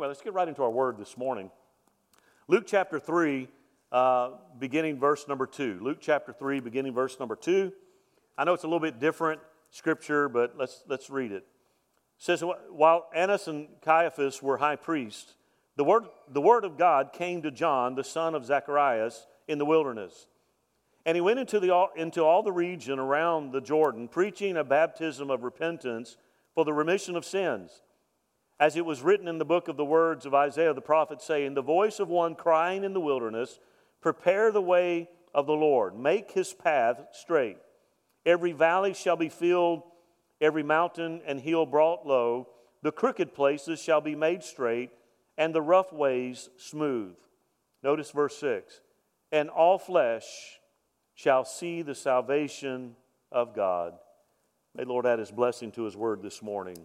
anyway, 0.00 0.08
let's 0.08 0.22
get 0.22 0.32
right 0.32 0.48
into 0.48 0.62
our 0.62 0.70
word 0.70 0.96
this 0.96 1.18
morning. 1.18 1.50
Luke 2.48 2.64
chapter 2.66 2.98
3, 2.98 3.46
uh, 3.92 4.30
beginning 4.58 4.98
verse 4.98 5.28
number 5.28 5.46
2. 5.46 5.78
Luke 5.82 5.98
chapter 6.00 6.32
3, 6.32 6.60
beginning 6.60 6.94
verse 6.94 7.20
number 7.20 7.36
2. 7.36 7.70
I 8.38 8.44
know 8.44 8.54
it's 8.54 8.64
a 8.64 8.66
little 8.66 8.80
bit 8.80 8.98
different 8.98 9.42
scripture, 9.70 10.30
but 10.30 10.56
let's, 10.56 10.84
let's 10.88 11.10
read 11.10 11.32
it. 11.32 11.34
It 11.36 11.44
says, 12.16 12.42
While 12.70 13.10
Annas 13.14 13.46
and 13.46 13.68
Caiaphas 13.82 14.42
were 14.42 14.56
high 14.56 14.76
priests, 14.76 15.34
the 15.76 15.84
word, 15.84 16.04
the 16.30 16.40
word 16.40 16.64
of 16.64 16.78
God 16.78 17.12
came 17.12 17.42
to 17.42 17.50
John, 17.50 17.94
the 17.94 18.02
son 18.02 18.34
of 18.34 18.46
Zacharias, 18.46 19.26
in 19.48 19.58
the 19.58 19.66
wilderness. 19.66 20.28
And 21.04 21.14
he 21.14 21.20
went 21.20 21.40
into, 21.40 21.60
the, 21.60 21.88
into 21.94 22.24
all 22.24 22.42
the 22.42 22.52
region 22.52 22.98
around 22.98 23.52
the 23.52 23.60
Jordan, 23.60 24.08
preaching 24.08 24.56
a 24.56 24.64
baptism 24.64 25.30
of 25.30 25.42
repentance 25.42 26.16
for 26.54 26.64
the 26.64 26.72
remission 26.72 27.16
of 27.16 27.26
sins 27.26 27.82
as 28.60 28.76
it 28.76 28.84
was 28.84 29.00
written 29.00 29.26
in 29.26 29.38
the 29.38 29.44
book 29.44 29.68
of 29.68 29.78
the 29.78 29.84
words 29.84 30.26
of 30.26 30.34
Isaiah 30.34 30.74
the 30.74 30.82
prophet, 30.82 31.22
saying, 31.22 31.54
The 31.54 31.62
voice 31.62 31.98
of 31.98 32.08
one 32.08 32.34
crying 32.34 32.84
in 32.84 32.92
the 32.92 33.00
wilderness, 33.00 33.58
Prepare 34.02 34.52
the 34.52 34.60
way 34.60 35.08
of 35.34 35.46
the 35.46 35.54
Lord, 35.54 35.98
make 35.98 36.30
his 36.32 36.52
path 36.52 37.00
straight. 37.12 37.56
Every 38.26 38.52
valley 38.52 38.92
shall 38.92 39.16
be 39.16 39.30
filled, 39.30 39.82
every 40.42 40.62
mountain 40.62 41.22
and 41.26 41.40
hill 41.40 41.64
brought 41.64 42.06
low. 42.06 42.48
The 42.82 42.92
crooked 42.92 43.34
places 43.34 43.80
shall 43.80 44.02
be 44.02 44.14
made 44.14 44.42
straight, 44.42 44.90
and 45.38 45.54
the 45.54 45.62
rough 45.62 45.90
ways 45.90 46.50
smooth. 46.58 47.14
Notice 47.82 48.10
verse 48.10 48.36
6 48.36 48.80
And 49.32 49.48
all 49.48 49.78
flesh 49.78 50.60
shall 51.14 51.46
see 51.46 51.80
the 51.80 51.94
salvation 51.94 52.94
of 53.32 53.54
God. 53.54 53.94
May 54.74 54.84
Lord 54.84 55.06
add 55.06 55.18
his 55.18 55.30
blessing 55.30 55.72
to 55.72 55.84
his 55.84 55.96
word 55.96 56.22
this 56.22 56.42
morning. 56.42 56.76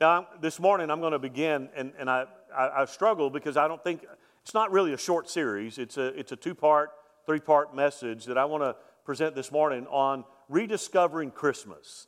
Now, 0.00 0.28
this 0.40 0.58
morning 0.58 0.90
I'm 0.90 1.00
going 1.00 1.12
to 1.12 1.18
begin, 1.18 1.68
and, 1.76 1.92
and 1.98 2.08
I, 2.08 2.24
I, 2.56 2.82
I 2.82 2.84
struggle 2.86 3.28
because 3.28 3.58
I 3.58 3.68
don't 3.68 3.84
think 3.84 4.06
it's 4.40 4.54
not 4.54 4.72
really 4.72 4.94
a 4.94 4.98
short 4.98 5.28
series. 5.28 5.76
It's 5.76 5.98
a, 5.98 6.06
it's 6.18 6.32
a 6.32 6.36
two 6.36 6.54
part, 6.54 6.92
three 7.26 7.38
part 7.38 7.76
message 7.76 8.24
that 8.24 8.38
I 8.38 8.46
want 8.46 8.62
to 8.62 8.76
present 9.04 9.34
this 9.34 9.52
morning 9.52 9.86
on 9.88 10.24
rediscovering 10.48 11.32
Christmas. 11.32 12.06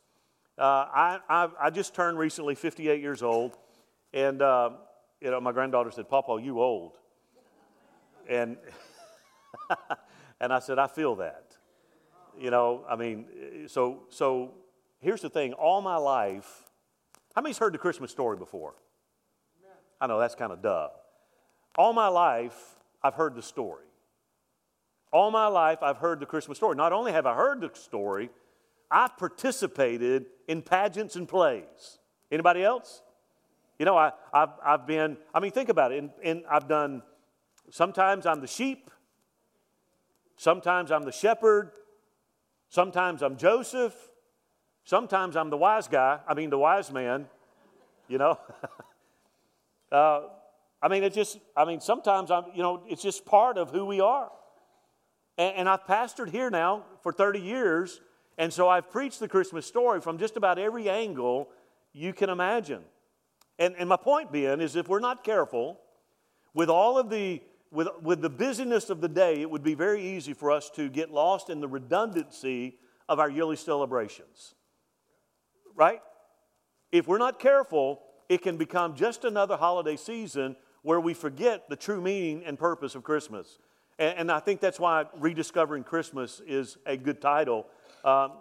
Uh, 0.57 0.63
I, 0.63 1.19
I, 1.29 1.49
I, 1.61 1.69
just 1.69 1.93
turned 1.93 2.17
recently 2.17 2.55
58 2.55 2.99
years 2.99 3.21
old, 3.21 3.57
and 4.11 4.41
uh, 4.41 4.71
you 5.21 5.29
know, 5.29 5.39
my 5.39 5.51
granddaughter 5.51 5.91
said, 5.91 6.09
Papa, 6.09 6.39
you 6.41 6.61
old. 6.61 6.93
And, 8.27 8.57
and 10.39 10.51
I 10.51 10.57
said, 10.57 10.79
I 10.79 10.87
feel 10.87 11.17
that. 11.17 11.57
You 12.39 12.49
know, 12.49 12.85
I 12.89 12.95
mean, 12.95 13.67
so, 13.67 14.05
so 14.09 14.55
here's 14.99 15.21
the 15.21 15.29
thing 15.29 15.53
all 15.53 15.81
my 15.81 15.97
life, 15.97 16.62
how 17.35 17.41
many's 17.41 17.57
heard 17.57 17.73
the 17.73 17.79
Christmas 17.79 18.11
story 18.11 18.37
before? 18.37 18.75
I 19.99 20.07
know 20.07 20.19
that's 20.19 20.35
kind 20.35 20.51
of 20.51 20.61
duh. 20.61 20.89
All 21.77 21.93
my 21.93 22.07
life, 22.07 22.55
I've 23.01 23.15
heard 23.15 23.35
the 23.35 23.41
story. 23.41 23.85
All 25.11 25.31
my 25.31 25.47
life, 25.47 25.79
I've 25.81 25.97
heard 25.97 26.19
the 26.19 26.25
Christmas 26.25 26.57
story. 26.57 26.75
Not 26.75 26.91
only 26.91 27.11
have 27.11 27.25
I 27.25 27.35
heard 27.35 27.61
the 27.61 27.71
story, 27.73 28.29
I've 28.91 29.17
participated 29.17 30.25
in 30.47 30.61
pageants 30.61 31.15
and 31.15 31.27
plays. 31.27 31.99
Anybody 32.31 32.63
else? 32.63 33.01
You 33.79 33.85
know, 33.85 33.97
I, 33.97 34.11
have 34.33 34.53
I've 34.63 34.87
been, 34.87 35.17
I 35.33 35.39
mean, 35.39 35.51
think 35.51 35.69
about 35.69 35.91
it. 35.91 36.03
In, 36.21 36.43
I've 36.49 36.67
done, 36.67 37.01
sometimes 37.71 38.25
I'm 38.25 38.41
the 38.41 38.47
sheep, 38.47 38.91
sometimes 40.37 40.91
I'm 40.91 41.03
the 41.03 41.11
shepherd, 41.11 41.71
sometimes 42.69 43.21
I'm 43.21 43.37
Joseph, 43.37 43.95
Sometimes 44.85 45.37
I'm 45.37 45.49
the 45.49 45.57
wise 45.57 45.87
guy, 45.87 46.19
I 46.27 46.33
mean, 46.33 46.49
the 46.49 46.57
wise 46.57 46.91
man, 46.91 47.27
you 48.07 48.17
know. 48.17 48.37
uh, 49.91 50.21
I 50.81 50.89
mean, 50.89 51.03
it's 51.03 51.15
just, 51.15 51.39
I 51.55 51.63
mean, 51.63 51.79
sometimes 51.79 52.29
I'm, 52.29 52.45
you 52.53 52.61
know, 52.61 52.83
it's 52.87 53.01
just 53.01 53.25
part 53.25 53.57
of 53.57 53.71
who 53.71 53.85
we 53.85 54.01
are. 54.01 54.29
And, 55.37 55.55
and 55.55 55.69
I've 55.69 55.85
pastored 55.85 56.29
here 56.29 56.49
now 56.49 56.83
for 57.01 57.13
30 57.13 57.39
years, 57.39 58.01
and 58.37 58.51
so 58.51 58.67
I've 58.67 58.89
preached 58.89 59.21
the 59.21 59.29
Christmas 59.29 59.65
story 59.65 60.01
from 60.01 60.17
just 60.17 60.35
about 60.35 60.59
every 60.59 60.89
angle 60.89 61.47
you 61.93 62.11
can 62.11 62.29
imagine. 62.29 62.81
And, 63.57 63.75
and 63.77 63.87
my 63.87 63.95
point 63.95 64.33
being 64.33 64.59
is 64.59 64.75
if 64.75 64.89
we're 64.89 64.99
not 64.99 65.23
careful, 65.23 65.79
with 66.53 66.69
all 66.69 66.97
of 66.97 67.09
the 67.09 67.41
with, 67.71 67.87
with 68.03 68.21
the 68.21 68.29
busyness 68.29 68.91
of 68.91 69.01
the 69.01 69.07
day, 69.07 69.41
it 69.41 69.49
would 69.49 69.63
be 69.63 69.73
very 69.73 69.99
easy 70.15 70.33
for 70.33 70.51
us 70.51 70.69
to 70.71 70.89
get 70.89 71.09
lost 71.09 71.49
in 71.49 71.59
the 71.59 71.67
redundancy 71.67 72.77
of 73.09 73.19
our 73.19 73.29
yearly 73.31 73.55
celebrations 73.55 74.53
right? 75.75 76.01
If 76.91 77.07
we're 77.07 77.17
not 77.17 77.39
careful, 77.39 78.01
it 78.29 78.41
can 78.41 78.57
become 78.57 78.95
just 78.95 79.25
another 79.25 79.57
holiday 79.57 79.95
season 79.95 80.55
where 80.81 80.99
we 80.99 81.13
forget 81.13 81.69
the 81.69 81.75
true 81.75 82.01
meaning 82.01 82.43
and 82.45 82.57
purpose 82.57 82.95
of 82.95 83.03
Christmas. 83.03 83.59
And, 83.97 84.17
and 84.17 84.31
I 84.31 84.39
think 84.39 84.59
that's 84.59 84.79
why 84.79 85.05
Rediscovering 85.17 85.83
Christmas 85.83 86.41
is 86.45 86.77
a 86.85 86.97
good 86.97 87.21
title. 87.21 87.67
Um, 88.03 88.33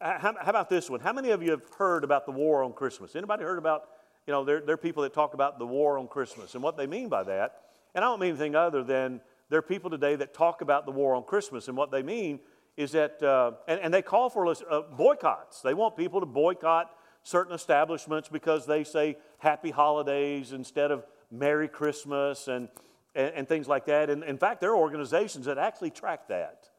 how, 0.00 0.34
how, 0.40 0.50
about 0.50 0.70
this 0.70 0.88
one? 0.88 1.00
How 1.00 1.12
many 1.12 1.30
of 1.30 1.42
you 1.42 1.50
have 1.50 1.62
heard 1.76 2.04
about 2.04 2.24
the 2.26 2.32
war 2.32 2.62
on 2.62 2.72
Christmas? 2.72 3.14
Anybody 3.14 3.44
heard 3.44 3.58
about, 3.58 3.88
you 4.26 4.32
know, 4.32 4.44
there, 4.44 4.60
there 4.60 4.74
are 4.74 4.78
people 4.78 5.02
that 5.02 5.12
talk 5.12 5.34
about 5.34 5.58
the 5.58 5.66
war 5.66 5.98
on 5.98 6.08
Christmas 6.08 6.54
and 6.54 6.62
what 6.62 6.76
they 6.76 6.86
mean 6.86 7.08
by 7.08 7.22
that. 7.24 7.60
And 7.94 8.04
I 8.04 8.08
don't 8.08 8.20
mean 8.20 8.30
anything 8.30 8.54
other 8.54 8.82
than 8.82 9.20
there 9.50 9.58
are 9.58 9.62
people 9.62 9.90
today 9.90 10.16
that 10.16 10.32
talk 10.32 10.62
about 10.62 10.86
the 10.86 10.92
war 10.92 11.14
on 11.14 11.24
Christmas 11.24 11.68
and 11.68 11.76
what 11.76 11.90
they 11.90 12.02
mean 12.02 12.40
is 12.80 12.92
that, 12.92 13.22
uh, 13.22 13.52
and, 13.68 13.78
and, 13.80 13.92
they 13.92 14.00
call 14.00 14.30
for 14.30 14.46
uh, 14.46 14.82
boycotts. 14.96 15.60
They 15.60 15.74
want 15.74 15.98
people 15.98 16.20
to 16.20 16.26
boycott 16.26 16.90
certain 17.22 17.52
establishments 17.52 18.30
because 18.30 18.66
they 18.66 18.84
say 18.84 19.18
happy 19.38 19.70
holidays 19.70 20.52
instead 20.52 20.90
of 20.90 21.04
Merry 21.30 21.68
Christmas 21.68 22.48
and, 22.48 22.68
and, 23.14 23.34
and 23.34 23.48
things 23.48 23.68
like 23.68 23.84
that. 23.86 24.08
And 24.08 24.24
in 24.24 24.38
fact, 24.38 24.62
there 24.62 24.70
are 24.70 24.76
organizations 24.76 25.44
that 25.44 25.58
actually 25.58 25.90
track 25.90 26.28
that. 26.28 26.70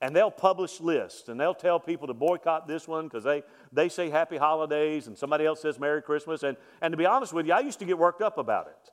And 0.00 0.14
they'll 0.14 0.30
publish 0.30 0.80
lists 0.80 1.28
and 1.28 1.40
they'll 1.40 1.54
tell 1.54 1.80
people 1.80 2.06
to 2.06 2.14
boycott 2.14 2.68
this 2.68 2.86
one 2.86 3.06
because 3.06 3.24
they, 3.24 3.42
they 3.72 3.88
say 3.88 4.10
happy 4.10 4.36
holidays 4.36 5.08
and 5.08 5.18
somebody 5.18 5.44
else 5.44 5.60
says 5.60 5.78
Merry 5.78 6.02
Christmas. 6.02 6.44
And, 6.44 6.56
and 6.80 6.92
to 6.92 6.96
be 6.96 7.06
honest 7.06 7.32
with 7.32 7.46
you, 7.46 7.52
I 7.52 7.60
used 7.60 7.80
to 7.80 7.84
get 7.84 7.98
worked 7.98 8.22
up 8.22 8.38
about 8.38 8.68
it. 8.68 8.92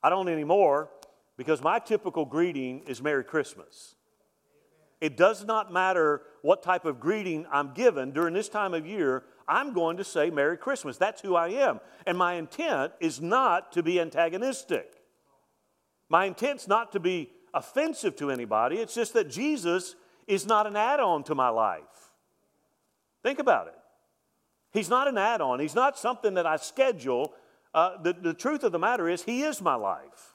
I 0.00 0.10
don't 0.10 0.28
anymore 0.28 0.90
because 1.36 1.60
my 1.60 1.80
typical 1.80 2.24
greeting 2.24 2.82
is 2.86 3.02
Merry 3.02 3.24
Christmas. 3.24 3.96
It 5.00 5.16
does 5.16 5.44
not 5.44 5.72
matter 5.72 6.22
what 6.42 6.62
type 6.62 6.84
of 6.84 7.00
greeting 7.00 7.46
I'm 7.50 7.72
given 7.72 8.10
during 8.10 8.34
this 8.34 8.48
time 8.48 8.74
of 8.74 8.86
year, 8.86 9.24
I'm 9.46 9.72
going 9.72 9.96
to 9.96 10.04
say 10.04 10.30
Merry 10.30 10.56
Christmas. 10.56 10.98
That's 10.98 11.22
who 11.22 11.34
I 11.34 11.48
am. 11.48 11.80
And 12.06 12.18
my 12.18 12.34
intent 12.34 12.92
is 13.00 13.20
not 13.20 13.72
to 13.72 13.82
be 13.82 14.00
antagonistic. 14.00 14.92
My 16.08 16.26
intent's 16.26 16.68
not 16.68 16.92
to 16.92 17.00
be 17.00 17.30
offensive 17.54 18.16
to 18.16 18.30
anybody. 18.30 18.76
It's 18.76 18.94
just 18.94 19.14
that 19.14 19.30
Jesus 19.30 19.94
is 20.26 20.46
not 20.46 20.66
an 20.66 20.76
add 20.76 21.00
on 21.00 21.24
to 21.24 21.34
my 21.34 21.48
life. 21.48 21.82
Think 23.22 23.38
about 23.38 23.68
it. 23.68 23.74
He's 24.72 24.90
not 24.90 25.08
an 25.08 25.16
add 25.16 25.40
on, 25.40 25.60
He's 25.60 25.74
not 25.74 25.98
something 25.98 26.34
that 26.34 26.46
I 26.46 26.56
schedule. 26.56 27.32
Uh, 27.74 28.00
the, 28.02 28.12
the 28.12 28.34
truth 28.34 28.64
of 28.64 28.72
the 28.72 28.78
matter 28.78 29.08
is, 29.08 29.22
He 29.22 29.42
is 29.42 29.60
my 29.60 29.74
life. 29.74 30.34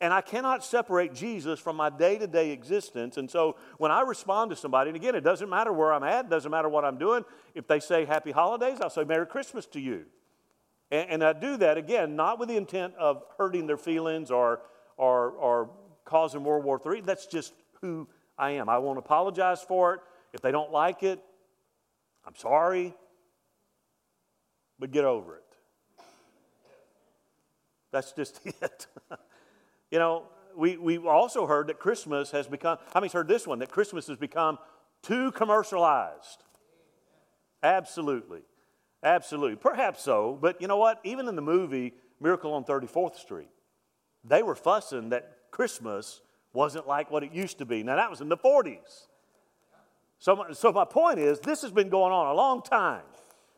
And 0.00 0.12
I 0.12 0.20
cannot 0.20 0.64
separate 0.64 1.14
Jesus 1.14 1.60
from 1.60 1.76
my 1.76 1.88
day 1.88 2.18
to 2.18 2.26
day 2.26 2.50
existence. 2.50 3.16
And 3.16 3.30
so 3.30 3.56
when 3.78 3.90
I 3.90 4.02
respond 4.02 4.50
to 4.50 4.56
somebody, 4.56 4.90
and 4.90 4.96
again, 4.96 5.14
it 5.14 5.22
doesn't 5.22 5.48
matter 5.48 5.72
where 5.72 5.92
I'm 5.92 6.02
at, 6.02 6.26
it 6.26 6.30
doesn't 6.30 6.50
matter 6.50 6.68
what 6.68 6.84
I'm 6.84 6.98
doing. 6.98 7.24
If 7.54 7.66
they 7.68 7.80
say 7.80 8.04
happy 8.04 8.32
holidays, 8.32 8.78
I'll 8.80 8.90
say 8.90 9.04
Merry 9.04 9.26
Christmas 9.26 9.66
to 9.66 9.80
you. 9.80 10.04
And, 10.90 11.10
and 11.10 11.24
I 11.24 11.32
do 11.32 11.56
that, 11.58 11.78
again, 11.78 12.16
not 12.16 12.38
with 12.38 12.48
the 12.48 12.56
intent 12.56 12.94
of 12.96 13.22
hurting 13.38 13.66
their 13.66 13.76
feelings 13.76 14.30
or, 14.30 14.60
or, 14.96 15.30
or 15.30 15.70
causing 16.04 16.44
World 16.44 16.64
War 16.64 16.80
III. 16.84 17.02
That's 17.02 17.26
just 17.26 17.54
who 17.80 18.08
I 18.36 18.52
am. 18.52 18.68
I 18.68 18.78
won't 18.78 18.98
apologize 18.98 19.62
for 19.62 19.94
it. 19.94 20.00
If 20.32 20.40
they 20.40 20.50
don't 20.50 20.72
like 20.72 21.02
it, 21.02 21.20
I'm 22.26 22.34
sorry, 22.34 22.94
but 24.78 24.90
get 24.90 25.04
over 25.04 25.36
it. 25.36 25.42
That's 27.92 28.12
just 28.12 28.40
it. 28.44 28.86
You 29.94 30.00
know, 30.00 30.24
we, 30.56 30.76
we've 30.76 31.06
also 31.06 31.46
heard 31.46 31.68
that 31.68 31.78
Christmas 31.78 32.32
has 32.32 32.48
become, 32.48 32.78
how 32.92 32.98
many's 32.98 33.12
heard 33.12 33.28
this 33.28 33.46
one? 33.46 33.60
That 33.60 33.70
Christmas 33.70 34.08
has 34.08 34.16
become 34.16 34.58
too 35.04 35.30
commercialized. 35.30 36.42
Absolutely. 37.62 38.40
Absolutely. 39.04 39.54
Perhaps 39.54 40.02
so, 40.02 40.36
but 40.42 40.60
you 40.60 40.66
know 40.66 40.78
what? 40.78 40.98
Even 41.04 41.28
in 41.28 41.36
the 41.36 41.42
movie 41.42 41.94
Miracle 42.20 42.54
on 42.54 42.64
34th 42.64 43.14
Street, 43.14 43.50
they 44.24 44.42
were 44.42 44.56
fussing 44.56 45.10
that 45.10 45.36
Christmas 45.52 46.22
wasn't 46.52 46.88
like 46.88 47.12
what 47.12 47.22
it 47.22 47.32
used 47.32 47.58
to 47.58 47.64
be. 47.64 47.84
Now, 47.84 47.94
that 47.94 48.10
was 48.10 48.20
in 48.20 48.28
the 48.28 48.36
40s. 48.36 49.06
So, 50.18 50.46
so 50.54 50.72
my 50.72 50.86
point 50.86 51.20
is, 51.20 51.38
this 51.38 51.62
has 51.62 51.70
been 51.70 51.88
going 51.88 52.12
on 52.12 52.32
a 52.32 52.34
long 52.34 52.62
time. 52.62 53.04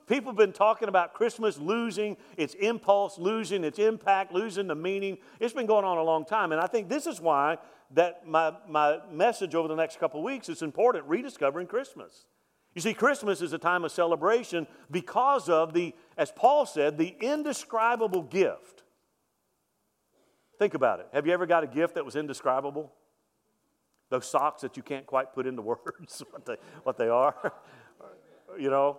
People 0.06 0.30
have 0.30 0.36
been 0.36 0.52
talking 0.52 0.88
about 0.88 1.14
Christmas 1.14 1.58
losing 1.58 2.16
its 2.36 2.54
impulse, 2.54 3.18
losing 3.18 3.64
its 3.64 3.78
impact, 3.78 4.32
losing 4.32 4.68
the 4.68 4.74
meaning. 4.74 5.18
It's 5.40 5.54
been 5.54 5.66
going 5.66 5.84
on 5.84 5.98
a 5.98 6.02
long 6.02 6.24
time. 6.24 6.52
And 6.52 6.60
I 6.60 6.66
think 6.66 6.88
this 6.88 7.06
is 7.06 7.20
why 7.20 7.58
that 7.92 8.26
my, 8.26 8.52
my 8.68 8.98
message 9.10 9.54
over 9.54 9.66
the 9.68 9.74
next 9.74 9.98
couple 9.98 10.20
of 10.20 10.24
weeks 10.24 10.48
is 10.48 10.62
important, 10.62 11.06
rediscovering 11.06 11.66
Christmas. 11.66 12.26
You 12.74 12.82
see, 12.82 12.94
Christmas 12.94 13.40
is 13.40 13.52
a 13.52 13.58
time 13.58 13.84
of 13.84 13.90
celebration 13.90 14.66
because 14.90 15.48
of 15.48 15.72
the 15.72 15.94
as 16.16 16.32
Paul 16.32 16.64
said, 16.66 16.96
the 16.96 17.14
indescribable 17.20 18.22
gift. 18.22 18.82
Think 20.58 20.74
about 20.74 21.00
it. 21.00 21.08
Have 21.12 21.26
you 21.26 21.32
ever 21.32 21.46
got 21.46 21.62
a 21.62 21.66
gift 21.66 21.96
that 21.96 22.04
was 22.04 22.16
indescribable? 22.16 22.92
Those 24.08 24.26
socks 24.26 24.62
that 24.62 24.76
you 24.76 24.82
can't 24.82 25.06
quite 25.06 25.34
put 25.34 25.46
into 25.46 25.62
words 25.62 26.22
what 26.30 26.46
they, 26.46 26.56
what 26.84 26.96
they 26.96 27.08
are. 27.08 27.52
you 28.58 28.70
know, 28.70 28.98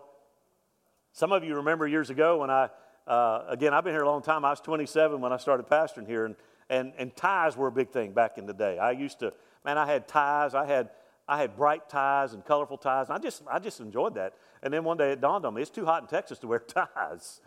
some 1.18 1.32
of 1.32 1.44
you 1.44 1.56
remember 1.56 1.88
years 1.88 2.12
ago 2.12 2.42
when 2.42 2.52
I, 2.52 2.70
uh, 3.08 3.46
again, 3.50 3.74
I've 3.74 3.84
been 3.84 3.94
here 3.96 4.04
a 4.04 4.08
long 4.08 4.22
time. 4.22 4.46
I 4.46 4.52
was 4.52 4.60
27 4.60 5.20
when 5.20 5.34
I 5.34 5.38
started 5.38 5.66
pastoring 5.66 6.06
here, 6.06 6.26
and, 6.26 6.36
and, 6.70 6.94
and 6.96 7.16
ties 7.16 7.58
were 7.58 7.66
a 7.66 7.72
big 7.72 7.90
thing 7.90 8.12
back 8.12 8.38
in 8.38 8.46
the 8.46 8.54
day. 8.54 8.78
I 8.78 8.92
used 8.92 9.18
to, 9.22 9.34
man, 9.66 9.80
I 9.80 9.88
had 9.88 10.08
ties. 10.08 10.54
I 10.54 10.68
had, 10.68 10.92
I 11.28 11.40
had 11.40 11.58
bright 11.58 11.90
ties 11.90 12.34
and 12.34 12.46
colorful 12.46 12.78
ties. 12.78 13.08
And 13.10 13.18
I 13.18 13.20
just, 13.20 13.42
I 13.50 13.58
just 13.58 13.80
enjoyed 13.80 14.14
that. 14.14 14.36
And 14.62 14.72
then 14.72 14.84
one 14.84 14.98
day 14.98 15.12
it 15.12 15.20
dawned 15.20 15.44
on 15.44 15.56
me, 15.56 15.64
it's 15.64 15.72
too 15.72 15.86
hot 15.86 16.04
in 16.04 16.08
Texas 16.08 16.38
to 16.40 16.48
wear 16.48 16.60
ties. 16.96 17.42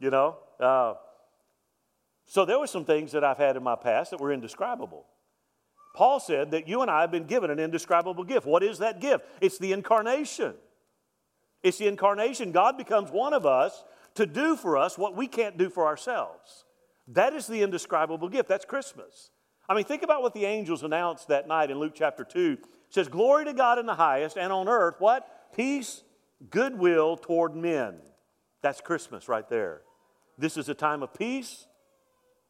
You 0.00 0.08
know? 0.08 0.38
Uh, 0.58 0.94
so 2.24 2.46
there 2.46 2.58
were 2.58 2.66
some 2.66 2.86
things 2.86 3.12
that 3.12 3.22
I've 3.22 3.36
had 3.36 3.58
in 3.58 3.62
my 3.62 3.76
past 3.76 4.10
that 4.12 4.20
were 4.20 4.32
indescribable. 4.32 5.04
Paul 5.94 6.18
said 6.18 6.52
that 6.52 6.66
you 6.66 6.80
and 6.80 6.90
I 6.90 7.02
have 7.02 7.10
been 7.10 7.26
given 7.26 7.50
an 7.50 7.58
indescribable 7.58 8.24
gift. 8.24 8.46
What 8.46 8.62
is 8.62 8.78
that 8.78 9.02
gift? 9.02 9.26
It's 9.42 9.58
the 9.58 9.74
incarnation. 9.74 10.54
It's 11.64 11.78
the 11.78 11.88
incarnation. 11.88 12.52
God 12.52 12.76
becomes 12.76 13.10
one 13.10 13.32
of 13.32 13.46
us 13.46 13.82
to 14.14 14.26
do 14.26 14.54
for 14.54 14.76
us 14.76 14.96
what 14.98 15.16
we 15.16 15.26
can't 15.26 15.56
do 15.56 15.70
for 15.70 15.86
ourselves. 15.86 16.64
That 17.08 17.32
is 17.32 17.46
the 17.46 17.62
indescribable 17.62 18.28
gift. 18.28 18.48
That's 18.48 18.66
Christmas. 18.66 19.30
I 19.66 19.74
mean, 19.74 19.84
think 19.84 20.02
about 20.02 20.22
what 20.22 20.34
the 20.34 20.44
angels 20.44 20.82
announced 20.82 21.28
that 21.28 21.48
night 21.48 21.70
in 21.70 21.78
Luke 21.78 21.94
chapter 21.94 22.22
2. 22.22 22.58
It 22.60 22.68
says, 22.90 23.08
Glory 23.08 23.46
to 23.46 23.54
God 23.54 23.78
in 23.78 23.86
the 23.86 23.94
highest, 23.94 24.36
and 24.36 24.52
on 24.52 24.68
earth, 24.68 24.96
what? 24.98 25.52
Peace, 25.56 26.02
goodwill 26.50 27.16
toward 27.16 27.56
men. 27.56 27.96
That's 28.60 28.82
Christmas 28.82 29.26
right 29.26 29.48
there. 29.48 29.80
This 30.36 30.58
is 30.58 30.68
a 30.68 30.74
time 30.74 31.02
of 31.02 31.14
peace. 31.14 31.66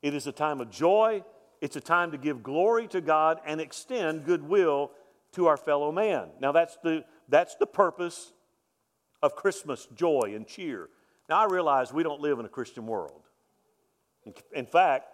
It 0.03 0.13
is 0.13 0.27
a 0.27 0.33
time 0.33 0.61
of 0.61 0.71
joy. 0.71 1.23
It's 1.61 1.77
a 1.77 1.81
time 1.81 2.11
to 2.11 2.19
give 2.19 2.43
glory 2.43 2.89
to 2.89 3.01
God 3.01 3.41
and 3.47 3.61
extend 3.61 4.25
goodwill 4.25 4.91
to 5.33 5.47
our 5.47 5.57
fellow 5.57 5.93
man. 5.93 6.31
Now, 6.41 6.51
that's 6.51 6.77
the, 6.83 7.05
that's 7.29 7.55
the 7.55 7.67
purpose 7.67 8.33
of 9.25 9.35
Christmas 9.35 9.89
joy 9.97 10.33
and 10.37 10.47
cheer. 10.47 10.91
Now, 11.31 11.41
I 11.41 11.47
realize 11.51 11.95
we 11.95 12.03
don't 12.03 12.21
live 12.21 12.39
in 12.39 12.45
a 12.45 12.49
Christian 12.51 12.87
world. 12.87 13.23
In 14.53 14.67
fact, 14.67 15.07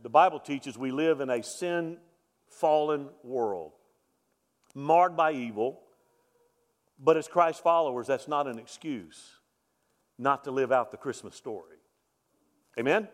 the 0.00 0.08
Bible 0.08 0.38
teaches 0.38 0.78
we 0.78 0.92
live 0.92 1.20
in 1.20 1.28
a 1.28 1.42
sin 1.42 1.98
fallen 2.48 3.08
world, 3.24 3.72
marred 4.76 5.16
by 5.16 5.32
evil. 5.32 5.80
But 7.00 7.16
as 7.16 7.26
Christ 7.26 7.64
followers, 7.64 8.06
that's 8.06 8.28
not 8.28 8.46
an 8.46 8.60
excuse 8.60 9.32
not 10.18 10.44
to 10.44 10.52
live 10.52 10.70
out 10.70 10.92
the 10.92 10.96
Christmas 10.96 11.34
story. 11.34 11.76
Amen? 12.78 13.08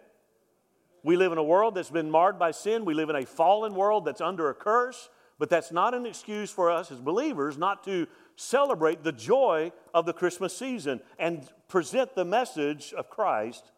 We 1.03 1.17
live 1.17 1.33
in 1.33 1.39
a 1.39 1.43
world 1.43 1.75
that's 1.75 1.91
been 1.91 2.11
marred 2.11 2.39
by 2.39 2.51
sin. 2.51 2.85
We 2.85 2.93
live 2.93 3.09
in 3.09 3.17
a 3.17 3.25
fallen 3.25 3.75
world 3.75 4.05
that's 4.05 4.21
under 4.21 4.51
a 4.51 4.55
curse. 4.55 5.09
But 5.39 5.51
that's 5.51 5.73
not 5.73 5.95
an 5.95 6.07
excuse 6.07 6.51
for 6.51 6.71
us 6.71 6.93
as 6.93 7.01
believers 7.01 7.59
not 7.59 7.83
to 7.85 8.07
celebrate 8.37 9.03
the 9.03 9.13
joy 9.13 9.73
of 9.95 10.07
the 10.07 10.13
Christmas 10.13 10.57
season 10.57 11.01
and 11.19 11.49
present 11.69 12.15
the 12.15 12.25
message 12.25 12.93
of 12.97 13.09
Christ 13.11 13.73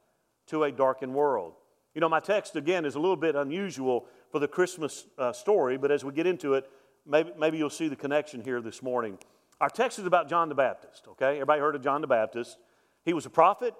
to 0.46 0.64
a 0.64 0.72
darkened 0.72 1.14
world. 1.14 1.54
You 1.94 2.00
know, 2.00 2.08
my 2.08 2.20
text 2.20 2.56
again 2.56 2.84
is 2.84 2.96
a 2.96 2.98
little 2.98 3.16
bit 3.16 3.36
unusual 3.36 4.06
for 4.30 4.38
the 4.38 4.48
Christmas 4.48 5.06
uh, 5.16 5.32
story, 5.32 5.76
but 5.76 5.90
as 5.90 6.04
we 6.04 6.12
get 6.12 6.26
into 6.26 6.54
it, 6.54 6.68
maybe, 7.06 7.30
maybe 7.38 7.58
you'll 7.58 7.70
see 7.70 7.88
the 7.88 7.96
connection 7.96 8.42
here 8.42 8.60
this 8.60 8.82
morning. 8.82 9.18
Our 9.60 9.68
text 9.68 9.98
is 9.98 10.06
about 10.06 10.28
John 10.28 10.48
the 10.48 10.54
Baptist, 10.54 11.06
okay? 11.08 11.34
Everybody 11.34 11.60
heard 11.60 11.76
of 11.76 11.82
John 11.82 12.00
the 12.00 12.06
Baptist? 12.06 12.58
He 13.04 13.12
was 13.12 13.26
a 13.26 13.30
prophet, 13.30 13.74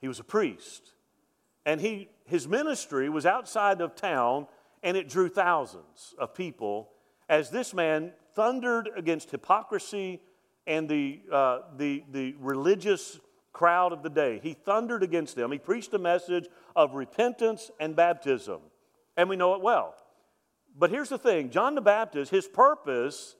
he 0.00 0.08
was 0.08 0.20
a 0.20 0.24
priest, 0.24 0.92
and 1.64 1.80
he, 1.80 2.08
his 2.26 2.46
ministry 2.46 3.08
was 3.08 3.26
outside 3.26 3.80
of 3.80 3.96
town, 3.96 4.46
and 4.82 4.96
it 4.96 5.08
drew 5.08 5.28
thousands 5.28 6.14
of 6.18 6.34
people 6.34 6.90
as 7.28 7.50
this 7.50 7.74
man 7.74 8.12
thundered 8.36 8.90
against 8.96 9.32
hypocrisy 9.32 10.20
and 10.66 10.88
the, 10.88 11.20
uh, 11.32 11.60
the, 11.76 12.04
the 12.12 12.36
religious 12.38 13.18
crowd 13.52 13.92
of 13.92 14.02
the 14.02 14.10
day. 14.10 14.38
He 14.42 14.52
thundered 14.52 15.02
against 15.02 15.34
them. 15.34 15.50
He 15.50 15.58
preached 15.58 15.94
a 15.94 15.98
message 15.98 16.46
of 16.76 16.94
repentance 16.94 17.70
and 17.80 17.96
baptism, 17.96 18.60
and 19.16 19.28
we 19.28 19.36
know 19.36 19.54
it 19.54 19.62
well. 19.62 19.94
But 20.78 20.90
here's 20.90 21.08
the 21.08 21.18
thing 21.18 21.50
John 21.50 21.74
the 21.74 21.80
Baptist, 21.80 22.30
his 22.30 22.46
purpose 22.46 23.36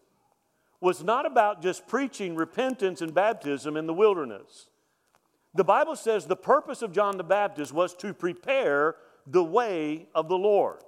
was 0.80 1.04
not 1.04 1.26
about 1.26 1.62
just 1.62 1.86
preaching 1.86 2.34
repentance 2.34 3.00
and 3.00 3.12
baptism 3.12 3.76
in 3.76 3.86
the 3.86 3.94
wilderness. 3.94 4.68
The 5.54 5.64
Bible 5.64 5.96
says 5.96 6.26
the 6.26 6.36
purpose 6.36 6.82
of 6.82 6.92
John 6.92 7.16
the 7.16 7.24
Baptist 7.24 7.72
was 7.72 7.94
to 7.96 8.12
prepare 8.12 8.96
the 9.26 9.44
way 9.44 10.08
of 10.14 10.28
the 10.28 10.36
Lord. 10.36 10.80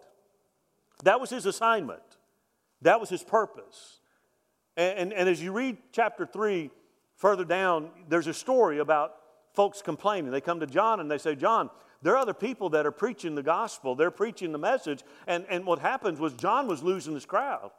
That 1.04 1.20
was 1.20 1.30
his 1.30 1.46
assignment, 1.46 2.02
that 2.82 3.00
was 3.00 3.10
his 3.10 3.22
purpose. 3.22 3.97
And, 4.78 4.98
and, 4.98 5.12
and, 5.12 5.28
as 5.28 5.42
you 5.42 5.50
read 5.50 5.76
chapter 5.90 6.24
3 6.24 6.70
further 7.16 7.44
down, 7.44 7.90
there's 8.08 8.28
a 8.28 8.32
story 8.32 8.78
about 8.78 9.16
folks 9.52 9.82
complaining. 9.82 10.30
They 10.30 10.40
come 10.40 10.60
to 10.60 10.66
John 10.66 11.00
and 11.00 11.10
they 11.10 11.18
say, 11.18 11.34
John, 11.34 11.68
there 12.00 12.14
are 12.14 12.18
other 12.18 12.32
people 12.32 12.70
that 12.70 12.86
are 12.86 12.92
preaching 12.92 13.34
the 13.34 13.42
gospel, 13.42 13.96
they're 13.96 14.12
preaching 14.12 14.52
the 14.52 14.58
message. 14.58 15.02
And, 15.26 15.44
and 15.50 15.66
what 15.66 15.80
happens 15.80 16.20
was 16.20 16.32
John 16.34 16.68
was 16.68 16.84
losing 16.84 17.14
his 17.14 17.26
crowd. 17.26 17.72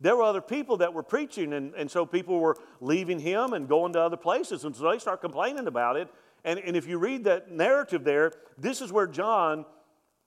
There 0.00 0.16
were 0.16 0.22
other 0.22 0.40
people 0.40 0.78
that 0.78 0.94
were 0.94 1.02
preaching, 1.02 1.52
and, 1.52 1.74
and 1.74 1.90
so 1.90 2.06
people 2.06 2.40
were 2.40 2.56
leaving 2.80 3.18
him 3.18 3.52
and 3.52 3.68
going 3.68 3.92
to 3.92 4.00
other 4.00 4.16
places. 4.16 4.64
And 4.64 4.74
so 4.74 4.90
they 4.90 4.98
start 4.98 5.20
complaining 5.20 5.66
about 5.66 5.96
it. 5.96 6.08
And, 6.44 6.58
and 6.60 6.76
if 6.76 6.86
you 6.86 6.96
read 6.98 7.24
that 7.24 7.50
narrative 7.50 8.04
there, 8.04 8.32
this 8.56 8.80
is 8.80 8.90
where 8.90 9.08
John 9.08 9.66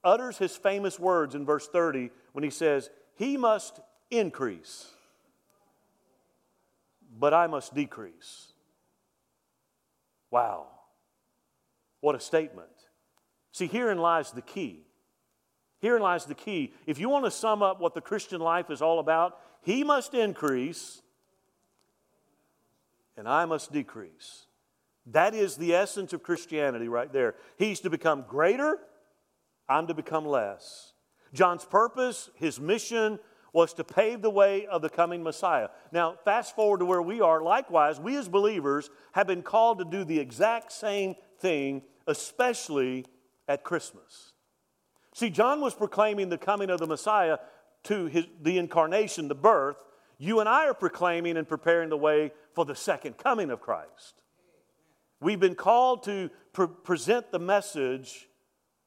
utters 0.03 0.37
his 0.37 0.55
famous 0.55 0.99
words 0.99 1.33
in 1.33 1.45
verse 1.45 1.67
30 1.67 2.11
when 2.33 2.43
he 2.43 2.51
says, 2.51 2.91
He 3.15 3.37
must 3.37 3.79
increase 4.11 4.91
but 7.21 7.35
I 7.35 7.45
must 7.45 7.75
decrease. 7.75 8.47
Wow. 10.31 10.65
What 11.99 12.15
a 12.15 12.19
statement. 12.19 12.67
See, 13.51 13.67
herein 13.67 13.99
lies 13.99 14.31
the 14.31 14.41
key. 14.41 14.87
Herein 15.81 16.01
lies 16.01 16.25
the 16.25 16.33
key. 16.33 16.73
If 16.87 16.97
you 16.99 17.09
want 17.09 17.25
to 17.25 17.31
sum 17.31 17.61
up 17.61 17.79
what 17.79 17.93
the 17.93 18.01
Christian 18.01 18.41
life 18.41 18.71
is 18.71 18.81
all 18.81 18.97
about, 18.97 19.37
he 19.61 19.83
must 19.83 20.15
increase 20.15 21.03
and 23.15 23.27
I 23.27 23.45
must 23.45 23.71
decrease. 23.71 24.47
That 25.05 25.35
is 25.35 25.57
the 25.57 25.75
essence 25.75 26.13
of 26.13 26.23
Christianity 26.23 26.87
right 26.87 27.11
there. 27.13 27.35
He's 27.55 27.81
to 27.81 27.91
become 27.91 28.25
greater, 28.27 28.79
I'm 29.69 29.85
to 29.87 29.93
become 29.93 30.25
less. 30.25 30.93
John's 31.33 31.65
purpose, 31.65 32.31
his 32.33 32.59
mission, 32.59 33.19
was 33.53 33.73
to 33.73 33.83
pave 33.83 34.21
the 34.21 34.29
way 34.29 34.65
of 34.65 34.81
the 34.81 34.89
coming 34.89 35.23
Messiah. 35.23 35.69
Now, 35.91 36.15
fast 36.23 36.55
forward 36.55 36.79
to 36.79 36.85
where 36.85 37.01
we 37.01 37.19
are. 37.19 37.41
Likewise, 37.41 37.99
we 37.99 38.15
as 38.17 38.29
believers 38.29 38.89
have 39.11 39.27
been 39.27 39.41
called 39.41 39.79
to 39.79 39.85
do 39.85 40.03
the 40.03 40.19
exact 40.19 40.71
same 40.71 41.15
thing, 41.39 41.81
especially 42.07 43.05
at 43.47 43.63
Christmas. 43.63 44.33
See, 45.13 45.29
John 45.29 45.59
was 45.59 45.73
proclaiming 45.73 46.29
the 46.29 46.37
coming 46.37 46.69
of 46.69 46.79
the 46.79 46.87
Messiah 46.87 47.39
to 47.83 48.05
his, 48.05 48.25
the 48.41 48.57
incarnation, 48.57 49.27
the 49.27 49.35
birth. 49.35 49.83
You 50.17 50.39
and 50.39 50.47
I 50.47 50.67
are 50.67 50.73
proclaiming 50.73 51.35
and 51.35 51.47
preparing 51.47 51.89
the 51.89 51.97
way 51.97 52.31
for 52.53 52.63
the 52.63 52.75
second 52.75 53.17
coming 53.17 53.49
of 53.49 53.59
Christ. 53.59 54.21
We've 55.19 55.39
been 55.39 55.55
called 55.55 56.03
to 56.03 56.29
pre- 56.53 56.67
present 56.67 57.31
the 57.31 57.39
message 57.39 58.27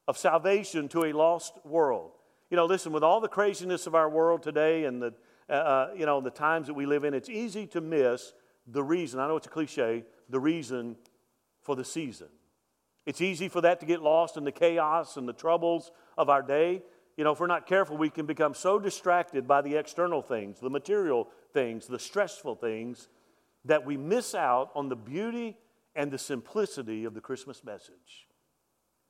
of 0.07 0.17
salvation 0.17 0.87
to 0.89 1.05
a 1.05 1.13
lost 1.13 1.53
world. 1.65 2.14
You 2.49 2.57
know, 2.57 2.65
listen, 2.65 2.91
with 2.91 3.03
all 3.03 3.19
the 3.19 3.27
craziness 3.27 3.87
of 3.87 3.95
our 3.95 4.09
world 4.09 4.43
today 4.43 4.85
and 4.85 5.01
the, 5.01 5.13
uh, 5.49 5.53
uh, 5.53 5.89
you 5.97 6.05
know, 6.05 6.21
the 6.21 6.29
times 6.29 6.67
that 6.67 6.73
we 6.73 6.85
live 6.85 7.03
in, 7.03 7.13
it's 7.13 7.29
easy 7.29 7.65
to 7.67 7.81
miss 7.81 8.33
the 8.67 8.83
reason. 8.83 9.19
I 9.19 9.27
know 9.27 9.37
it's 9.37 9.47
a 9.47 9.49
cliche, 9.49 10.03
the 10.29 10.39
reason 10.39 10.95
for 11.61 11.75
the 11.75 11.83
season. 11.83 12.27
It's 13.05 13.21
easy 13.21 13.49
for 13.49 13.61
that 13.61 13.79
to 13.79 13.85
get 13.85 14.01
lost 14.01 14.37
in 14.37 14.43
the 14.43 14.51
chaos 14.51 15.17
and 15.17 15.27
the 15.27 15.33
troubles 15.33 15.91
of 16.17 16.29
our 16.29 16.41
day. 16.41 16.81
You 17.17 17.23
know, 17.23 17.31
if 17.31 17.39
we're 17.39 17.47
not 17.47 17.67
careful, 17.67 17.97
we 17.97 18.09
can 18.09 18.25
become 18.25 18.53
so 18.53 18.79
distracted 18.79 19.47
by 19.47 19.61
the 19.61 19.75
external 19.75 20.21
things, 20.21 20.59
the 20.59 20.69
material 20.69 21.29
things, 21.53 21.87
the 21.87 21.99
stressful 21.99 22.55
things, 22.55 23.07
that 23.63 23.85
we 23.85 23.97
miss 23.97 24.35
out 24.35 24.71
on 24.75 24.89
the 24.89 24.95
beauty 24.95 25.57
and 25.95 26.11
the 26.11 26.17
simplicity 26.17 27.05
of 27.05 27.13
the 27.13 27.21
Christmas 27.21 27.63
message. 27.63 28.27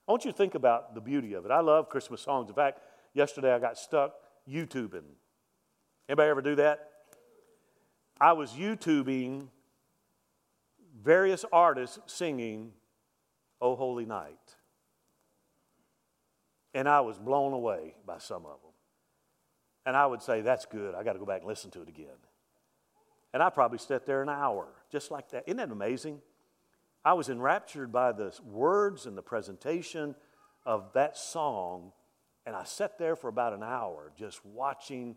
I 0.08 0.12
want 0.12 0.24
you 0.24 0.32
to 0.32 0.38
think 0.38 0.56
about 0.56 0.94
the 0.94 1.01
beauty 1.01 1.34
of 1.34 1.46
it. 1.46 1.51
I 1.51 1.62
love 1.62 1.89
Christmas 1.89 2.22
songs. 2.22 2.50
In 2.50 2.56
fact, 2.56 2.80
Yesterday 3.15 3.51
I 3.51 3.60
got 3.60 3.79
stuck 3.79 4.13
YouTubing. 4.48 5.05
Anybody 6.07 6.29
ever 6.29 6.41
do 6.41 6.55
that? 6.55 6.89
I 8.22 8.34
was 8.34 8.51
YouTubing 8.51 9.48
various 11.01 11.43
artists 11.51 12.00
singing 12.05 12.74
Oh 13.62 13.75
Holy 13.75 14.05
Night. 14.05 14.55
And 16.74 16.88
I 16.89 17.00
was 17.01 17.17
blown 17.17 17.53
away 17.53 17.95
by 18.05 18.17
some 18.17 18.45
of 18.45 18.62
them. 18.62 18.72
And 19.86 19.95
I 19.95 20.05
would 20.05 20.22
say, 20.22 20.41
That's 20.41 20.65
good. 20.65 20.93
I 20.93 21.03
got 21.03 21.13
to 21.13 21.19
go 21.19 21.25
back 21.25 21.39
and 21.39 21.48
listen 21.48 21.72
to 21.72 21.81
it 21.81 21.88
again. 21.88 22.19
And 23.34 23.41
I 23.41 23.50
probably 23.50 23.77
sat 23.77 24.05
there 24.05 24.22
an 24.22 24.29
hour 24.29 24.67
just 24.91 25.10
like 25.10 25.29
that. 25.29 25.43
Isn't 25.48 25.57
that 25.57 25.72
amazing? 25.72 26.22
I 27.03 27.13
was 27.13 27.29
enraptured 27.29 27.91
by 27.91 28.12
the 28.12 28.38
words 28.43 29.05
and 29.05 29.17
the 29.17 29.22
presentation 29.22 30.15
of 30.65 30.91
that 30.93 31.17
song, 31.17 31.91
and 32.46 32.56
I 32.56 32.64
sat 32.64 32.98
there 32.98 33.16
for 33.16 33.28
about 33.28 33.54
an 33.54 33.64
hour 33.64 34.12
just 34.18 34.46
watching 34.46 35.16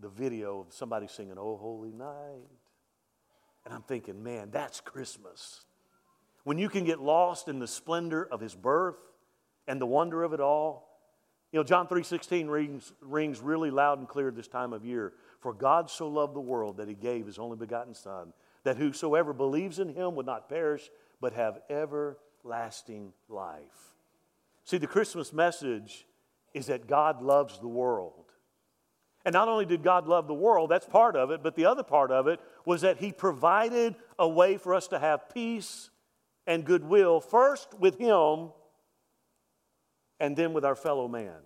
the 0.00 0.08
video 0.08 0.60
of 0.60 0.72
somebody 0.72 1.06
singing, 1.06 1.34
Oh 1.38 1.56
Holy 1.56 1.92
Night. 1.92 2.48
And 3.64 3.74
I'm 3.74 3.82
thinking, 3.82 4.22
man, 4.22 4.50
that's 4.50 4.80
Christmas. 4.80 5.64
When 6.44 6.58
you 6.58 6.68
can 6.68 6.84
get 6.84 7.00
lost 7.00 7.48
in 7.48 7.58
the 7.58 7.66
splendor 7.66 8.26
of 8.30 8.40
his 8.40 8.54
birth 8.54 8.96
and 9.68 9.80
the 9.80 9.86
wonder 9.86 10.22
of 10.22 10.32
it 10.32 10.40
all. 10.40 10.88
You 11.52 11.58
know, 11.58 11.64
John 11.64 11.86
3:16 11.86 12.48
rings, 12.48 12.92
rings 13.00 13.40
really 13.40 13.70
loud 13.70 13.98
and 13.98 14.08
clear 14.08 14.30
this 14.30 14.48
time 14.48 14.72
of 14.72 14.84
year. 14.84 15.12
For 15.40 15.52
God 15.52 15.90
so 15.90 16.08
loved 16.08 16.34
the 16.34 16.40
world 16.40 16.78
that 16.78 16.88
he 16.88 16.94
gave 16.94 17.26
his 17.26 17.38
only 17.38 17.56
begotten 17.56 17.94
Son, 17.94 18.32
that 18.64 18.76
whosoever 18.76 19.32
believes 19.32 19.78
in 19.78 19.90
him 19.90 20.14
would 20.14 20.26
not 20.26 20.48
perish, 20.48 20.90
but 21.20 21.34
have 21.34 21.60
everlasting 21.68 23.12
life. 23.28 23.94
See, 24.64 24.78
the 24.78 24.86
Christmas 24.86 25.32
message 25.32 26.06
is 26.54 26.66
that 26.66 26.86
God 26.86 27.22
loves 27.22 27.58
the 27.58 27.68
world. 27.68 28.24
And 29.24 29.32
not 29.32 29.48
only 29.48 29.64
did 29.64 29.82
God 29.82 30.06
love 30.06 30.26
the 30.26 30.34
world, 30.34 30.70
that's 30.70 30.86
part 30.86 31.14
of 31.14 31.30
it, 31.30 31.42
but 31.42 31.54
the 31.54 31.66
other 31.66 31.82
part 31.84 32.10
of 32.10 32.26
it 32.26 32.40
was 32.66 32.80
that 32.80 32.98
He 32.98 33.12
provided 33.12 33.94
a 34.18 34.28
way 34.28 34.56
for 34.56 34.74
us 34.74 34.88
to 34.88 34.98
have 34.98 35.32
peace 35.32 35.90
and 36.46 36.64
goodwill, 36.64 37.20
first 37.20 37.72
with 37.78 37.98
Him 37.98 38.50
and 40.18 40.36
then 40.36 40.52
with 40.52 40.64
our 40.64 40.74
fellow 40.74 41.06
man. 41.06 41.38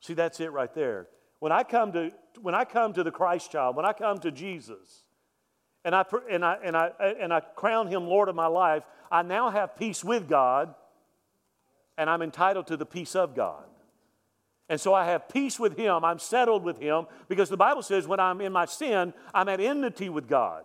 See, 0.00 0.14
that's 0.14 0.40
it 0.40 0.50
right 0.50 0.72
there. 0.74 1.08
When 1.38 1.52
I 1.52 1.62
come 1.62 1.92
to, 1.92 2.10
when 2.40 2.54
I 2.54 2.64
come 2.64 2.92
to 2.94 3.04
the 3.04 3.10
Christ 3.10 3.52
child, 3.52 3.76
when 3.76 3.86
I 3.86 3.92
come 3.92 4.18
to 4.18 4.30
Jesus, 4.30 5.04
and 5.84 5.94
I, 5.94 6.04
and, 6.30 6.44
I, 6.44 6.58
and, 6.62 6.76
I, 6.76 6.90
and 7.20 7.32
I 7.32 7.40
crown 7.40 7.86
him 7.86 8.06
Lord 8.06 8.28
of 8.28 8.34
my 8.34 8.46
life, 8.46 8.82
I 9.10 9.22
now 9.22 9.50
have 9.50 9.76
peace 9.76 10.04
with 10.04 10.28
God, 10.28 10.74
and 11.96 12.10
I'm 12.10 12.22
entitled 12.22 12.66
to 12.68 12.76
the 12.76 12.86
peace 12.86 13.16
of 13.16 13.34
God. 13.34 13.64
And 14.70 14.80
so 14.80 14.94
I 14.94 15.06
have 15.06 15.28
peace 15.28 15.58
with 15.58 15.76
him. 15.76 16.04
I'm 16.04 16.20
settled 16.20 16.62
with 16.62 16.78
him 16.78 17.06
because 17.28 17.48
the 17.48 17.56
Bible 17.56 17.82
says 17.82 18.06
when 18.06 18.20
I'm 18.20 18.40
in 18.40 18.52
my 18.52 18.66
sin, 18.66 19.12
I'm 19.34 19.48
at 19.48 19.60
enmity 19.60 20.08
with 20.08 20.28
God. 20.28 20.64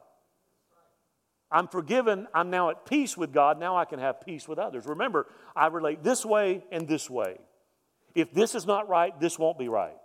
I'm 1.52 1.68
forgiven. 1.68 2.28
I'm 2.32 2.52
now 2.52 2.70
at 2.70 2.86
peace 2.86 3.18
with 3.18 3.34
God. 3.34 3.60
Now 3.60 3.76
I 3.78 3.86
can 3.86 3.98
have 3.98 4.22
peace 4.22 4.48
with 4.48 4.60
others. 4.60 4.86
Remember, 4.86 5.26
I 5.56 5.68
relate 5.68 6.04
this 6.04 6.24
way 6.24 6.64
and 6.72 6.88
this 6.88 7.10
way. 7.10 7.40
If 8.14 8.32
this 8.32 8.54
is 8.54 8.68
not 8.68 8.88
right, 8.88 9.20
this 9.20 9.40
won't 9.40 9.58
be 9.58 9.70
right. 9.70 9.98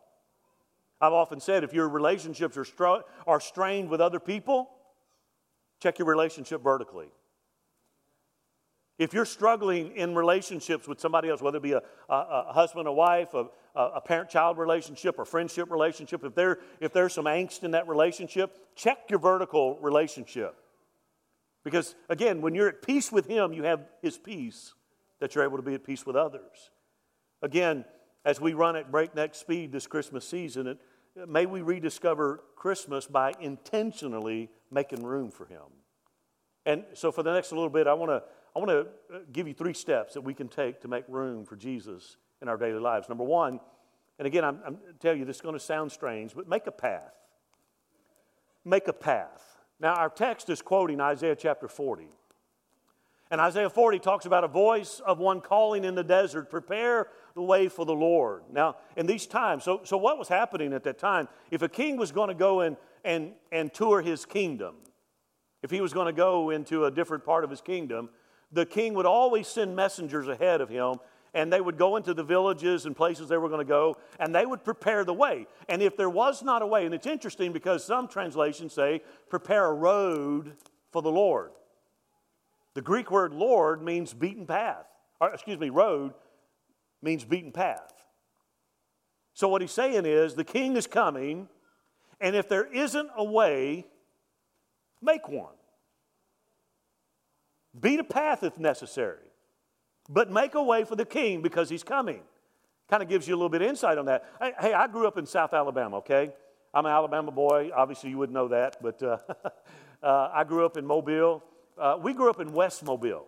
I've 0.98 1.12
often 1.12 1.38
said 1.38 1.62
if 1.62 1.74
your 1.74 1.88
relationships 1.88 2.56
are, 2.56 3.04
are 3.26 3.40
strained 3.40 3.90
with 3.90 4.00
other 4.00 4.18
people, 4.18 4.70
check 5.82 5.98
your 5.98 6.08
relationship 6.08 6.62
vertically. 6.62 7.08
If 9.00 9.14
you're 9.14 9.24
struggling 9.24 9.96
in 9.96 10.14
relationships 10.14 10.86
with 10.86 11.00
somebody 11.00 11.30
else, 11.30 11.40
whether 11.40 11.56
it 11.56 11.62
be 11.62 11.72
a, 11.72 11.80
a, 12.10 12.14
a 12.48 12.52
husband, 12.52 12.86
a 12.86 12.92
wife, 12.92 13.32
a, 13.32 13.46
a 13.74 13.98
parent 13.98 14.28
child 14.28 14.58
relationship, 14.58 15.18
or 15.18 15.24
friendship 15.24 15.70
relationship, 15.70 16.22
if, 16.22 16.34
there, 16.34 16.58
if 16.80 16.92
there's 16.92 17.14
some 17.14 17.24
angst 17.24 17.64
in 17.64 17.70
that 17.70 17.88
relationship, 17.88 18.54
check 18.76 18.98
your 19.08 19.18
vertical 19.18 19.78
relationship. 19.80 20.54
Because 21.64 21.94
again, 22.10 22.42
when 22.42 22.54
you're 22.54 22.68
at 22.68 22.82
peace 22.82 23.10
with 23.10 23.26
Him, 23.26 23.54
you 23.54 23.62
have 23.62 23.86
His 24.02 24.18
peace 24.18 24.74
that 25.18 25.34
you're 25.34 25.44
able 25.44 25.56
to 25.56 25.62
be 25.62 25.72
at 25.72 25.82
peace 25.82 26.04
with 26.04 26.14
others. 26.14 26.68
Again, 27.40 27.86
as 28.26 28.38
we 28.38 28.52
run 28.52 28.76
at 28.76 28.92
breakneck 28.92 29.34
speed 29.34 29.72
this 29.72 29.86
Christmas 29.86 30.28
season, 30.28 30.66
it, 30.66 30.78
may 31.26 31.46
we 31.46 31.62
rediscover 31.62 32.42
Christmas 32.54 33.06
by 33.06 33.32
intentionally 33.40 34.50
making 34.70 35.02
room 35.02 35.30
for 35.30 35.46
Him. 35.46 35.62
And 36.66 36.84
so, 36.92 37.10
for 37.10 37.22
the 37.22 37.32
next 37.32 37.50
little 37.52 37.70
bit, 37.70 37.86
I 37.86 37.94
want 37.94 38.10
to 38.10 38.22
I 38.54 38.58
want 38.58 38.70
to 38.70 39.14
uh, 39.14 39.20
give 39.32 39.46
you 39.46 39.54
three 39.54 39.74
steps 39.74 40.14
that 40.14 40.22
we 40.22 40.34
can 40.34 40.48
take 40.48 40.80
to 40.80 40.88
make 40.88 41.04
room 41.08 41.44
for 41.44 41.56
Jesus 41.56 42.16
in 42.42 42.48
our 42.48 42.56
daily 42.56 42.80
lives. 42.80 43.08
Number 43.08 43.24
one, 43.24 43.60
and 44.18 44.26
again, 44.26 44.44
I'm, 44.44 44.60
I'm 44.66 44.78
tell 44.98 45.14
you 45.14 45.24
this 45.24 45.36
is 45.36 45.42
going 45.42 45.54
to 45.54 45.60
sound 45.60 45.92
strange, 45.92 46.34
but 46.34 46.48
make 46.48 46.66
a 46.66 46.72
path. 46.72 47.14
Make 48.64 48.88
a 48.88 48.92
path. 48.92 49.42
Now, 49.78 49.94
our 49.94 50.10
text 50.10 50.50
is 50.50 50.60
quoting 50.60 51.00
Isaiah 51.00 51.36
chapter 51.36 51.68
40. 51.68 52.08
And 53.30 53.40
Isaiah 53.40 53.70
40 53.70 54.00
talks 54.00 54.26
about 54.26 54.42
a 54.42 54.48
voice 54.48 55.00
of 55.06 55.18
one 55.18 55.40
calling 55.40 55.84
in 55.84 55.94
the 55.94 56.02
desert, 56.02 56.50
prepare 56.50 57.06
the 57.34 57.42
way 57.42 57.68
for 57.68 57.86
the 57.86 57.94
Lord. 57.94 58.42
Now, 58.52 58.76
in 58.96 59.06
these 59.06 59.26
times, 59.26 59.62
so, 59.62 59.82
so 59.84 59.96
what 59.96 60.18
was 60.18 60.26
happening 60.26 60.72
at 60.72 60.82
that 60.82 60.98
time? 60.98 61.28
If 61.50 61.62
a 61.62 61.68
king 61.68 61.96
was 61.96 62.10
going 62.10 62.28
to 62.28 62.34
go 62.34 62.62
in 62.62 62.76
and, 63.04 63.32
and 63.52 63.72
tour 63.72 64.02
his 64.02 64.26
kingdom, 64.26 64.74
if 65.62 65.70
he 65.70 65.80
was 65.80 65.92
going 65.92 66.06
to 66.06 66.12
go 66.12 66.50
into 66.50 66.86
a 66.86 66.90
different 66.90 67.24
part 67.24 67.44
of 67.44 67.50
his 67.50 67.60
kingdom, 67.60 68.10
the 68.52 68.66
king 68.66 68.94
would 68.94 69.06
always 69.06 69.46
send 69.48 69.76
messengers 69.76 70.28
ahead 70.28 70.60
of 70.60 70.68
him 70.68 70.96
and 71.34 71.52
they 71.52 71.60
would 71.60 71.78
go 71.78 71.96
into 71.96 72.14
the 72.14 72.22
villages 72.22 72.86
and 72.86 72.96
places 72.96 73.28
they 73.28 73.36
were 73.36 73.48
going 73.48 73.60
to 73.60 73.64
go, 73.64 73.96
and 74.18 74.34
they 74.34 74.44
would 74.44 74.64
prepare 74.64 75.04
the 75.04 75.14
way. 75.14 75.46
And 75.68 75.82
if 75.82 75.96
there 75.96 76.10
was 76.10 76.42
not 76.42 76.62
a 76.62 76.66
way, 76.66 76.84
and 76.84 76.94
it's 76.94 77.06
interesting 77.06 77.52
because 77.52 77.84
some 77.84 78.08
translations 78.08 78.72
say, 78.72 79.02
prepare 79.28 79.66
a 79.66 79.72
road 79.72 80.54
for 80.90 81.02
the 81.02 81.10
Lord. 81.10 81.52
The 82.74 82.82
Greek 82.82 83.10
word 83.10 83.32
Lord 83.32 83.82
means 83.82 84.12
beaten 84.12 84.46
path, 84.46 84.86
or 85.20 85.32
excuse 85.32 85.58
me, 85.58 85.70
road 85.70 86.14
means 87.02 87.24
beaten 87.24 87.52
path. 87.52 87.92
So 89.34 89.48
what 89.48 89.60
he's 89.60 89.72
saying 89.72 90.06
is 90.06 90.34
the 90.34 90.44
king 90.44 90.76
is 90.76 90.86
coming, 90.86 91.48
and 92.20 92.36
if 92.36 92.48
there 92.48 92.66
isn't 92.66 93.10
a 93.16 93.24
way, 93.24 93.86
make 95.00 95.28
one. 95.28 95.54
Beat 97.78 98.00
a 98.00 98.04
path 98.04 98.42
if 98.42 98.58
necessary, 98.58 99.26
but 100.08 100.30
make 100.30 100.54
a 100.54 100.62
way 100.62 100.84
for 100.84 100.96
the 100.96 101.04
king 101.04 101.42
because 101.42 101.68
he's 101.68 101.84
coming. 101.84 102.22
Kind 102.88 103.02
of 103.02 103.08
gives 103.08 103.28
you 103.28 103.34
a 103.34 103.36
little 103.36 103.48
bit 103.48 103.62
of 103.62 103.68
insight 103.68 103.98
on 103.98 104.06
that. 104.06 104.24
Hey, 104.40 104.72
I 104.72 104.88
grew 104.88 105.06
up 105.06 105.16
in 105.16 105.26
South 105.26 105.54
Alabama, 105.54 105.98
okay? 105.98 106.32
I'm 106.74 106.86
an 106.86 106.92
Alabama 106.92 107.30
boy. 107.30 107.70
Obviously, 107.74 108.10
you 108.10 108.18
wouldn't 108.18 108.34
know 108.34 108.48
that, 108.48 108.82
but 108.82 109.00
uh, 109.02 109.18
uh, 110.02 110.30
I 110.32 110.42
grew 110.42 110.66
up 110.66 110.76
in 110.76 110.84
Mobile. 110.84 111.42
Uh, 111.78 111.96
we 112.02 112.12
grew 112.12 112.28
up 112.28 112.40
in 112.40 112.52
West 112.52 112.84
Mobile. 112.84 113.26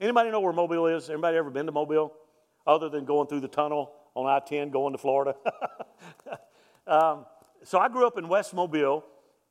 Anybody 0.00 0.30
know 0.30 0.40
where 0.40 0.52
Mobile 0.52 0.86
is? 0.86 1.10
Anybody 1.10 1.36
ever 1.36 1.50
been 1.50 1.66
to 1.66 1.72
Mobile? 1.72 2.12
Other 2.66 2.88
than 2.88 3.04
going 3.04 3.28
through 3.28 3.40
the 3.40 3.48
tunnel 3.48 3.92
on 4.14 4.26
I 4.26 4.40
10 4.44 4.70
going 4.70 4.92
to 4.92 4.98
Florida? 4.98 5.34
um, 6.86 7.26
so 7.62 7.78
I 7.78 7.88
grew 7.88 8.06
up 8.06 8.18
in 8.18 8.28
West 8.28 8.54
Mobile, 8.54 9.04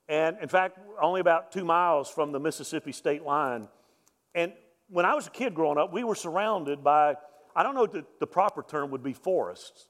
and 0.07 0.37
in 0.41 0.49
fact, 0.49 0.79
only 1.01 1.21
about 1.21 1.51
two 1.51 1.63
miles 1.63 2.09
from 2.09 2.31
the 2.31 2.39
Mississippi 2.39 2.91
state 2.91 3.23
line. 3.23 3.67
And 4.35 4.53
when 4.89 5.05
I 5.05 5.13
was 5.13 5.27
a 5.27 5.31
kid 5.31 5.53
growing 5.53 5.77
up, 5.77 5.93
we 5.93 6.03
were 6.03 6.15
surrounded 6.15 6.83
by, 6.83 7.15
I 7.55 7.63
don't 7.63 7.75
know 7.75 7.87
the, 7.87 8.05
the 8.19 8.27
proper 8.27 8.63
term 8.63 8.91
would 8.91 9.03
be 9.03 9.13
forests, 9.13 9.87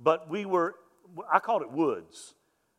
but 0.00 0.28
we 0.28 0.44
were, 0.44 0.74
I 1.30 1.38
called 1.38 1.62
it 1.62 1.70
woods. 1.70 2.34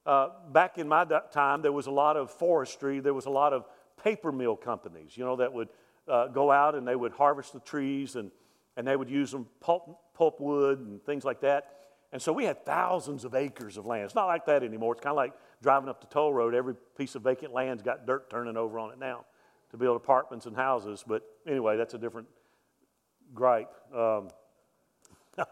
Uh, 0.06 0.30
back 0.52 0.78
in 0.78 0.88
my 0.88 1.06
time, 1.32 1.62
there 1.62 1.72
was 1.72 1.88
a 1.88 1.92
lot 1.92 2.16
of 2.16 2.32
forestry, 2.32 3.00
there 3.00 3.14
was 3.14 3.26
a 3.26 3.30
lot 3.30 3.54
of 3.54 3.66
paper 4.02 4.32
mill 4.32 4.56
companies, 4.56 5.18
you 5.18 5.26
know, 5.26 5.36
that 5.36 5.52
would 5.52 5.70
uh, 6.08 6.28
go 6.28 6.52
out 6.52 6.76
and 6.76 6.88
they 6.88 6.96
would 6.96 7.12
harvest 7.12 7.54
the 7.54 7.60
trees 7.60 8.16
and, 8.16 8.32
and 8.78 8.88
they 8.88 8.96
would 8.96 9.10
use 9.10 9.32
them 9.32 9.48
pulp, 9.60 10.00
pulp 10.14 10.40
wood 10.40 10.80
and 10.80 11.04
things 11.04 11.26
like 11.26 11.42
that. 11.42 11.74
And 12.14 12.22
so 12.22 12.32
we 12.32 12.46
had 12.46 12.66
thousands 12.66 13.26
of 13.26 13.36
acres 13.36 13.76
of 13.76 13.86
land. 13.86 14.06
It's 14.06 14.16
not 14.16 14.28
like 14.28 14.46
that 14.46 14.64
anymore. 14.64 14.94
It's 14.94 15.04
kind 15.04 15.12
of 15.12 15.18
like 15.18 15.34
driving 15.62 15.90
up 15.90 16.00
the 16.00 16.08
toll 16.08 16.34
road. 16.34 16.56
Every 16.56 16.76
piece 16.98 17.16
of 17.16 17.24
vacant 17.24 17.54
land's 17.54 17.84
got 17.84 18.06
dirt 18.06 18.30
turning 18.30 18.56
over 18.56 18.80
on 18.80 18.92
it 18.92 19.00
now 19.00 19.26
to 19.78 19.84
build 19.84 19.96
apartments 19.96 20.46
and 20.46 20.56
houses. 20.56 21.04
But 21.06 21.24
anyway, 21.48 21.78
that's 21.78 21.94
a 21.94 21.98
different 21.98 22.28
gripe. 23.34 23.74
Um, 23.96 24.30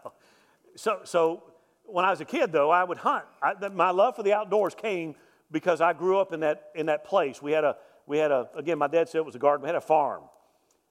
so, 0.76 1.00
so 1.04 1.42
when 1.84 2.04
I 2.04 2.10
was 2.10 2.20
a 2.20 2.24
kid, 2.24 2.52
though, 2.52 2.70
I 2.70 2.84
would 2.84 2.98
hunt. 2.98 3.24
I, 3.42 3.54
my 3.68 3.90
love 3.90 4.16
for 4.16 4.22
the 4.22 4.32
outdoors 4.32 4.74
came 4.74 5.14
because 5.50 5.80
I 5.80 5.92
grew 5.92 6.18
up 6.18 6.32
in 6.32 6.40
that 6.40 6.70
in 6.74 6.86
that 6.86 7.04
place. 7.04 7.40
We 7.40 7.52
had 7.52 7.64
a 7.64 7.76
we 8.06 8.18
had 8.18 8.30
a 8.30 8.48
again. 8.56 8.78
My 8.78 8.88
dad 8.88 9.08
said 9.08 9.18
it 9.18 9.26
was 9.26 9.36
a 9.36 9.38
garden. 9.38 9.62
We 9.62 9.68
had 9.68 9.76
a 9.76 9.80
farm, 9.80 10.24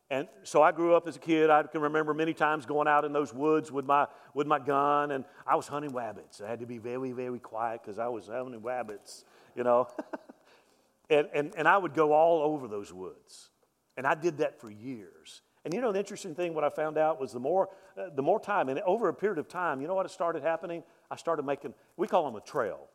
and 0.09 0.27
so 0.43 0.61
I 0.61 0.71
grew 0.71 0.95
up 0.95 1.07
as 1.07 1.17
a 1.17 1.19
kid. 1.19 1.49
I 1.49 1.63
can 1.63 1.81
remember 1.81 2.13
many 2.13 2.33
times 2.33 2.65
going 2.65 2.87
out 2.87 3.03
in 3.03 3.11
those 3.11 3.33
woods 3.33 3.71
with 3.71 3.85
my 3.85 4.07
with 4.33 4.47
my 4.47 4.59
gun, 4.59 5.11
and 5.11 5.25
I 5.45 5.55
was 5.55 5.67
hunting 5.67 5.93
rabbits. 5.93 6.41
I 6.41 6.49
had 6.49 6.59
to 6.61 6.65
be 6.65 6.77
very 6.77 7.11
very 7.11 7.39
quiet 7.39 7.81
because 7.83 7.99
I 7.99 8.07
was 8.07 8.27
hunting 8.27 8.61
rabbits, 8.61 9.25
you 9.55 9.63
know. 9.63 9.87
And, 11.09 11.27
and, 11.33 11.53
and 11.57 11.67
I 11.67 11.77
would 11.77 11.93
go 11.93 12.13
all 12.13 12.41
over 12.41 12.67
those 12.67 12.91
woods. 12.91 13.49
And 13.97 14.05
I 14.05 14.15
did 14.15 14.39
that 14.39 14.59
for 14.59 14.69
years. 14.69 15.41
And 15.63 15.73
you 15.73 15.81
know, 15.81 15.91
the 15.91 15.99
interesting 15.99 16.35
thing, 16.35 16.53
what 16.53 16.63
I 16.63 16.69
found 16.69 16.97
out 16.97 17.19
was 17.19 17.31
the 17.31 17.39
more, 17.39 17.69
uh, 17.97 18.09
the 18.15 18.21
more 18.21 18.39
time, 18.39 18.69
and 18.69 18.79
over 18.81 19.09
a 19.09 19.13
period 19.13 19.39
of 19.39 19.47
time, 19.47 19.81
you 19.81 19.87
know 19.87 19.95
what 19.95 20.09
started 20.11 20.43
happening? 20.43 20.83
I 21.09 21.15
started 21.15 21.43
making, 21.43 21.73
we 21.97 22.07
call 22.07 22.25
them 22.25 22.35
a 22.35 22.41
trail. 22.41 22.87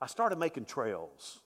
I 0.00 0.06
started 0.06 0.38
making 0.38 0.66
trails. 0.66 1.40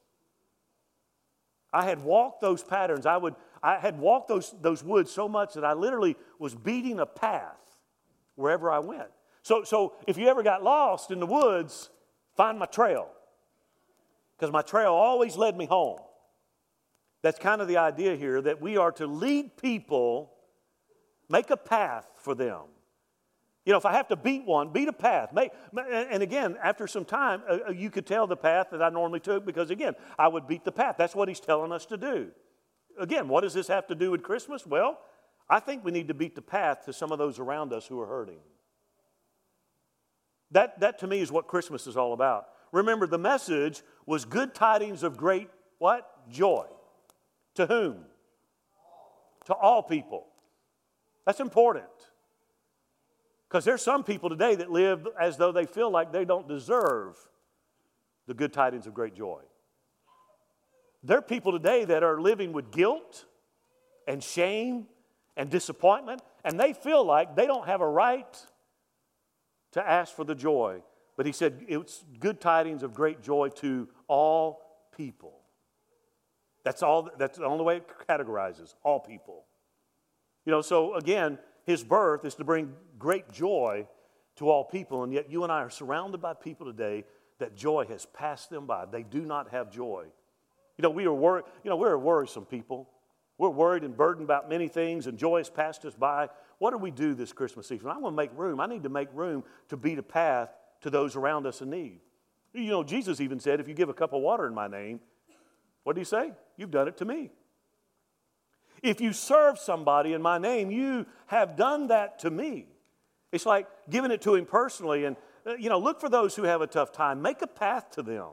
I 1.72 1.84
had 1.84 2.02
walked 2.02 2.40
those 2.40 2.62
patterns. 2.62 3.06
I, 3.06 3.16
would, 3.16 3.34
I 3.62 3.76
had 3.76 3.98
walked 3.98 4.28
those, 4.28 4.54
those 4.60 4.82
woods 4.82 5.12
so 5.12 5.28
much 5.28 5.54
that 5.54 5.64
I 5.64 5.74
literally 5.74 6.16
was 6.38 6.54
beating 6.54 7.00
a 7.00 7.06
path 7.06 7.60
wherever 8.34 8.70
I 8.70 8.78
went. 8.78 9.08
So, 9.42 9.62
so 9.62 9.94
if 10.06 10.16
you 10.16 10.26
ever 10.28 10.42
got 10.42 10.62
lost 10.62 11.10
in 11.10 11.20
the 11.20 11.26
woods, 11.26 11.90
find 12.36 12.58
my 12.58 12.66
trail 12.66 13.08
because 14.36 14.52
my 14.52 14.62
trail 14.62 14.92
always 14.92 15.36
led 15.36 15.56
me 15.56 15.66
home. 15.66 15.98
That's 17.22 17.38
kind 17.38 17.60
of 17.60 17.68
the 17.68 17.78
idea 17.78 18.14
here 18.16 18.40
that 18.42 18.60
we 18.60 18.76
are 18.76 18.92
to 18.92 19.06
lead 19.06 19.56
people, 19.56 20.32
make 21.28 21.50
a 21.50 21.56
path 21.56 22.06
for 22.16 22.34
them. 22.34 22.62
You 23.64 23.72
know, 23.72 23.78
if 23.78 23.84
I 23.84 23.94
have 23.94 24.06
to 24.08 24.16
beat 24.16 24.44
one, 24.44 24.68
beat 24.68 24.86
a 24.86 24.92
path. 24.92 25.32
Make, 25.32 25.50
and 25.90 26.22
again, 26.22 26.56
after 26.62 26.86
some 26.86 27.04
time, 27.04 27.42
uh, 27.48 27.58
uh, 27.68 27.72
you 27.72 27.90
could 27.90 28.06
tell 28.06 28.28
the 28.28 28.36
path 28.36 28.68
that 28.70 28.80
I 28.80 28.90
normally 28.90 29.18
took 29.18 29.44
because, 29.44 29.70
again, 29.70 29.94
I 30.16 30.28
would 30.28 30.46
beat 30.46 30.64
the 30.64 30.70
path. 30.70 30.94
That's 30.96 31.16
what 31.16 31.26
he's 31.26 31.40
telling 31.40 31.72
us 31.72 31.84
to 31.86 31.96
do. 31.96 32.28
Again, 32.96 33.26
what 33.26 33.40
does 33.40 33.54
this 33.54 33.66
have 33.66 33.88
to 33.88 33.96
do 33.96 34.12
with 34.12 34.22
Christmas? 34.22 34.64
Well, 34.64 35.00
I 35.50 35.58
think 35.58 35.84
we 35.84 35.90
need 35.90 36.06
to 36.08 36.14
beat 36.14 36.36
the 36.36 36.42
path 36.42 36.84
to 36.84 36.92
some 36.92 37.10
of 37.10 37.18
those 37.18 37.40
around 37.40 37.72
us 37.72 37.86
who 37.88 38.00
are 38.00 38.06
hurting. 38.06 38.38
That, 40.52 40.78
that 40.78 41.00
to 41.00 41.08
me 41.08 41.18
is 41.18 41.32
what 41.32 41.48
Christmas 41.48 41.88
is 41.88 41.96
all 41.96 42.12
about. 42.12 42.46
Remember, 42.72 43.06
the 43.06 43.18
message 43.18 43.82
was 44.04 44.24
good 44.24 44.54
tidings 44.54 45.02
of 45.02 45.16
great 45.16 45.48
what? 45.78 46.28
Joy. 46.30 46.66
To 47.54 47.66
whom? 47.66 48.04
To 49.46 49.54
all 49.54 49.82
people. 49.82 50.26
That's 51.24 51.40
important. 51.40 51.86
Because 53.48 53.64
there's 53.64 53.82
some 53.82 54.04
people 54.04 54.28
today 54.28 54.54
that 54.56 54.70
live 54.70 55.06
as 55.18 55.36
though 55.36 55.52
they 55.52 55.66
feel 55.66 55.90
like 55.90 56.12
they 56.12 56.24
don't 56.24 56.48
deserve 56.48 57.16
the 58.26 58.34
good 58.34 58.52
tidings 58.52 58.86
of 58.86 58.94
great 58.94 59.14
joy. 59.14 59.40
There 61.02 61.18
are 61.18 61.22
people 61.22 61.52
today 61.52 61.84
that 61.84 62.02
are 62.02 62.20
living 62.20 62.52
with 62.52 62.72
guilt 62.72 63.26
and 64.08 64.22
shame 64.22 64.86
and 65.36 65.48
disappointment, 65.50 66.22
and 66.44 66.58
they 66.58 66.72
feel 66.72 67.04
like 67.04 67.36
they 67.36 67.46
don't 67.46 67.66
have 67.66 67.80
a 67.80 67.88
right 67.88 68.46
to 69.72 69.88
ask 69.88 70.14
for 70.14 70.24
the 70.24 70.34
joy. 70.34 70.82
But 71.16 71.26
he 71.26 71.32
said 71.32 71.64
it's 71.68 72.04
good 72.20 72.40
tidings 72.40 72.82
of 72.82 72.94
great 72.94 73.22
joy 73.22 73.48
to 73.56 73.88
all 74.06 74.60
people. 74.96 75.40
That's 76.62 76.82
all 76.82 77.10
that's 77.16 77.38
the 77.38 77.44
only 77.44 77.64
way 77.64 77.76
it 77.78 77.88
categorizes 78.08 78.74
all 78.82 79.00
people. 79.00 79.44
You 80.44 80.52
know, 80.52 80.62
so 80.62 80.94
again, 80.94 81.38
his 81.64 81.82
birth 81.82 82.24
is 82.24 82.34
to 82.36 82.44
bring 82.44 82.72
great 82.98 83.30
joy 83.32 83.86
to 84.36 84.50
all 84.50 84.64
people, 84.64 85.02
and 85.02 85.12
yet 85.12 85.30
you 85.30 85.42
and 85.42 85.52
I 85.52 85.60
are 85.60 85.70
surrounded 85.70 86.20
by 86.20 86.34
people 86.34 86.66
today 86.66 87.04
that 87.38 87.56
joy 87.56 87.86
has 87.88 88.06
passed 88.06 88.50
them 88.50 88.66
by. 88.66 88.84
They 88.84 89.02
do 89.02 89.24
not 89.24 89.50
have 89.50 89.70
joy. 89.70 90.06
You 90.76 90.82
know, 90.82 90.90
we 90.90 91.06
are 91.06 91.12
worried, 91.12 91.44
you 91.64 91.70
know, 91.70 91.76
we're 91.76 91.96
worrisome 91.96 92.44
people. 92.44 92.90
We're 93.38 93.50
worried 93.50 93.82
and 93.82 93.94
burdened 93.94 94.24
about 94.24 94.48
many 94.48 94.66
things, 94.66 95.06
and 95.06 95.18
joy 95.18 95.38
has 95.38 95.50
passed 95.50 95.84
us 95.84 95.94
by. 95.94 96.28
What 96.58 96.70
do 96.70 96.78
we 96.78 96.90
do 96.90 97.14
this 97.14 97.32
Christmas 97.32 97.66
season? 97.66 97.88
I 97.88 97.98
want 97.98 98.14
to 98.14 98.16
make 98.16 98.30
room. 98.34 98.60
I 98.60 98.66
need 98.66 98.82
to 98.84 98.88
make 98.88 99.08
room 99.12 99.44
to 99.68 99.76
beat 99.76 99.98
a 99.98 100.02
path 100.02 100.48
to 100.82 100.90
those 100.90 101.16
around 101.16 101.46
us 101.46 101.60
in 101.60 101.70
need. 101.70 102.00
You 102.52 102.70
know, 102.70 102.84
Jesus 102.84 103.20
even 103.20 103.38
said, 103.40 103.60
if 103.60 103.68
you 103.68 103.74
give 103.74 103.88
a 103.88 103.94
cup 103.94 104.12
of 104.12 104.22
water 104.22 104.46
in 104.46 104.54
my 104.54 104.68
name, 104.68 105.00
what 105.82 105.94
did 105.94 106.00
he 106.00 106.04
say? 106.04 106.32
You've 106.56 106.70
done 106.70 106.88
it 106.88 106.96
to 106.98 107.04
me. 107.04 107.30
If 108.82 109.00
you 109.00 109.12
serve 109.12 109.58
somebody 109.58 110.12
in 110.12 110.22
my 110.22 110.38
name, 110.38 110.70
you 110.70 111.06
have 111.26 111.56
done 111.56 111.88
that 111.88 112.18
to 112.20 112.30
me. 112.30 112.66
It's 113.32 113.46
like 113.46 113.66
giving 113.90 114.10
it 114.10 114.22
to 114.22 114.34
him 114.34 114.46
personally. 114.46 115.04
And, 115.04 115.16
uh, 115.46 115.54
you 115.54 115.68
know, 115.68 115.78
look 115.78 116.00
for 116.00 116.08
those 116.08 116.34
who 116.34 116.44
have 116.44 116.60
a 116.60 116.66
tough 116.66 116.92
time, 116.92 117.20
make 117.20 117.42
a 117.42 117.46
path 117.46 117.90
to 117.92 118.02
them. 118.02 118.30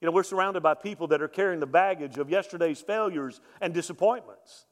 You 0.00 0.06
know, 0.06 0.12
we're 0.12 0.24
surrounded 0.24 0.62
by 0.62 0.74
people 0.74 1.06
that 1.08 1.22
are 1.22 1.28
carrying 1.28 1.60
the 1.60 1.66
baggage 1.66 2.18
of 2.18 2.30
yesterday's 2.30 2.80
failures 2.80 3.40
and 3.60 3.72
disappointments. 3.72 4.66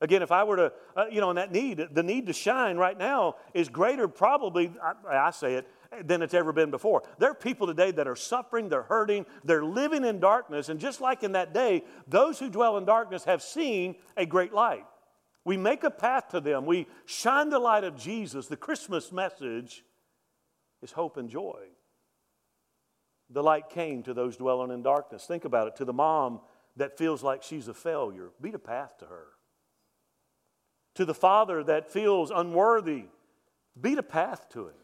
Again, 0.00 0.22
if 0.22 0.32
I 0.32 0.44
were 0.44 0.56
to, 0.56 0.72
uh, 0.96 1.04
you 1.10 1.20
know, 1.20 1.30
in 1.30 1.36
that 1.36 1.52
need, 1.52 1.88
the 1.92 2.02
need 2.02 2.26
to 2.26 2.32
shine 2.32 2.76
right 2.76 2.96
now 2.96 3.36
is 3.52 3.68
greater, 3.68 4.08
probably, 4.08 4.72
I, 4.82 5.26
I 5.26 5.30
say 5.30 5.54
it, 5.54 5.68
than 6.04 6.22
it's 6.22 6.34
ever 6.34 6.52
been 6.52 6.70
before. 6.70 7.02
There 7.18 7.30
are 7.30 7.34
people 7.34 7.66
today 7.66 7.90
that 7.90 8.06
are 8.06 8.16
suffering, 8.16 8.68
they're 8.68 8.82
hurting, 8.82 9.26
they're 9.44 9.64
living 9.64 10.04
in 10.04 10.20
darkness. 10.20 10.68
And 10.68 10.78
just 10.78 11.00
like 11.00 11.22
in 11.22 11.32
that 11.32 11.52
day, 11.52 11.84
those 12.06 12.38
who 12.38 12.48
dwell 12.48 12.76
in 12.76 12.84
darkness 12.84 13.24
have 13.24 13.42
seen 13.42 13.96
a 14.16 14.24
great 14.24 14.52
light. 14.52 14.86
We 15.44 15.56
make 15.56 15.84
a 15.84 15.90
path 15.90 16.28
to 16.28 16.40
them, 16.40 16.66
we 16.66 16.86
shine 17.06 17.50
the 17.50 17.58
light 17.58 17.84
of 17.84 17.96
Jesus. 17.96 18.46
The 18.46 18.56
Christmas 18.56 19.10
message 19.10 19.84
is 20.82 20.92
hope 20.92 21.16
and 21.16 21.28
joy. 21.28 21.60
The 23.30 23.42
light 23.42 23.68
came 23.70 24.02
to 24.04 24.14
those 24.14 24.36
dwelling 24.36 24.70
in 24.70 24.82
darkness. 24.82 25.24
Think 25.24 25.44
about 25.44 25.68
it 25.68 25.76
to 25.76 25.84
the 25.84 25.92
mom 25.92 26.40
that 26.76 26.98
feels 26.98 27.22
like 27.22 27.42
she's 27.42 27.68
a 27.68 27.74
failure, 27.74 28.30
beat 28.40 28.54
a 28.54 28.60
path 28.60 28.98
to 28.98 29.06
her. 29.06 29.26
To 30.96 31.04
the 31.04 31.14
father 31.14 31.62
that 31.64 31.90
feels 31.90 32.30
unworthy, 32.30 33.04
beat 33.80 33.98
a 33.98 34.02
path 34.02 34.48
to 34.50 34.66
him. 34.68 34.74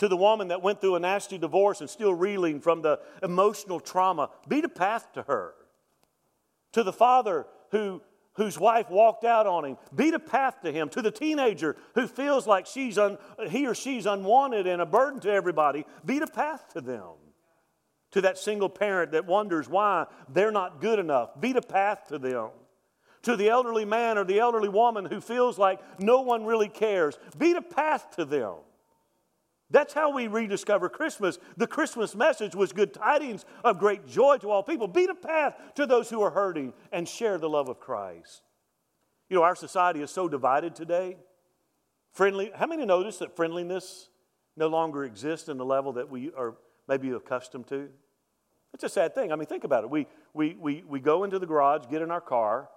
To 0.00 0.08
the 0.08 0.16
woman 0.16 0.48
that 0.48 0.62
went 0.62 0.80
through 0.80 0.94
a 0.94 1.00
nasty 1.00 1.36
divorce 1.36 1.82
and 1.82 1.90
still 1.90 2.14
reeling 2.14 2.62
from 2.62 2.80
the 2.80 3.00
emotional 3.22 3.80
trauma, 3.80 4.30
beat 4.48 4.64
a 4.64 4.68
path 4.70 5.12
to 5.12 5.22
her. 5.24 5.52
To 6.72 6.82
the 6.82 6.92
father 6.92 7.46
who 7.70 8.00
whose 8.32 8.58
wife 8.58 8.88
walked 8.88 9.24
out 9.24 9.46
on 9.46 9.66
him, 9.66 9.76
beat 9.94 10.14
a 10.14 10.18
path 10.18 10.62
to 10.62 10.72
him. 10.72 10.88
To 10.90 11.02
the 11.02 11.10
teenager 11.10 11.76
who 11.94 12.06
feels 12.06 12.46
like 12.46 12.64
she's 12.64 12.96
un, 12.96 13.18
he 13.50 13.66
or 13.66 13.74
she's 13.74 14.06
unwanted 14.06 14.66
and 14.66 14.80
a 14.80 14.86
burden 14.86 15.20
to 15.20 15.30
everybody, 15.30 15.84
beat 16.06 16.22
a 16.22 16.26
path 16.26 16.72
to 16.72 16.80
them. 16.80 17.10
To 18.12 18.22
that 18.22 18.38
single 18.38 18.70
parent 18.70 19.12
that 19.12 19.26
wonders 19.26 19.68
why 19.68 20.06
they're 20.30 20.50
not 20.50 20.80
good 20.80 20.98
enough, 20.98 21.38
beat 21.38 21.56
a 21.56 21.60
path 21.60 22.06
to 22.08 22.18
them. 22.18 22.48
To 23.24 23.36
the 23.36 23.50
elderly 23.50 23.84
man 23.84 24.16
or 24.16 24.24
the 24.24 24.38
elderly 24.38 24.70
woman 24.70 25.04
who 25.04 25.20
feels 25.20 25.58
like 25.58 25.78
no 26.00 26.22
one 26.22 26.46
really 26.46 26.70
cares, 26.70 27.18
beat 27.36 27.56
a 27.56 27.62
path 27.62 28.16
to 28.16 28.24
them. 28.24 28.54
That's 29.70 29.94
how 29.94 30.10
we 30.10 30.26
rediscover 30.26 30.88
Christmas. 30.88 31.38
The 31.56 31.66
Christmas 31.66 32.16
message 32.16 32.54
was 32.54 32.72
good 32.72 32.92
tidings 32.92 33.44
of 33.62 33.78
great 33.78 34.06
joy 34.06 34.38
to 34.38 34.50
all 34.50 34.62
people. 34.62 34.88
Beat 34.88 35.10
a 35.10 35.14
path 35.14 35.54
to 35.76 35.86
those 35.86 36.10
who 36.10 36.20
are 36.22 36.30
hurting 36.30 36.72
and 36.90 37.08
share 37.08 37.38
the 37.38 37.48
love 37.48 37.68
of 37.68 37.78
Christ. 37.78 38.42
You 39.28 39.36
know, 39.36 39.44
our 39.44 39.54
society 39.54 40.02
is 40.02 40.10
so 40.10 40.28
divided 40.28 40.74
today. 40.74 41.16
Friendly, 42.12 42.50
how 42.52 42.66
many 42.66 42.84
notice 42.84 43.18
that 43.18 43.36
friendliness 43.36 44.08
no 44.56 44.66
longer 44.66 45.04
exists 45.04 45.48
in 45.48 45.56
the 45.56 45.64
level 45.64 45.92
that 45.92 46.10
we 46.10 46.32
are 46.36 46.56
maybe 46.88 47.10
accustomed 47.10 47.68
to? 47.68 47.88
It's 48.74 48.82
a 48.82 48.88
sad 48.88 49.14
thing. 49.14 49.30
I 49.30 49.36
mean, 49.36 49.46
think 49.46 49.62
about 49.62 49.84
it. 49.84 49.90
We, 49.90 50.08
we, 50.34 50.56
we, 50.58 50.82
we 50.86 50.98
go 50.98 51.22
into 51.22 51.38
the 51.38 51.46
garage, 51.46 51.86
get 51.88 52.02
in 52.02 52.10
our 52.10 52.20
car, 52.20 52.68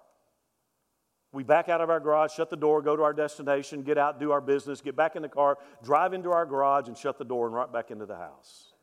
we 1.33 1.43
back 1.43 1.67
out 1.67 1.81
of 1.81 1.89
our 1.89 1.99
garage, 1.99 2.31
shut 2.31 2.51
the 2.51 2.55
door, 2.55 2.81
go 2.81 2.95
to 2.95 3.01
our 3.01 3.13
destination, 3.13 3.81
get 3.81 3.97
out, 3.97 4.19
do 4.19 4.31
our 4.31 4.39
business, 4.39 4.81
get 4.81 4.95
back 4.95 5.15
in 5.15 5.23
the 5.23 5.29
car, 5.29 5.57
drive 5.83 6.13
into 6.13 6.29
our 6.31 6.45
garage, 6.45 6.87
and 6.87 6.95
shut 6.95 7.17
the 7.17 7.25
door 7.25 7.47
and 7.47 7.55
right 7.55 7.71
back 7.73 7.89
into 7.89 8.05
the 8.05 8.15
house. 8.15 8.73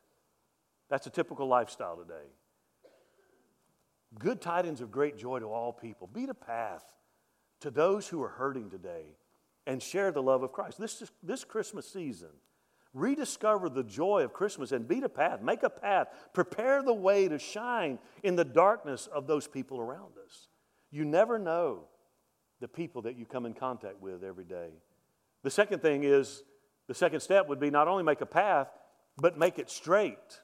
That's 0.89 1.07
a 1.07 1.11
typical 1.11 1.47
lifestyle 1.47 1.97
today. 1.97 2.27
Good 4.19 4.41
tidings 4.41 4.81
of 4.81 4.91
great 4.91 5.17
joy 5.17 5.39
to 5.39 5.47
all 5.47 5.73
people. 5.73 6.09
Be 6.13 6.27
the 6.27 6.35
path 6.35 6.83
to 7.61 7.71
those 7.71 8.09
who 8.09 8.21
are 8.21 8.29
hurting 8.29 8.69
today 8.69 9.15
and 9.69 9.81
share 9.81 10.11
the 10.11 10.23
love 10.23 10.43
of 10.43 10.51
Christ. 10.51 10.81
This, 10.81 11.05
this 11.23 11.45
Christmas 11.45 11.89
season, 11.89 12.31
rediscover 12.93 13.69
the 13.69 13.85
joy 13.85 14.25
of 14.25 14.33
Christmas 14.33 14.73
and 14.73 14.89
beat 14.89 15.05
a 15.05 15.09
path, 15.09 15.41
make 15.41 15.63
a 15.63 15.71
path, 15.71 16.09
prepare 16.35 16.83
the 16.83 16.93
way 16.93 17.29
to 17.29 17.39
shine 17.39 18.01
in 18.25 18.35
the 18.35 18.45
darkness 18.45 19.07
of 19.07 19.29
those 19.29 19.47
people 19.47 19.79
around 19.79 20.15
us. 20.27 20.49
You 20.91 21.05
never 21.05 21.39
know 21.39 21.85
the 22.61 22.69
people 22.69 23.03
that 23.03 23.17
you 23.17 23.25
come 23.25 23.47
in 23.47 23.55
contact 23.55 24.01
with 24.01 24.23
every 24.23 24.45
day. 24.45 24.71
The 25.43 25.51
second 25.51 25.81
thing 25.81 26.05
is 26.05 26.43
the 26.87 26.95
second 26.95 27.21
step 27.21 27.49
would 27.49 27.61
be 27.61 27.71
not 27.71 27.89
only 27.89 28.03
make 28.03 28.21
a 28.21 28.27
path, 28.27 28.69
but 29.17 29.39
make 29.39 29.59
it 29.59 29.71
straight. 29.71 30.41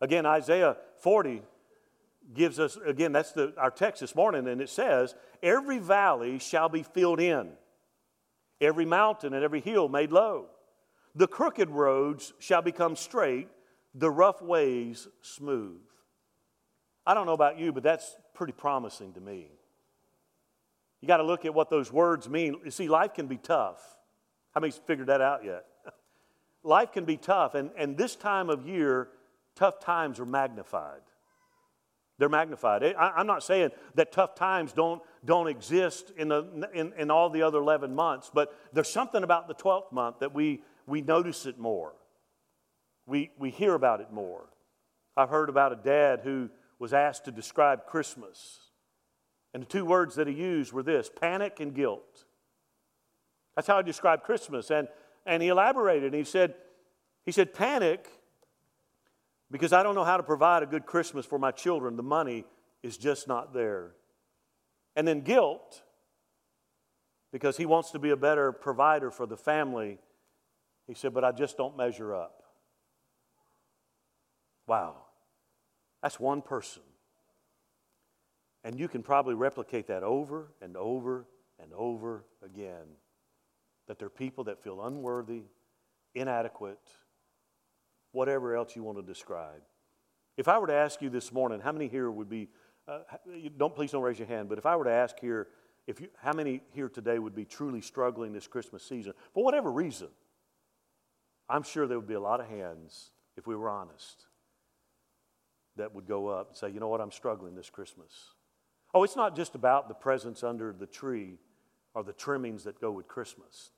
Again, 0.00 0.26
Isaiah 0.26 0.76
40 1.00 1.42
gives 2.34 2.58
us, 2.60 2.78
again, 2.84 3.12
that's 3.12 3.32
the, 3.32 3.52
our 3.56 3.70
text 3.70 4.00
this 4.00 4.14
morning, 4.14 4.46
and 4.48 4.60
it 4.60 4.68
says, 4.68 5.14
Every 5.42 5.78
valley 5.78 6.38
shall 6.38 6.68
be 6.68 6.82
filled 6.82 7.20
in, 7.20 7.50
every 8.60 8.84
mountain 8.86 9.34
and 9.34 9.44
every 9.44 9.60
hill 9.60 9.88
made 9.88 10.12
low. 10.12 10.46
The 11.14 11.26
crooked 11.26 11.70
roads 11.70 12.32
shall 12.38 12.62
become 12.62 12.96
straight, 12.96 13.48
the 13.94 14.10
rough 14.10 14.40
ways 14.40 15.08
smooth. 15.20 15.80
I 17.06 17.14
don't 17.14 17.26
know 17.26 17.32
about 17.32 17.58
you, 17.58 17.72
but 17.72 17.82
that's 17.82 18.14
pretty 18.34 18.52
promising 18.52 19.14
to 19.14 19.20
me. 19.20 19.48
You 21.00 21.08
got 21.08 21.18
to 21.18 21.24
look 21.24 21.44
at 21.44 21.54
what 21.54 21.70
those 21.70 21.92
words 21.92 22.28
mean. 22.28 22.56
You 22.64 22.70
see, 22.70 22.88
life 22.88 23.14
can 23.14 23.26
be 23.26 23.36
tough. 23.36 23.80
How 24.52 24.60
many's 24.60 24.76
figured 24.76 25.08
that 25.08 25.20
out 25.20 25.44
yet? 25.44 25.64
life 26.62 26.92
can 26.92 27.04
be 27.04 27.16
tough, 27.16 27.54
and, 27.54 27.70
and 27.76 27.96
this 27.96 28.16
time 28.16 28.50
of 28.50 28.66
year, 28.66 29.08
tough 29.54 29.78
times 29.80 30.18
are 30.18 30.26
magnified. 30.26 31.00
They're 32.18 32.28
magnified. 32.28 32.82
I, 32.82 33.20
am 33.20 33.28
not 33.28 33.44
saying 33.44 33.70
that 33.94 34.10
tough 34.10 34.34
times 34.34 34.72
don't, 34.72 35.00
don't 35.24 35.46
exist 35.46 36.12
in, 36.16 36.28
the, 36.28 36.68
in, 36.74 36.92
in 36.98 37.10
all 37.12 37.30
the 37.30 37.42
other 37.42 37.58
11 37.58 37.94
months, 37.94 38.28
but 38.34 38.52
there's 38.72 38.88
something 38.88 39.22
about 39.22 39.46
the 39.46 39.54
12th 39.54 39.92
month 39.92 40.18
that 40.18 40.34
we, 40.34 40.62
we 40.86 41.00
notice 41.00 41.46
it 41.46 41.60
more. 41.60 41.92
We, 43.06 43.30
we 43.38 43.50
hear 43.50 43.74
about 43.74 44.00
it 44.00 44.12
more. 44.12 44.48
I've 45.16 45.28
heard 45.28 45.48
about 45.48 45.72
a 45.72 45.76
dad 45.76 46.20
who 46.24 46.50
was 46.80 46.92
asked 46.92 47.24
to 47.26 47.30
describe 47.30 47.86
Christmas. 47.86 48.58
And 49.54 49.62
the 49.62 49.66
two 49.66 49.84
words 49.84 50.14
that 50.16 50.26
he 50.26 50.34
used 50.34 50.72
were 50.72 50.82
this 50.82 51.10
panic 51.14 51.60
and 51.60 51.74
guilt. 51.74 52.24
That's 53.56 53.66
how 53.66 53.78
he 53.78 53.82
described 53.82 54.22
Christmas. 54.22 54.70
And, 54.70 54.88
and 55.26 55.42
he 55.42 55.48
elaborated. 55.48 56.12
And 56.12 56.14
he 56.14 56.24
said, 56.24 56.54
he 57.24 57.32
said, 57.32 57.54
panic 57.54 58.08
because 59.50 59.72
I 59.72 59.82
don't 59.82 59.94
know 59.94 60.04
how 60.04 60.16
to 60.16 60.22
provide 60.22 60.62
a 60.62 60.66
good 60.66 60.86
Christmas 60.86 61.24
for 61.24 61.38
my 61.38 61.50
children, 61.50 61.96
the 61.96 62.02
money 62.02 62.44
is 62.82 62.96
just 62.96 63.26
not 63.26 63.54
there. 63.54 63.92
And 64.94 65.08
then 65.08 65.22
guilt, 65.22 65.82
because 67.32 67.56
he 67.56 67.66
wants 67.66 67.90
to 67.92 67.98
be 67.98 68.10
a 68.10 68.16
better 68.16 68.52
provider 68.52 69.10
for 69.10 69.26
the 69.26 69.36
family. 69.36 69.98
He 70.86 70.94
said, 70.94 71.14
But 71.14 71.24
I 71.24 71.32
just 71.32 71.56
don't 71.56 71.76
measure 71.76 72.14
up. 72.14 72.42
Wow. 74.66 74.96
That's 76.02 76.20
one 76.20 76.42
person. 76.42 76.82
And 78.68 78.78
you 78.78 78.86
can 78.86 79.02
probably 79.02 79.34
replicate 79.34 79.86
that 79.86 80.02
over 80.02 80.52
and 80.60 80.76
over 80.76 81.24
and 81.58 81.72
over 81.72 82.26
again. 82.44 82.84
That 83.86 83.98
there 83.98 84.04
are 84.04 84.10
people 84.10 84.44
that 84.44 84.62
feel 84.62 84.84
unworthy, 84.84 85.44
inadequate, 86.14 86.78
whatever 88.12 88.54
else 88.54 88.76
you 88.76 88.82
want 88.82 88.98
to 88.98 89.02
describe. 89.02 89.62
If 90.36 90.48
I 90.48 90.58
were 90.58 90.66
to 90.66 90.74
ask 90.74 91.00
you 91.00 91.08
this 91.08 91.32
morning, 91.32 91.60
how 91.60 91.72
many 91.72 91.88
here 91.88 92.10
would 92.10 92.28
be, 92.28 92.50
uh, 92.86 92.98
don't 93.56 93.74
please 93.74 93.92
don't 93.92 94.02
raise 94.02 94.18
your 94.18 94.28
hand, 94.28 94.50
but 94.50 94.58
if 94.58 94.66
I 94.66 94.76
were 94.76 94.84
to 94.84 94.90
ask 94.90 95.18
here, 95.18 95.48
if 95.86 95.98
you, 96.02 96.08
how 96.22 96.34
many 96.34 96.60
here 96.74 96.90
today 96.90 97.18
would 97.18 97.34
be 97.34 97.46
truly 97.46 97.80
struggling 97.80 98.34
this 98.34 98.46
Christmas 98.46 98.82
season 98.82 99.14
for 99.32 99.42
whatever 99.42 99.72
reason, 99.72 100.08
I'm 101.48 101.62
sure 101.62 101.86
there 101.86 101.98
would 101.98 102.06
be 102.06 102.12
a 102.12 102.20
lot 102.20 102.40
of 102.40 102.48
hands, 102.48 103.12
if 103.34 103.46
we 103.46 103.56
were 103.56 103.70
honest, 103.70 104.26
that 105.76 105.94
would 105.94 106.06
go 106.06 106.28
up 106.28 106.48
and 106.48 106.56
say, 106.58 106.68
you 106.68 106.80
know 106.80 106.88
what, 106.88 107.00
I'm 107.00 107.12
struggling 107.12 107.54
this 107.54 107.70
Christmas. 107.70 108.12
Oh, 108.94 109.02
it's 109.02 109.16
not 109.16 109.36
just 109.36 109.54
about 109.54 109.88
the 109.88 109.94
presents 109.94 110.42
under 110.42 110.72
the 110.72 110.86
tree 110.86 111.38
or 111.94 112.02
the 112.02 112.12
trimmings 112.12 112.64
that 112.64 112.80
go 112.80 112.90
with 112.90 113.06
Christmas. 113.06 113.70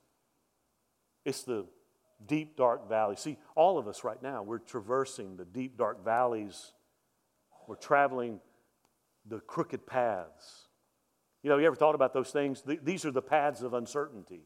It's 1.25 1.43
the 1.43 1.65
deep, 2.25 2.55
dark 2.55 2.87
valley. 2.87 3.15
See, 3.15 3.37
all 3.55 3.77
of 3.77 3.87
us 3.87 4.03
right 4.03 4.21
now, 4.21 4.43
we're 4.43 4.59
traversing 4.59 5.37
the 5.37 5.45
deep, 5.45 5.77
dark 5.77 6.03
valleys. 6.03 6.73
We're 7.67 7.75
traveling 7.75 8.39
the 9.25 9.39
crooked 9.39 9.85
paths. 9.85 10.67
You 11.43 11.49
know, 11.49 11.57
you 11.57 11.65
ever 11.65 11.75
thought 11.75 11.95
about 11.95 12.13
those 12.13 12.31
things? 12.31 12.63
These 12.65 13.05
are 13.05 13.11
the 13.11 13.21
paths 13.21 13.61
of 13.61 13.73
uncertainty. 13.73 14.41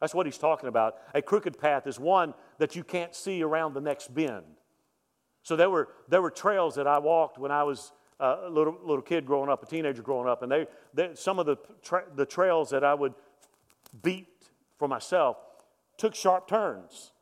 That's 0.00 0.14
what 0.14 0.26
he's 0.26 0.38
talking 0.38 0.68
about. 0.68 0.96
A 1.14 1.20
crooked 1.20 1.58
path 1.58 1.86
is 1.86 1.98
one 1.98 2.34
that 2.58 2.76
you 2.76 2.84
can't 2.84 3.14
see 3.14 3.42
around 3.42 3.74
the 3.74 3.80
next 3.80 4.14
bend. 4.14 4.44
So 5.42 5.56
there 5.56 5.70
were, 5.70 5.88
there 6.08 6.22
were 6.22 6.30
trails 6.30 6.76
that 6.76 6.86
I 6.86 6.98
walked 6.98 7.38
when 7.38 7.50
I 7.50 7.64
was 7.64 7.92
a 8.20 8.48
little, 8.50 8.76
little 8.82 9.02
kid 9.02 9.26
growing 9.26 9.48
up, 9.48 9.62
a 9.62 9.66
teenager 9.66 10.02
growing 10.02 10.28
up, 10.28 10.42
and 10.42 10.50
they, 10.50 10.66
they 10.94 11.10
some 11.14 11.38
of 11.38 11.46
the, 11.46 11.56
tra- 11.82 12.06
the 12.14 12.26
trails 12.26 12.70
that 12.70 12.82
I 12.84 12.94
would 12.94 13.14
beat 14.02 14.28
for 14.78 14.88
myself 14.88 15.36
took 15.96 16.14
sharp 16.14 16.48
turns. 16.48 17.12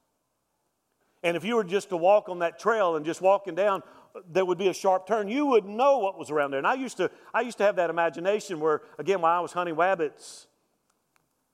And 1.22 1.36
if 1.36 1.44
you 1.44 1.56
were 1.56 1.64
just 1.64 1.88
to 1.90 1.96
walk 1.96 2.28
on 2.28 2.38
that 2.40 2.58
trail 2.58 2.96
and 2.96 3.04
just 3.04 3.20
walking 3.20 3.54
down, 3.54 3.82
there 4.30 4.44
would 4.44 4.58
be 4.58 4.68
a 4.68 4.74
sharp 4.74 5.06
turn. 5.06 5.28
You 5.28 5.46
wouldn't 5.46 5.74
know 5.74 5.98
what 5.98 6.18
was 6.18 6.30
around 6.30 6.50
there. 6.52 6.58
And 6.58 6.66
I 6.66 6.74
used 6.74 6.96
to, 6.98 7.10
I 7.34 7.40
used 7.40 7.58
to 7.58 7.64
have 7.64 7.76
that 7.76 7.90
imagination 7.90 8.60
where, 8.60 8.82
again, 8.98 9.20
while 9.20 9.36
I 9.36 9.40
was 9.40 9.52
hunting 9.52 9.76
rabbits, 9.76 10.46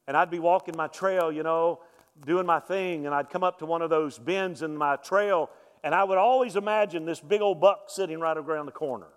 and 0.06 0.16
I'd 0.16 0.30
be 0.30 0.38
walking 0.38 0.74
my 0.76 0.88
trail, 0.88 1.32
you 1.32 1.42
know, 1.42 1.80
doing 2.26 2.46
my 2.46 2.60
thing, 2.60 3.06
and 3.06 3.14
I'd 3.14 3.30
come 3.30 3.42
up 3.42 3.58
to 3.60 3.66
one 3.66 3.82
of 3.82 3.90
those 3.90 4.18
bends 4.18 4.62
in 4.62 4.76
my 4.76 4.96
trail, 4.96 5.50
and 5.82 5.94
I 5.94 6.04
would 6.04 6.18
always 6.18 6.56
imagine 6.56 7.04
this 7.04 7.20
big 7.20 7.40
old 7.40 7.60
buck 7.60 7.84
sitting 7.88 8.20
right 8.20 8.36
around 8.36 8.66
the 8.66 8.72
corner. 8.72 9.08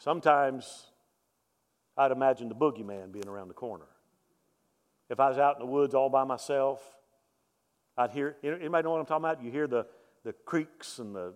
Sometimes 0.00 0.86
I'd 1.94 2.10
imagine 2.10 2.48
the 2.48 2.54
boogeyman 2.54 3.12
being 3.12 3.28
around 3.28 3.48
the 3.48 3.54
corner. 3.54 3.84
If 5.10 5.20
I 5.20 5.28
was 5.28 5.36
out 5.36 5.56
in 5.56 5.66
the 5.66 5.70
woods 5.70 5.94
all 5.94 6.08
by 6.08 6.24
myself, 6.24 6.80
I'd 7.98 8.10
hear, 8.10 8.34
anybody 8.42 8.82
know 8.82 8.92
what 8.92 9.00
I'm 9.00 9.06
talking 9.06 9.24
about? 9.26 9.44
You 9.44 9.50
hear 9.50 9.66
the, 9.66 9.86
the 10.24 10.32
creaks 10.32 11.00
and 11.00 11.14
the, 11.14 11.34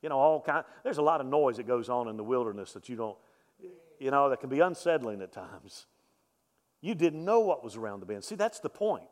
you 0.00 0.08
know, 0.08 0.16
all 0.16 0.40
kind. 0.40 0.64
There's 0.82 0.96
a 0.96 1.02
lot 1.02 1.20
of 1.20 1.26
noise 1.26 1.58
that 1.58 1.66
goes 1.66 1.90
on 1.90 2.08
in 2.08 2.16
the 2.16 2.24
wilderness 2.24 2.72
that 2.72 2.88
you 2.88 2.96
don't, 2.96 3.18
you 4.00 4.10
know, 4.10 4.30
that 4.30 4.40
can 4.40 4.48
be 4.48 4.60
unsettling 4.60 5.20
at 5.20 5.32
times. 5.32 5.84
You 6.80 6.94
didn't 6.94 7.22
know 7.22 7.40
what 7.40 7.62
was 7.62 7.76
around 7.76 8.00
the 8.00 8.06
bend. 8.06 8.24
See, 8.24 8.34
that's 8.34 8.60
the 8.60 8.70
point. 8.70 9.02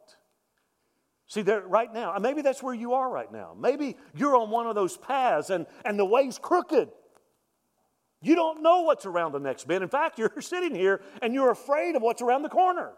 See, 1.26 1.42
there 1.42 1.60
right 1.60 1.92
now, 1.92 2.16
maybe 2.18 2.40
that's 2.40 2.62
where 2.62 2.74
you 2.74 2.94
are 2.94 3.10
right 3.10 3.30
now. 3.30 3.54
Maybe 3.58 3.98
you're 4.14 4.36
on 4.36 4.48
one 4.48 4.66
of 4.66 4.74
those 4.74 4.96
paths 4.96 5.50
and, 5.50 5.66
and 5.84 5.98
the 5.98 6.06
way's 6.06 6.38
crooked. 6.38 6.88
You 8.24 8.34
don't 8.34 8.62
know 8.62 8.80
what's 8.80 9.04
around 9.04 9.32
the 9.32 9.38
next 9.38 9.68
bend. 9.68 9.82
In 9.82 9.90
fact, 9.90 10.18
you're 10.18 10.32
sitting 10.40 10.74
here 10.74 11.02
and 11.22 11.34
you're 11.34 11.50
afraid 11.50 11.94
of 11.94 12.02
what's 12.02 12.22
around 12.22 12.42
the 12.42 12.48
corner. 12.48 12.92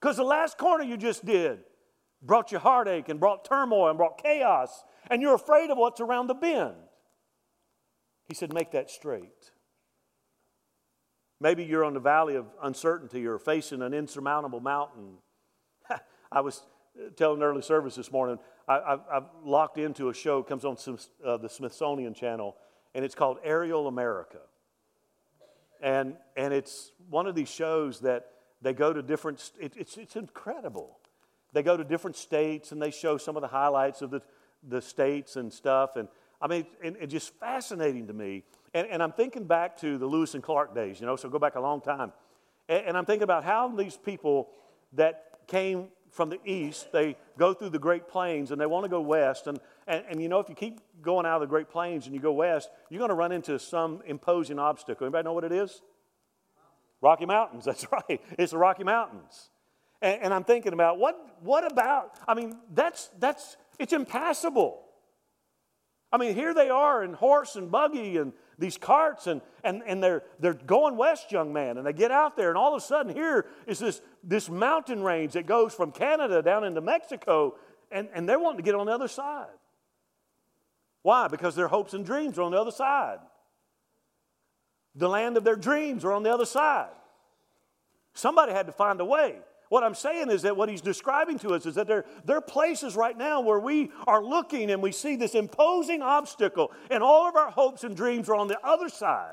Because 0.00 0.16
the 0.16 0.24
last 0.24 0.58
corner 0.58 0.84
you 0.84 0.96
just 0.96 1.24
did 1.24 1.60
brought 2.22 2.50
you 2.50 2.58
heartache 2.58 3.08
and 3.08 3.20
brought 3.20 3.44
turmoil 3.44 3.88
and 3.88 3.96
brought 3.96 4.22
chaos, 4.22 4.84
and 5.10 5.22
you're 5.22 5.34
afraid 5.34 5.70
of 5.70 5.78
what's 5.78 6.00
around 6.00 6.26
the 6.26 6.34
bend. 6.34 6.74
He 8.28 8.34
said, 8.34 8.52
Make 8.52 8.72
that 8.72 8.90
straight. 8.90 9.52
Maybe 11.40 11.64
you're 11.64 11.84
on 11.84 11.94
the 11.94 12.00
valley 12.00 12.34
of 12.34 12.46
uncertainty 12.62 13.26
or 13.26 13.38
facing 13.38 13.82
an 13.82 13.94
insurmountable 13.94 14.60
mountain. 14.60 15.18
I 16.32 16.40
was 16.40 16.62
telling 17.16 17.42
early 17.42 17.62
service 17.62 17.94
this 17.94 18.10
morning, 18.10 18.38
I, 18.66 18.98
have 19.12 19.28
locked 19.44 19.78
into 19.78 20.08
a 20.08 20.14
show, 20.14 20.42
comes 20.42 20.64
on 20.64 20.76
uh, 21.24 21.36
the 21.36 21.48
Smithsonian 21.48 22.14
Channel 22.14 22.56
and 22.96 23.04
it's 23.04 23.14
called 23.14 23.36
Aerial 23.44 23.88
America. 23.88 24.38
And, 25.82 26.16
and 26.34 26.54
it's 26.54 26.92
one 27.10 27.26
of 27.26 27.34
these 27.34 27.50
shows 27.50 28.00
that 28.00 28.28
they 28.62 28.72
go 28.72 28.90
to 28.94 29.02
different, 29.02 29.50
it, 29.60 29.74
it's, 29.76 29.98
it's 29.98 30.16
incredible. 30.16 30.96
They 31.52 31.62
go 31.62 31.76
to 31.76 31.84
different 31.84 32.16
states 32.16 32.72
and 32.72 32.80
they 32.80 32.90
show 32.90 33.18
some 33.18 33.36
of 33.36 33.42
the 33.42 33.48
highlights 33.48 34.00
of 34.00 34.10
the, 34.10 34.22
the 34.66 34.80
states 34.80 35.36
and 35.36 35.52
stuff. 35.52 35.96
And 35.96 36.08
I 36.40 36.46
mean, 36.46 36.64
it's 36.82 36.96
it 36.98 37.06
just 37.08 37.34
fascinating 37.38 38.06
to 38.06 38.14
me. 38.14 38.44
And, 38.72 38.86
and 38.86 39.02
I'm 39.02 39.12
thinking 39.12 39.44
back 39.44 39.76
to 39.80 39.98
the 39.98 40.06
Lewis 40.06 40.32
and 40.32 40.42
Clark 40.42 40.74
days, 40.74 40.98
you 40.98 41.04
know, 41.04 41.16
so 41.16 41.28
go 41.28 41.38
back 41.38 41.56
a 41.56 41.60
long 41.60 41.82
time. 41.82 42.14
And, 42.66 42.86
and 42.86 42.96
I'm 42.96 43.04
thinking 43.04 43.24
about 43.24 43.44
how 43.44 43.68
these 43.68 43.98
people 43.98 44.48
that 44.94 45.46
came 45.48 45.88
from 46.16 46.30
the 46.30 46.40
east, 46.46 46.90
they 46.92 47.14
go 47.38 47.52
through 47.52 47.68
the 47.68 47.78
Great 47.78 48.08
Plains 48.08 48.50
and 48.50 48.60
they 48.60 48.66
want 48.66 48.84
to 48.84 48.88
go 48.88 49.02
west. 49.02 49.46
And, 49.46 49.60
and, 49.86 50.02
and 50.08 50.22
you 50.22 50.28
know, 50.28 50.40
if 50.40 50.48
you 50.48 50.54
keep 50.54 50.80
going 51.02 51.26
out 51.26 51.36
of 51.36 51.40
the 51.42 51.46
Great 51.46 51.68
Plains 51.68 52.06
and 52.06 52.14
you 52.14 52.20
go 52.20 52.32
west, 52.32 52.70
you're 52.88 52.98
going 52.98 53.10
to 53.10 53.14
run 53.14 53.32
into 53.32 53.58
some 53.58 54.00
imposing 54.06 54.58
obstacle. 54.58 55.06
Anybody 55.06 55.24
know 55.24 55.34
what 55.34 55.44
it 55.44 55.52
is? 55.52 55.82
Rocky 57.02 57.26
Mountains, 57.26 57.64
that's 57.66 57.86
right. 57.92 58.20
It's 58.38 58.52
the 58.52 58.58
Rocky 58.58 58.82
Mountains. 58.82 59.50
And, 60.00 60.22
and 60.22 60.34
I'm 60.34 60.44
thinking 60.44 60.72
about 60.72 60.98
what, 60.98 61.18
what 61.42 61.70
about, 61.70 62.18
I 62.26 62.34
mean, 62.34 62.56
that's, 62.72 63.10
that's, 63.18 63.58
it's 63.78 63.92
impassable. 63.92 64.85
I 66.12 66.18
mean, 66.18 66.34
here 66.34 66.54
they 66.54 66.70
are 66.70 67.02
in 67.02 67.14
horse 67.14 67.56
and 67.56 67.70
buggy 67.70 68.16
and 68.16 68.32
these 68.58 68.78
carts, 68.78 69.26
and, 69.26 69.42
and, 69.64 69.82
and 69.86 70.02
they're, 70.02 70.22
they're 70.40 70.54
going 70.54 70.96
west, 70.96 71.30
young 71.30 71.52
man. 71.52 71.76
And 71.76 71.86
they 71.86 71.92
get 71.92 72.10
out 72.10 72.36
there, 72.36 72.48
and 72.48 72.56
all 72.56 72.74
of 72.74 72.82
a 72.82 72.84
sudden, 72.84 73.14
here 73.14 73.46
is 73.66 73.78
this, 73.78 74.00
this 74.24 74.48
mountain 74.48 75.02
range 75.02 75.34
that 75.34 75.46
goes 75.46 75.74
from 75.74 75.92
Canada 75.92 76.40
down 76.42 76.64
into 76.64 76.80
Mexico, 76.80 77.56
and, 77.90 78.08
and 78.14 78.28
they're 78.28 78.38
wanting 78.38 78.58
to 78.58 78.62
get 78.62 78.74
on 78.74 78.86
the 78.86 78.92
other 78.92 79.08
side. 79.08 79.46
Why? 81.02 81.28
Because 81.28 81.54
their 81.54 81.68
hopes 81.68 81.92
and 81.92 82.04
dreams 82.04 82.38
are 82.38 82.42
on 82.42 82.52
the 82.52 82.60
other 82.60 82.70
side. 82.70 83.18
The 84.94 85.08
land 85.08 85.36
of 85.36 85.44
their 85.44 85.56
dreams 85.56 86.04
are 86.04 86.12
on 86.12 86.22
the 86.22 86.32
other 86.32 86.46
side. 86.46 86.90
Somebody 88.14 88.52
had 88.52 88.66
to 88.66 88.72
find 88.72 89.00
a 89.00 89.04
way. 89.04 89.36
What 89.68 89.82
I'm 89.82 89.94
saying 89.94 90.30
is 90.30 90.42
that 90.42 90.56
what 90.56 90.68
he's 90.68 90.80
describing 90.80 91.38
to 91.40 91.50
us 91.50 91.66
is 91.66 91.74
that 91.74 91.86
there, 91.86 92.04
there 92.24 92.36
are 92.36 92.42
places 92.42 92.94
right 92.94 93.16
now 93.16 93.40
where 93.40 93.58
we 93.58 93.90
are 94.06 94.24
looking 94.24 94.70
and 94.70 94.80
we 94.80 94.92
see 94.92 95.16
this 95.16 95.34
imposing 95.34 96.02
obstacle, 96.02 96.72
and 96.90 97.02
all 97.02 97.28
of 97.28 97.34
our 97.36 97.50
hopes 97.50 97.82
and 97.82 97.96
dreams 97.96 98.28
are 98.28 98.36
on 98.36 98.48
the 98.48 98.58
other 98.64 98.88
side. 98.88 99.32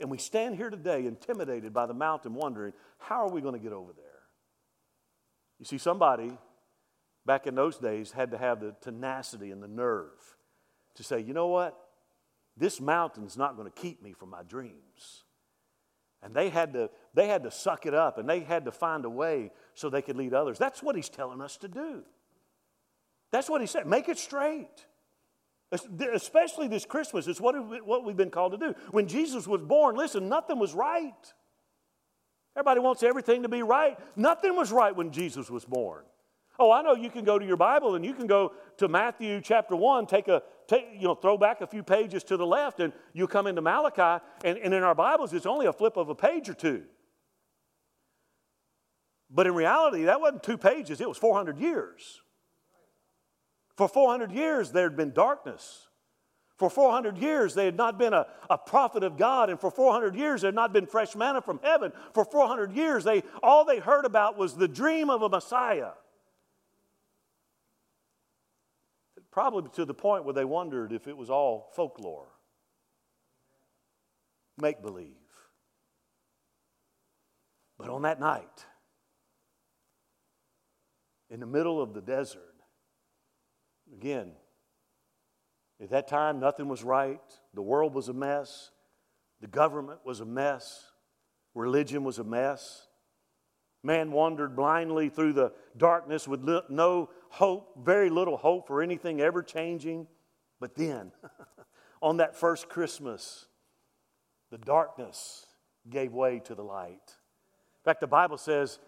And 0.00 0.10
we 0.10 0.16
stand 0.16 0.56
here 0.56 0.70
today 0.70 1.06
intimidated 1.06 1.74
by 1.74 1.84
the 1.86 1.94
mountain, 1.94 2.32
wondering, 2.34 2.72
how 2.98 3.26
are 3.26 3.30
we 3.30 3.42
going 3.42 3.54
to 3.54 3.60
get 3.60 3.72
over 3.72 3.92
there? 3.92 4.04
You 5.58 5.66
see, 5.66 5.76
somebody 5.76 6.32
back 7.26 7.46
in 7.46 7.54
those 7.54 7.76
days 7.76 8.12
had 8.12 8.30
to 8.30 8.38
have 8.38 8.60
the 8.60 8.74
tenacity 8.80 9.50
and 9.50 9.62
the 9.62 9.68
nerve 9.68 10.36
to 10.94 11.02
say, 11.02 11.20
you 11.20 11.34
know 11.34 11.48
what? 11.48 11.78
This 12.56 12.80
mountain's 12.80 13.36
not 13.36 13.56
going 13.56 13.70
to 13.70 13.80
keep 13.80 14.02
me 14.02 14.12
from 14.12 14.30
my 14.30 14.42
dreams. 14.42 15.24
And 16.22 16.34
they 16.34 16.50
had, 16.50 16.74
to, 16.74 16.90
they 17.14 17.28
had 17.28 17.44
to 17.44 17.50
suck 17.50 17.86
it 17.86 17.94
up 17.94 18.18
and 18.18 18.28
they 18.28 18.40
had 18.40 18.66
to 18.66 18.72
find 18.72 19.04
a 19.04 19.10
way 19.10 19.52
so 19.74 19.88
they 19.88 20.02
could 20.02 20.16
lead 20.16 20.34
others. 20.34 20.58
That's 20.58 20.82
what 20.82 20.94
he's 20.94 21.08
telling 21.08 21.40
us 21.40 21.56
to 21.58 21.68
do. 21.68 22.02
That's 23.30 23.48
what 23.48 23.60
he 23.60 23.66
said. 23.66 23.86
Make 23.86 24.08
it 24.08 24.18
straight. 24.18 24.86
Especially 26.12 26.66
this 26.66 26.84
Christmas, 26.84 27.28
it's 27.28 27.40
what, 27.40 27.54
what 27.86 28.04
we've 28.04 28.16
been 28.16 28.30
called 28.30 28.52
to 28.52 28.58
do. 28.58 28.74
When 28.90 29.06
Jesus 29.06 29.46
was 29.46 29.62
born, 29.62 29.96
listen, 29.96 30.28
nothing 30.28 30.58
was 30.58 30.74
right. 30.74 31.32
Everybody 32.56 32.80
wants 32.80 33.02
everything 33.02 33.42
to 33.44 33.48
be 33.48 33.62
right. 33.62 33.96
Nothing 34.16 34.56
was 34.56 34.72
right 34.72 34.94
when 34.94 35.12
Jesus 35.12 35.48
was 35.48 35.64
born. 35.64 36.02
Oh, 36.58 36.72
I 36.72 36.82
know 36.82 36.94
you 36.94 37.08
can 37.08 37.24
go 37.24 37.38
to 37.38 37.46
your 37.46 37.56
Bible 37.56 37.94
and 37.94 38.04
you 38.04 38.12
can 38.12 38.26
go 38.26 38.52
to 38.78 38.88
Matthew 38.88 39.40
chapter 39.40 39.76
1, 39.76 40.06
take 40.06 40.28
a, 40.28 40.42
take, 40.70 40.86
you 40.94 41.08
know, 41.08 41.14
throw 41.14 41.36
back 41.36 41.60
a 41.60 41.66
few 41.66 41.82
pages 41.82 42.22
to 42.24 42.36
the 42.36 42.46
left, 42.46 42.80
and 42.80 42.92
you 43.12 43.26
come 43.26 43.46
into 43.46 43.60
Malachi, 43.60 44.24
and, 44.44 44.56
and 44.58 44.72
in 44.72 44.82
our 44.82 44.94
Bibles, 44.94 45.32
it's 45.32 45.46
only 45.46 45.66
a 45.66 45.72
flip 45.72 45.96
of 45.96 46.08
a 46.08 46.14
page 46.14 46.48
or 46.48 46.54
two. 46.54 46.84
But 49.28 49.46
in 49.46 49.54
reality, 49.54 50.04
that 50.04 50.20
wasn't 50.20 50.42
two 50.42 50.58
pages, 50.58 51.00
it 51.00 51.08
was 51.08 51.18
400 51.18 51.58
years. 51.58 52.20
For 53.76 53.88
400 53.88 54.30
years, 54.32 54.70
there 54.70 54.84
had 54.84 54.96
been 54.96 55.12
darkness. 55.12 55.88
For 56.56 56.68
400 56.68 57.16
years, 57.16 57.54
they 57.54 57.64
had 57.64 57.76
not 57.76 57.98
been 57.98 58.12
a, 58.12 58.26
a 58.48 58.58
prophet 58.58 59.02
of 59.02 59.16
God, 59.16 59.50
and 59.50 59.58
for 59.58 59.70
400 59.70 60.14
years, 60.14 60.42
there 60.42 60.48
had 60.48 60.54
not 60.54 60.72
been 60.72 60.86
fresh 60.86 61.16
manna 61.16 61.40
from 61.40 61.58
heaven. 61.62 61.90
For 62.12 62.24
400 62.24 62.72
years, 62.72 63.02
they, 63.02 63.22
all 63.42 63.64
they 63.64 63.78
heard 63.78 64.04
about 64.04 64.36
was 64.36 64.54
the 64.54 64.68
dream 64.68 65.10
of 65.10 65.22
a 65.22 65.28
Messiah. 65.28 65.92
Probably 69.30 69.70
to 69.74 69.84
the 69.84 69.94
point 69.94 70.24
where 70.24 70.34
they 70.34 70.44
wondered 70.44 70.92
if 70.92 71.06
it 71.06 71.16
was 71.16 71.30
all 71.30 71.70
folklore, 71.76 72.28
make 74.58 74.82
believe. 74.82 75.14
But 77.78 77.88
on 77.88 78.02
that 78.02 78.20
night, 78.20 78.66
in 81.30 81.40
the 81.40 81.46
middle 81.46 81.80
of 81.80 81.94
the 81.94 82.00
desert, 82.00 82.54
again, 83.94 84.32
at 85.80 85.90
that 85.90 86.08
time, 86.08 86.40
nothing 86.40 86.68
was 86.68 86.82
right. 86.82 87.22
The 87.54 87.62
world 87.62 87.94
was 87.94 88.08
a 88.08 88.12
mess. 88.12 88.70
The 89.40 89.46
government 89.46 90.00
was 90.04 90.20
a 90.20 90.26
mess. 90.26 90.84
Religion 91.54 92.04
was 92.04 92.18
a 92.18 92.24
mess. 92.24 92.86
Man 93.82 94.12
wandered 94.12 94.54
blindly 94.54 95.08
through 95.08 95.32
the 95.32 95.52
darkness 95.76 96.28
with 96.28 96.42
no 96.68 97.08
hope, 97.30 97.72
very 97.82 98.10
little 98.10 98.36
hope 98.36 98.66
for 98.66 98.82
anything 98.82 99.20
ever 99.20 99.42
changing. 99.42 100.06
But 100.60 100.74
then, 100.74 101.12
on 102.02 102.18
that 102.18 102.36
first 102.36 102.68
Christmas, 102.68 103.46
the 104.50 104.58
darkness 104.58 105.46
gave 105.88 106.12
way 106.12 106.40
to 106.40 106.54
the 106.54 106.62
light. 106.62 106.92
In 106.92 107.84
fact, 107.84 108.00
the 108.00 108.06
Bible 108.06 108.36
says 108.36 108.78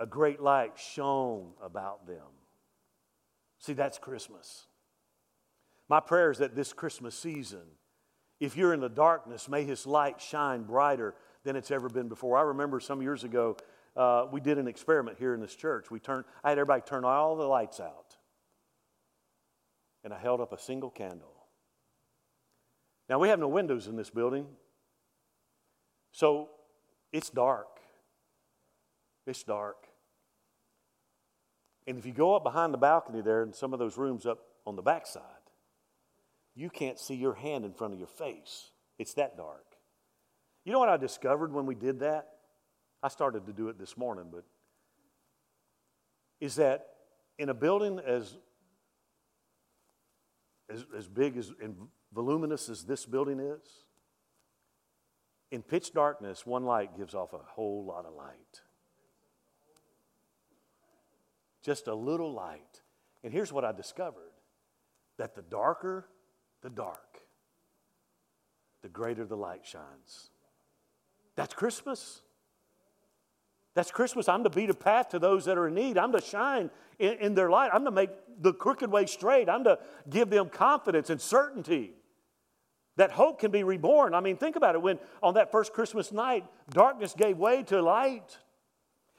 a 0.00 0.06
great 0.06 0.40
light 0.40 0.78
shone 0.78 1.52
about 1.62 2.06
them. 2.06 2.24
See, 3.58 3.74
that's 3.74 3.98
Christmas. 3.98 4.66
My 5.88 6.00
prayer 6.00 6.30
is 6.30 6.38
that 6.38 6.54
this 6.54 6.72
Christmas 6.72 7.14
season, 7.18 7.64
if 8.40 8.56
you're 8.56 8.72
in 8.72 8.80
the 8.80 8.88
darkness, 8.88 9.48
may 9.48 9.64
His 9.64 9.86
light 9.86 10.20
shine 10.20 10.62
brighter 10.62 11.14
than 11.44 11.56
it's 11.56 11.70
ever 11.70 11.88
been 11.88 12.08
before. 12.08 12.38
I 12.38 12.42
remember 12.42 12.78
some 12.78 13.02
years 13.02 13.24
ago, 13.24 13.56
uh, 13.98 14.26
we 14.30 14.40
did 14.40 14.58
an 14.58 14.68
experiment 14.68 15.18
here 15.18 15.34
in 15.34 15.40
this 15.40 15.56
church. 15.56 15.90
We 15.90 15.98
turned, 15.98 16.24
I 16.44 16.50
had 16.50 16.58
everybody 16.58 16.82
turn 16.86 17.04
all 17.04 17.36
the 17.36 17.44
lights 17.44 17.80
out, 17.80 18.16
and 20.04 20.14
I 20.14 20.18
held 20.18 20.40
up 20.40 20.52
a 20.52 20.58
single 20.58 20.90
candle. 20.90 21.34
Now, 23.08 23.18
we 23.18 23.28
have 23.28 23.40
no 23.40 23.48
windows 23.48 23.88
in 23.88 23.96
this 23.96 24.08
building, 24.08 24.46
so 26.12 26.50
it's 27.12 27.28
dark. 27.28 27.66
It's 29.26 29.42
dark. 29.42 29.88
And 31.86 31.98
if 31.98 32.06
you 32.06 32.12
go 32.12 32.36
up 32.36 32.44
behind 32.44 32.72
the 32.72 32.78
balcony 32.78 33.20
there 33.20 33.42
in 33.42 33.52
some 33.52 33.72
of 33.72 33.78
those 33.78 33.98
rooms 33.98 34.26
up 34.26 34.38
on 34.64 34.76
the 34.76 34.82
backside, 34.82 35.22
you 36.54 36.70
can't 36.70 36.98
see 36.98 37.14
your 37.14 37.34
hand 37.34 37.64
in 37.64 37.72
front 37.72 37.94
of 37.94 37.98
your 37.98 38.08
face. 38.08 38.70
It's 38.98 39.14
that 39.14 39.36
dark. 39.36 39.64
You 40.64 40.72
know 40.72 40.78
what 40.78 40.88
I 40.88 40.98
discovered 40.98 41.52
when 41.52 41.66
we 41.66 41.74
did 41.74 42.00
that? 42.00 42.37
I 43.02 43.08
started 43.08 43.46
to 43.46 43.52
do 43.52 43.68
it 43.68 43.78
this 43.78 43.96
morning, 43.96 44.26
but 44.32 44.44
is 46.40 46.56
that 46.56 46.86
in 47.38 47.48
a 47.48 47.54
building 47.54 48.00
as 48.04 48.36
as, 50.70 50.84
as 50.96 51.08
big 51.08 51.36
as 51.36 51.52
and 51.62 51.76
voluminous 52.12 52.68
as 52.68 52.84
this 52.84 53.06
building 53.06 53.40
is, 53.40 53.84
in 55.50 55.62
pitch 55.62 55.92
darkness, 55.92 56.44
one 56.44 56.64
light 56.64 56.96
gives 56.96 57.14
off 57.14 57.32
a 57.32 57.38
whole 57.38 57.84
lot 57.84 58.04
of 58.04 58.14
light. 58.14 58.62
Just 61.62 61.86
a 61.86 61.94
little 61.94 62.32
light. 62.32 62.82
And 63.24 63.32
here's 63.32 63.52
what 63.52 63.64
I 63.64 63.72
discovered 63.72 64.32
that 65.16 65.34
the 65.34 65.42
darker 65.42 66.06
the 66.62 66.70
dark, 66.70 67.20
the 68.82 68.88
greater 68.88 69.24
the 69.24 69.36
light 69.36 69.64
shines. 69.64 70.30
That's 71.36 71.54
Christmas. 71.54 72.22
That's 73.74 73.90
Christmas. 73.90 74.28
I'm 74.28 74.44
to 74.44 74.50
beat 74.50 74.70
a 74.70 74.74
path 74.74 75.10
to 75.10 75.18
those 75.18 75.44
that 75.44 75.56
are 75.56 75.68
in 75.68 75.74
need. 75.74 75.98
I'm 75.98 76.12
to 76.12 76.20
shine 76.20 76.70
in, 76.98 77.14
in, 77.14 77.34
their 77.34 77.50
light. 77.50 77.70
I'm 77.72 77.84
to 77.84 77.90
make 77.90 78.10
the 78.40 78.52
crooked 78.52 78.90
way 78.90 79.06
straight. 79.06 79.48
I'm 79.48 79.64
to 79.64 79.78
give 80.08 80.30
them 80.30 80.48
confidence 80.48 81.10
and 81.10 81.20
certainty 81.20 81.92
that 82.96 83.12
hope 83.12 83.38
can 83.38 83.52
be 83.52 83.62
reborn. 83.62 84.12
I 84.12 84.20
mean, 84.20 84.36
think 84.36 84.56
about 84.56 84.74
it. 84.74 84.82
When 84.82 84.98
on 85.22 85.34
that 85.34 85.52
first 85.52 85.72
Christmas 85.72 86.10
night, 86.10 86.44
darkness 86.70 87.14
gave 87.16 87.38
way 87.38 87.62
to 87.64 87.80
light. 87.80 88.38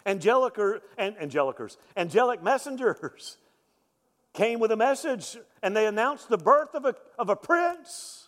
Angelic 0.05 0.57
and 0.97 1.15
angelicers, 1.17 1.77
angelic 1.95 2.41
messengers 2.41 3.37
came 4.33 4.59
with 4.59 4.71
a 4.71 4.77
message 4.77 5.37
and 5.61 5.75
they 5.75 5.85
announced 5.87 6.29
the 6.29 6.37
birth 6.37 6.73
of 6.73 6.85
a, 6.85 6.95
of 7.17 7.29
a 7.29 7.35
prince. 7.35 8.27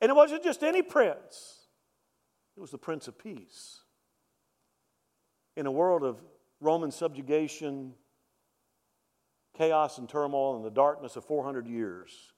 And 0.00 0.10
it 0.10 0.14
wasn't 0.14 0.42
just 0.42 0.62
any 0.62 0.82
prince, 0.82 1.60
it 2.56 2.60
was 2.60 2.70
the 2.70 2.78
Prince 2.78 3.08
of 3.08 3.16
Peace. 3.16 3.81
In 5.56 5.66
a 5.66 5.70
world 5.70 6.02
of 6.02 6.22
Roman 6.60 6.90
subjugation, 6.90 7.94
chaos 9.56 9.98
and 9.98 10.08
turmoil, 10.08 10.56
and 10.56 10.64
the 10.64 10.70
darkness 10.70 11.16
of 11.16 11.24
400 11.24 11.66
years, 11.66 12.32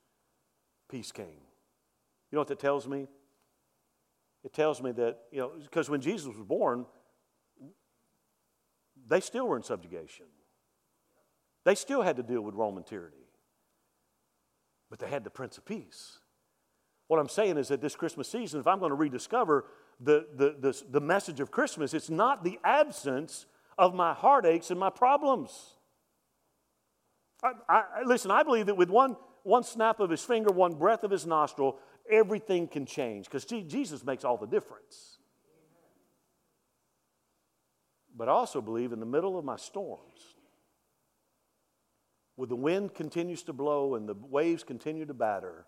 peace 0.90 1.12
came. 1.12 1.27
You 1.27 2.37
know 2.37 2.40
what 2.40 2.48
that 2.48 2.59
tells 2.59 2.88
me? 2.88 3.07
It 4.42 4.53
tells 4.53 4.83
me 4.83 4.92
that, 4.92 5.18
you 5.31 5.38
know, 5.38 5.53
because 5.62 5.88
when 5.88 6.00
Jesus 6.00 6.27
was 6.27 6.44
born, 6.46 6.87
they 9.07 9.20
still 9.20 9.46
were 9.46 9.57
in 9.57 9.62
subjugation. 9.62 10.27
They 11.64 11.74
still 11.74 12.03
had 12.03 12.16
to 12.16 12.22
deal 12.22 12.42
with 12.42 12.55
Roman 12.55 12.83
tyranny, 12.83 13.16
but 14.90 14.98
they 14.98 15.09
had 15.09 15.24
the 15.24 15.31
Prince 15.31 15.57
of 15.57 15.64
Peace. 15.64 16.18
What 17.07 17.18
I'm 17.18 17.29
saying 17.29 17.59
is 17.59 17.68
that 17.68 17.81
this 17.81 17.96
Christmas 17.96 18.29
season, 18.29 18.61
if 18.61 18.66
I'm 18.66 18.79
going 18.79 18.90
to 18.90 18.96
rediscover 18.96 19.64
the, 20.00 20.26
the, 20.35 20.57
the, 20.59 20.83
the 20.90 21.00
message 21.00 21.40
of 21.40 21.50
Christmas, 21.50 21.94
it's 21.94 22.11
not 22.11 22.44
the 22.44 22.59
absence 22.64 23.46
of 23.78 23.94
my 23.94 24.12
heartaches 24.12 24.70
and 24.70 24.78
my 24.78 24.90
problems. 24.90 25.74
I, 27.42 27.52
I, 27.68 27.83
listen, 28.04 28.30
I 28.30 28.42
believe 28.42 28.66
that 28.66 28.76
with 28.76 28.90
one, 28.90 29.16
one 29.42 29.62
snap 29.62 30.00
of 30.00 30.11
his 30.11 30.22
finger, 30.22 30.50
one 30.50 30.74
breath 30.74 31.04
of 31.04 31.11
his 31.11 31.26
nostril, 31.26 31.78
everything 32.11 32.68
can 32.68 32.87
change 32.87 33.26
because 33.26 33.44
Jesus 33.44 34.04
makes 34.04 34.24
all 34.24 34.37
the 34.37 34.46
difference. 34.46 35.18
But 38.16 38.28
I 38.28 38.33
also 38.33 38.61
believe 38.61 38.92
in 38.92 39.00
the 39.00 39.07
middle 39.07 39.38
of 39.38 39.44
my 39.44 39.57
storms, 39.57 40.37
when 42.37 42.48
the 42.48 42.57
wind 42.57 42.94
continues 42.94 43.42
to 43.44 43.52
blow 43.52 43.94
and 43.96 44.09
the 44.09 44.14
waves 44.14 44.64
continue 44.64 45.04
to 45.07 45.14
batter, 45.14 45.66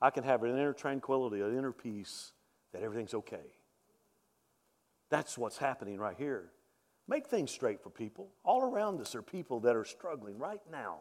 I 0.00 0.10
can 0.10 0.24
have 0.24 0.42
an 0.44 0.50
inner 0.50 0.72
tranquility, 0.72 1.40
an 1.40 1.56
inner 1.56 1.72
peace 1.72 2.32
that 2.72 2.82
everything's 2.82 3.14
okay. 3.14 3.54
That's 5.10 5.38
what's 5.38 5.58
happening 5.58 5.98
right 5.98 6.16
here. 6.16 6.50
Make 7.06 7.26
things 7.26 7.50
straight 7.50 7.82
for 7.82 7.90
people. 7.90 8.28
All 8.44 8.62
around 8.62 9.00
us 9.00 9.14
are 9.14 9.22
people 9.22 9.60
that 9.60 9.74
are 9.74 9.84
struggling 9.84 10.38
right 10.38 10.60
now. 10.70 10.98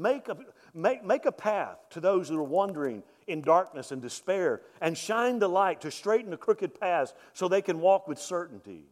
Make 0.00 0.28
a, 0.28 0.36
make, 0.74 1.04
make 1.04 1.26
a 1.26 1.32
path 1.32 1.78
to 1.90 2.00
those 2.00 2.28
who 2.28 2.38
are 2.38 2.42
wandering 2.42 3.02
in 3.26 3.42
darkness 3.42 3.92
and 3.92 4.00
despair 4.00 4.62
and 4.80 4.96
shine 4.96 5.38
the 5.38 5.48
light 5.48 5.82
to 5.82 5.90
straighten 5.90 6.30
the 6.30 6.36
crooked 6.36 6.78
paths 6.80 7.12
so 7.34 7.48
they 7.48 7.62
can 7.62 7.80
walk 7.80 8.08
with 8.08 8.18
certainty. 8.18 8.84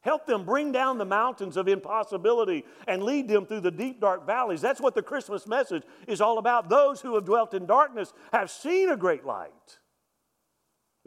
Help 0.00 0.26
them 0.26 0.44
bring 0.44 0.70
down 0.70 0.96
the 0.96 1.04
mountains 1.04 1.56
of 1.56 1.68
impossibility 1.68 2.64
and 2.86 3.02
lead 3.02 3.28
them 3.28 3.44
through 3.44 3.60
the 3.60 3.70
deep, 3.70 4.00
dark 4.00 4.24
valleys. 4.26 4.60
That's 4.60 4.80
what 4.80 4.94
the 4.94 5.02
Christmas 5.02 5.46
message 5.46 5.82
is 6.06 6.20
all 6.20 6.38
about. 6.38 6.68
Those 6.68 7.00
who 7.00 7.14
have 7.16 7.24
dwelt 7.24 7.52
in 7.52 7.66
darkness 7.66 8.12
have 8.32 8.50
seen 8.50 8.90
a 8.90 8.96
great 8.96 9.26
light. 9.26 9.78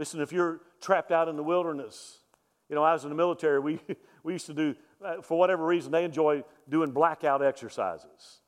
Listen, 0.02 0.20
if 0.20 0.32
you're 0.32 0.62
trapped 0.82 1.12
out 1.12 1.28
in 1.28 1.36
the 1.36 1.44
wilderness, 1.44 2.22
you 2.70 2.76
know, 2.76 2.82
I 2.82 2.92
was 2.94 3.04
in 3.04 3.12
the 3.12 3.16
military, 3.16 3.60
we, 3.60 3.80
we 4.24 4.34
used 4.34 4.48
to 4.48 4.54
do, 4.56 4.76
uh, 5.06 5.22
for 5.22 5.38
whatever 5.38 5.64
reason, 5.64 5.92
they 5.92 6.04
enjoy 6.04 6.44
doing 6.68 6.90
blackout 6.90 7.44
exercises. 7.44 8.40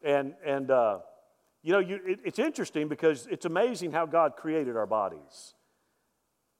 And, 0.00 0.34
and 0.46 0.70
uh, 0.70 1.00
you 1.64 1.72
know, 1.72 1.80
you, 1.80 1.98
it, 2.06 2.20
it's 2.24 2.38
interesting 2.38 2.86
because 2.86 3.26
it's 3.28 3.46
amazing 3.46 3.90
how 3.90 4.06
God 4.06 4.36
created 4.36 4.76
our 4.76 4.86
bodies. 4.86 5.54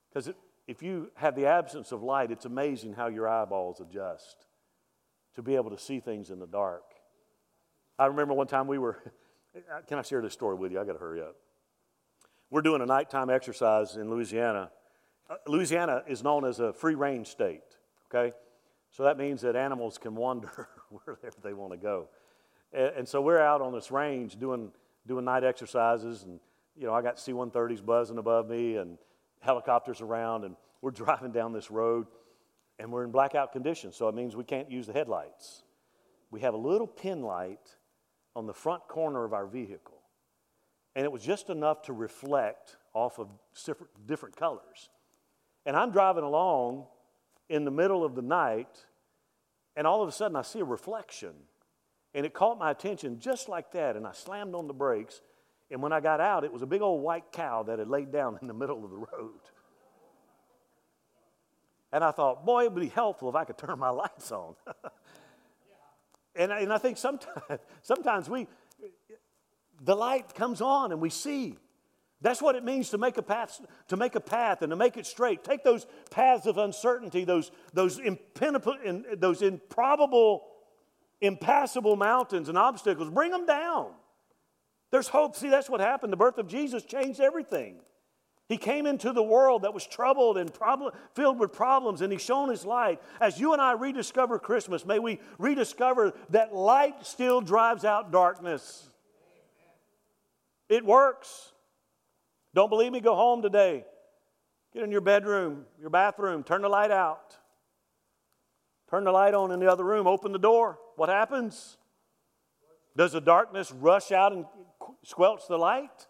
Because 0.08 0.32
if 0.66 0.82
you 0.82 1.12
have 1.14 1.36
the 1.36 1.46
absence 1.46 1.92
of 1.92 2.02
light, 2.02 2.32
it's 2.32 2.46
amazing 2.46 2.94
how 2.94 3.06
your 3.06 3.28
eyeballs 3.28 3.78
adjust 3.78 4.46
to 5.36 5.42
be 5.42 5.54
able 5.54 5.70
to 5.70 5.78
see 5.78 6.00
things 6.00 6.30
in 6.30 6.40
the 6.40 6.48
dark. 6.48 6.82
I 7.96 8.06
remember 8.06 8.34
one 8.34 8.48
time 8.48 8.66
we 8.66 8.78
were, 8.78 9.00
can 9.86 9.98
I 9.98 10.02
share 10.02 10.20
this 10.20 10.32
story 10.32 10.56
with 10.56 10.72
you? 10.72 10.80
I 10.80 10.84
got 10.84 10.94
to 10.94 10.98
hurry 10.98 11.20
up. 11.20 11.36
We're 12.50 12.62
doing 12.62 12.80
a 12.80 12.86
nighttime 12.86 13.28
exercise 13.28 13.96
in 13.96 14.08
Louisiana. 14.08 14.70
Uh, 15.28 15.34
Louisiana 15.46 16.02
is 16.06 16.22
known 16.22 16.46
as 16.46 16.60
a 16.60 16.72
free 16.72 16.94
range 16.94 17.26
state, 17.26 17.62
okay? 18.10 18.34
So 18.90 19.02
that 19.02 19.18
means 19.18 19.42
that 19.42 19.54
animals 19.54 19.98
can 19.98 20.14
wander 20.14 20.68
wherever 20.88 21.36
they 21.42 21.52
want 21.52 21.72
to 21.72 21.76
go. 21.76 22.08
And, 22.72 22.92
and, 22.96 23.08
so 23.08 23.20
we're 23.20 23.40
out 23.40 23.60
on 23.60 23.74
this 23.74 23.90
range 23.90 24.38
doing, 24.38 24.72
doing 25.06 25.26
night 25.26 25.44
exercises, 25.44 26.22
and, 26.22 26.40
you 26.74 26.86
know, 26.86 26.94
I 26.94 27.02
got 27.02 27.20
C 27.20 27.32
130s 27.32 27.84
buzzing 27.84 28.16
above 28.16 28.48
me, 28.48 28.76
and 28.76 28.96
helicopters 29.40 30.00
around, 30.00 30.44
and 30.44 30.56
we're 30.80 30.90
driving 31.04 31.32
down 31.32 31.52
this 31.52 31.70
road, 31.70 32.06
and 32.78 32.90
we're 32.90 33.04
in 33.04 33.10
blackout 33.10 33.52
conditions, 33.52 33.94
so 33.94 34.08
it 34.08 34.14
means 34.14 34.36
we 34.36 34.44
can't 34.44 34.70
use 34.70 34.86
the 34.86 34.94
headlights. 34.94 35.64
We 36.30 36.40
have 36.40 36.54
a 36.54 36.58
little 36.58 36.86
pin 36.86 37.22
light 37.22 37.76
on 38.34 38.46
the 38.46 38.54
front 38.54 38.88
corner 38.88 39.24
of 39.24 39.34
our 39.34 39.46
vehicle. 39.46 39.97
And 40.94 41.04
it 41.04 41.12
was 41.12 41.22
just 41.22 41.50
enough 41.50 41.82
to 41.82 41.92
reflect 41.92 42.76
off 42.94 43.18
of 43.18 43.28
different 44.06 44.36
colors. 44.36 44.90
And 45.64 45.76
I'm 45.76 45.90
driving 45.90 46.24
along 46.24 46.86
in 47.48 47.64
the 47.64 47.70
middle 47.70 48.04
of 48.04 48.14
the 48.14 48.22
night, 48.22 48.84
and 49.76 49.86
all 49.86 50.02
of 50.02 50.08
a 50.08 50.12
sudden 50.12 50.36
I 50.36 50.42
see 50.42 50.60
a 50.60 50.64
reflection. 50.64 51.34
And 52.14 52.24
it 52.26 52.34
caught 52.34 52.58
my 52.58 52.70
attention 52.70 53.20
just 53.20 53.48
like 53.48 53.72
that, 53.72 53.96
and 53.96 54.06
I 54.06 54.12
slammed 54.12 54.54
on 54.54 54.66
the 54.66 54.74
brakes. 54.74 55.20
And 55.70 55.82
when 55.82 55.92
I 55.92 56.00
got 56.00 56.20
out, 56.20 56.44
it 56.44 56.52
was 56.52 56.62
a 56.62 56.66
big 56.66 56.80
old 56.80 57.02
white 57.02 57.30
cow 57.32 57.62
that 57.64 57.78
had 57.78 57.88
laid 57.88 58.10
down 58.10 58.38
in 58.42 58.48
the 58.48 58.54
middle 58.54 58.84
of 58.84 58.90
the 58.90 58.96
road. 58.96 59.40
And 61.92 62.04
I 62.04 62.10
thought, 62.10 62.44
boy, 62.44 62.64
it 62.64 62.72
would 62.72 62.80
be 62.80 62.88
helpful 62.88 63.28
if 63.28 63.34
I 63.34 63.44
could 63.44 63.56
turn 63.56 63.78
my 63.78 63.90
lights 64.02 64.30
on. 64.30 64.54
and, 66.34 66.52
I, 66.52 66.60
and 66.60 66.72
I 66.72 66.78
think 66.78 66.98
sometimes, 66.98 67.60
sometimes 67.82 68.28
we, 68.28 68.46
the 69.80 69.94
light 69.94 70.34
comes 70.34 70.60
on 70.60 70.92
and 70.92 71.00
we 71.00 71.10
see. 71.10 71.56
That's 72.20 72.42
what 72.42 72.56
it 72.56 72.64
means 72.64 72.90
to 72.90 72.98
make 72.98 73.16
a 73.16 73.22
path, 73.22 73.60
to 73.88 73.96
make 73.96 74.16
a 74.16 74.20
path 74.20 74.62
and 74.62 74.70
to 74.70 74.76
make 74.76 74.96
it 74.96 75.06
straight. 75.06 75.44
Take 75.44 75.62
those 75.62 75.86
paths 76.10 76.46
of 76.46 76.58
uncertainty, 76.58 77.24
those, 77.24 77.52
those, 77.72 78.00
those 79.16 79.42
improbable, 79.42 80.44
impassable 81.20 81.94
mountains 81.94 82.48
and 82.48 82.58
obstacles, 82.58 83.08
bring 83.10 83.30
them 83.30 83.46
down. 83.46 83.92
There's 84.90 85.08
hope. 85.08 85.36
See, 85.36 85.48
that's 85.48 85.70
what 85.70 85.80
happened. 85.80 86.12
The 86.12 86.16
birth 86.16 86.38
of 86.38 86.48
Jesus 86.48 86.82
changed 86.82 87.20
everything. 87.20 87.76
He 88.48 88.56
came 88.56 88.86
into 88.86 89.12
the 89.12 89.22
world 89.22 89.62
that 89.62 89.74
was 89.74 89.86
troubled 89.86 90.38
and 90.38 90.52
problem, 90.52 90.92
filled 91.14 91.38
with 91.38 91.52
problems, 91.52 92.00
and 92.00 92.10
He 92.10 92.18
shone 92.18 92.48
His 92.48 92.64
light. 92.64 93.00
As 93.20 93.38
you 93.38 93.52
and 93.52 93.60
I 93.60 93.72
rediscover 93.72 94.38
Christmas, 94.38 94.86
may 94.86 94.98
we 94.98 95.20
rediscover 95.38 96.14
that 96.30 96.54
light 96.54 97.06
still 97.06 97.42
drives 97.42 97.84
out 97.84 98.10
darkness. 98.10 98.88
It 100.68 100.84
works. 100.84 101.52
Don't 102.54 102.68
believe 102.68 102.92
me? 102.92 103.00
Go 103.00 103.14
home 103.14 103.42
today. 103.42 103.84
Get 104.74 104.82
in 104.82 104.92
your 104.92 105.00
bedroom, 105.00 105.64
your 105.80 105.90
bathroom, 105.90 106.44
turn 106.44 106.62
the 106.62 106.68
light 106.68 106.90
out. 106.90 107.36
Turn 108.90 109.04
the 109.04 109.12
light 109.12 109.34
on 109.34 109.50
in 109.50 109.60
the 109.60 109.70
other 109.70 109.84
room, 109.84 110.06
open 110.06 110.32
the 110.32 110.38
door. 110.38 110.78
What 110.96 111.08
happens? 111.08 111.76
Does 112.96 113.12
the 113.12 113.20
darkness 113.20 113.70
rush 113.72 114.12
out 114.12 114.32
and 114.32 114.44
squelch 115.04 115.42
the 115.48 115.58
light? 115.58 116.06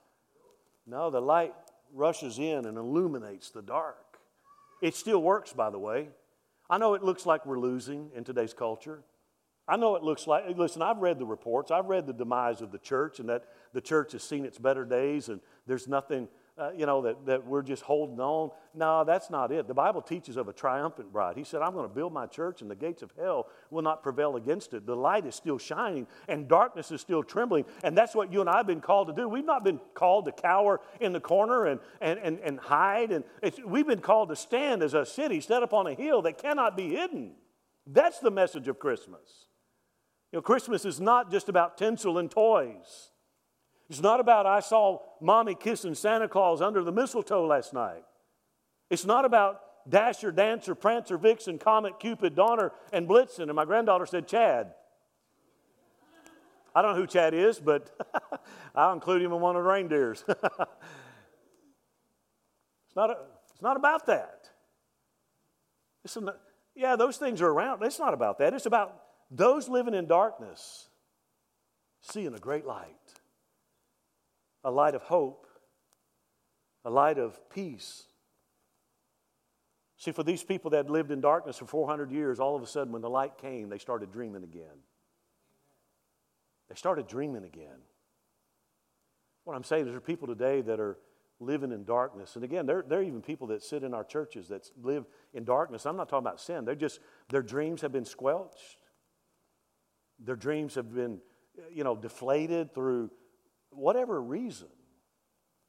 No, 0.86 1.10
the 1.10 1.20
light 1.20 1.54
rushes 1.92 2.38
in 2.38 2.64
and 2.64 2.78
illuminates 2.78 3.50
the 3.50 3.62
dark. 3.62 4.18
It 4.80 4.94
still 4.94 5.22
works, 5.22 5.52
by 5.52 5.70
the 5.70 5.78
way. 5.78 6.08
I 6.70 6.78
know 6.78 6.94
it 6.94 7.02
looks 7.02 7.26
like 7.26 7.46
we're 7.46 7.58
losing 7.58 8.10
in 8.14 8.24
today's 8.24 8.54
culture. 8.54 9.02
I 9.68 9.76
know 9.76 9.96
it 9.96 10.02
looks 10.02 10.26
like, 10.26 10.44
listen, 10.56 10.80
I've 10.80 10.98
read 10.98 11.18
the 11.18 11.26
reports. 11.26 11.70
I've 11.70 11.86
read 11.86 12.06
the 12.06 12.12
demise 12.12 12.62
of 12.62 12.72
the 12.72 12.78
church 12.78 13.20
and 13.20 13.28
that 13.28 13.44
the 13.74 13.80
church 13.80 14.12
has 14.12 14.22
seen 14.22 14.44
its 14.44 14.58
better 14.58 14.84
days 14.84 15.28
and 15.28 15.40
there's 15.66 15.86
nothing 15.86 16.28
uh, 16.58 16.72
you 16.76 16.86
know, 16.86 17.02
that, 17.02 17.24
that 17.24 17.46
we're 17.46 17.62
just 17.62 17.82
holding 17.82 18.18
on. 18.18 18.50
No, 18.74 19.04
that's 19.04 19.30
not 19.30 19.52
it. 19.52 19.68
The 19.68 19.74
Bible 19.74 20.02
teaches 20.02 20.36
of 20.36 20.48
a 20.48 20.52
triumphant 20.52 21.12
bride. 21.12 21.36
He 21.36 21.44
said, 21.44 21.62
I'm 21.62 21.72
going 21.72 21.88
to 21.88 21.94
build 21.94 22.12
my 22.12 22.26
church, 22.26 22.62
and 22.62 22.70
the 22.70 22.74
gates 22.74 23.02
of 23.02 23.12
hell 23.16 23.46
will 23.70 23.82
not 23.82 24.02
prevail 24.02 24.36
against 24.36 24.74
it. 24.74 24.84
The 24.84 24.96
light 24.96 25.24
is 25.24 25.36
still 25.36 25.58
shining, 25.58 26.06
and 26.26 26.48
darkness 26.48 26.90
is 26.90 27.00
still 27.00 27.22
trembling. 27.22 27.64
And 27.84 27.96
that's 27.96 28.14
what 28.14 28.32
you 28.32 28.40
and 28.40 28.50
I 28.50 28.56
have 28.56 28.66
been 28.66 28.80
called 28.80 29.06
to 29.08 29.14
do. 29.14 29.28
We've 29.28 29.44
not 29.44 29.62
been 29.62 29.78
called 29.94 30.24
to 30.24 30.32
cower 30.32 30.80
in 31.00 31.12
the 31.12 31.20
corner 31.20 31.66
and, 31.66 31.80
and, 32.00 32.18
and, 32.18 32.40
and 32.40 32.58
hide. 32.58 33.12
And 33.12 33.24
we've 33.64 33.86
been 33.86 34.00
called 34.00 34.30
to 34.30 34.36
stand 34.36 34.82
as 34.82 34.94
a 34.94 35.06
city 35.06 35.40
set 35.40 35.62
upon 35.62 35.86
a 35.86 35.94
hill 35.94 36.22
that 36.22 36.38
cannot 36.38 36.76
be 36.76 36.88
hidden. 36.88 37.34
That's 37.86 38.18
the 38.18 38.32
message 38.32 38.66
of 38.66 38.80
Christmas. 38.80 39.47
You 40.32 40.38
know, 40.38 40.42
Christmas 40.42 40.84
is 40.84 41.00
not 41.00 41.30
just 41.30 41.48
about 41.48 41.78
tinsel 41.78 42.18
and 42.18 42.30
toys. 42.30 43.10
It's 43.88 44.02
not 44.02 44.20
about, 44.20 44.44
I 44.44 44.60
saw 44.60 44.98
mommy 45.20 45.54
kissing 45.54 45.94
Santa 45.94 46.28
Claus 46.28 46.60
under 46.60 46.84
the 46.84 46.92
mistletoe 46.92 47.46
last 47.46 47.72
night. 47.72 48.04
It's 48.90 49.06
not 49.06 49.24
about 49.24 49.60
Dasher, 49.88 50.30
Dancer, 50.30 50.74
Prancer, 50.74 51.16
Vixen, 51.16 51.58
Comet, 51.58 51.98
Cupid, 51.98 52.34
Donner, 52.34 52.72
and 52.92 53.08
Blitzen. 53.08 53.44
And 53.44 53.54
my 53.54 53.64
granddaughter 53.64 54.04
said, 54.04 54.28
Chad. 54.28 54.74
I 56.74 56.82
don't 56.82 56.92
know 56.92 57.00
who 57.00 57.06
Chad 57.06 57.32
is, 57.32 57.58
but 57.58 57.90
I'll 58.74 58.92
include 58.92 59.22
him 59.22 59.32
in 59.32 59.40
one 59.40 59.56
of 59.56 59.62
the 59.62 59.68
reindeers. 59.68 60.22
it's, 60.28 60.36
not 62.94 63.08
a, 63.10 63.16
it's 63.52 63.62
not 63.62 63.78
about 63.78 64.04
that. 64.06 64.50
It's 66.04 66.16
a, 66.18 66.34
yeah, 66.76 66.96
those 66.96 67.16
things 67.16 67.40
are 67.40 67.48
around. 67.48 67.82
It's 67.82 67.98
not 67.98 68.12
about 68.12 68.38
that. 68.38 68.52
It's 68.52 68.66
about 68.66 69.07
those 69.30 69.68
living 69.68 69.94
in 69.94 70.06
darkness 70.06 70.88
seeing 72.00 72.34
a 72.34 72.38
great 72.38 72.64
light 72.64 72.94
a 74.64 74.70
light 74.70 74.94
of 74.94 75.02
hope, 75.02 75.46
a 76.84 76.90
light 76.90 77.18
of 77.18 77.38
peace. 77.50 78.04
See, 79.96 80.12
for 80.12 80.22
these 80.22 80.44
people 80.44 80.72
that 80.72 80.90
lived 80.90 81.10
in 81.10 81.20
darkness 81.20 81.56
for 81.56 81.66
400 81.66 82.10
years, 82.10 82.38
all 82.38 82.54
of 82.56 82.62
a 82.62 82.66
sudden 82.66 82.92
when 82.92 83.02
the 83.02 83.10
light 83.10 83.38
came, 83.38 83.68
they 83.68 83.78
started 83.78 84.12
dreaming 84.12 84.44
again. 84.44 84.82
They 86.68 86.74
started 86.74 87.08
dreaming 87.08 87.44
again. 87.44 87.80
What 89.44 89.56
I'm 89.56 89.64
saying 89.64 89.86
is, 89.86 89.88
there 89.88 89.96
are 89.96 90.00
people 90.00 90.28
today 90.28 90.60
that 90.60 90.78
are 90.78 90.98
living 91.40 91.72
in 91.72 91.84
darkness. 91.84 92.34
And 92.34 92.44
again, 92.44 92.66
there, 92.66 92.84
there 92.86 93.00
are 93.00 93.02
even 93.02 93.22
people 93.22 93.46
that 93.48 93.62
sit 93.62 93.82
in 93.82 93.94
our 93.94 94.04
churches 94.04 94.48
that 94.48 94.68
live 94.82 95.06
in 95.32 95.44
darkness. 95.44 95.86
I'm 95.86 95.96
not 95.96 96.08
talking 96.08 96.26
about 96.26 96.40
sin. 96.40 96.64
They're 96.64 96.74
just, 96.74 97.00
their 97.30 97.42
dreams 97.42 97.80
have 97.80 97.92
been 97.92 98.04
squelched. 98.04 98.87
Their 100.18 100.36
dreams 100.36 100.74
have 100.74 100.92
been, 100.94 101.20
you 101.72 101.84
know, 101.84 101.96
deflated 101.96 102.74
through 102.74 103.10
whatever 103.70 104.20
reason, 104.20 104.68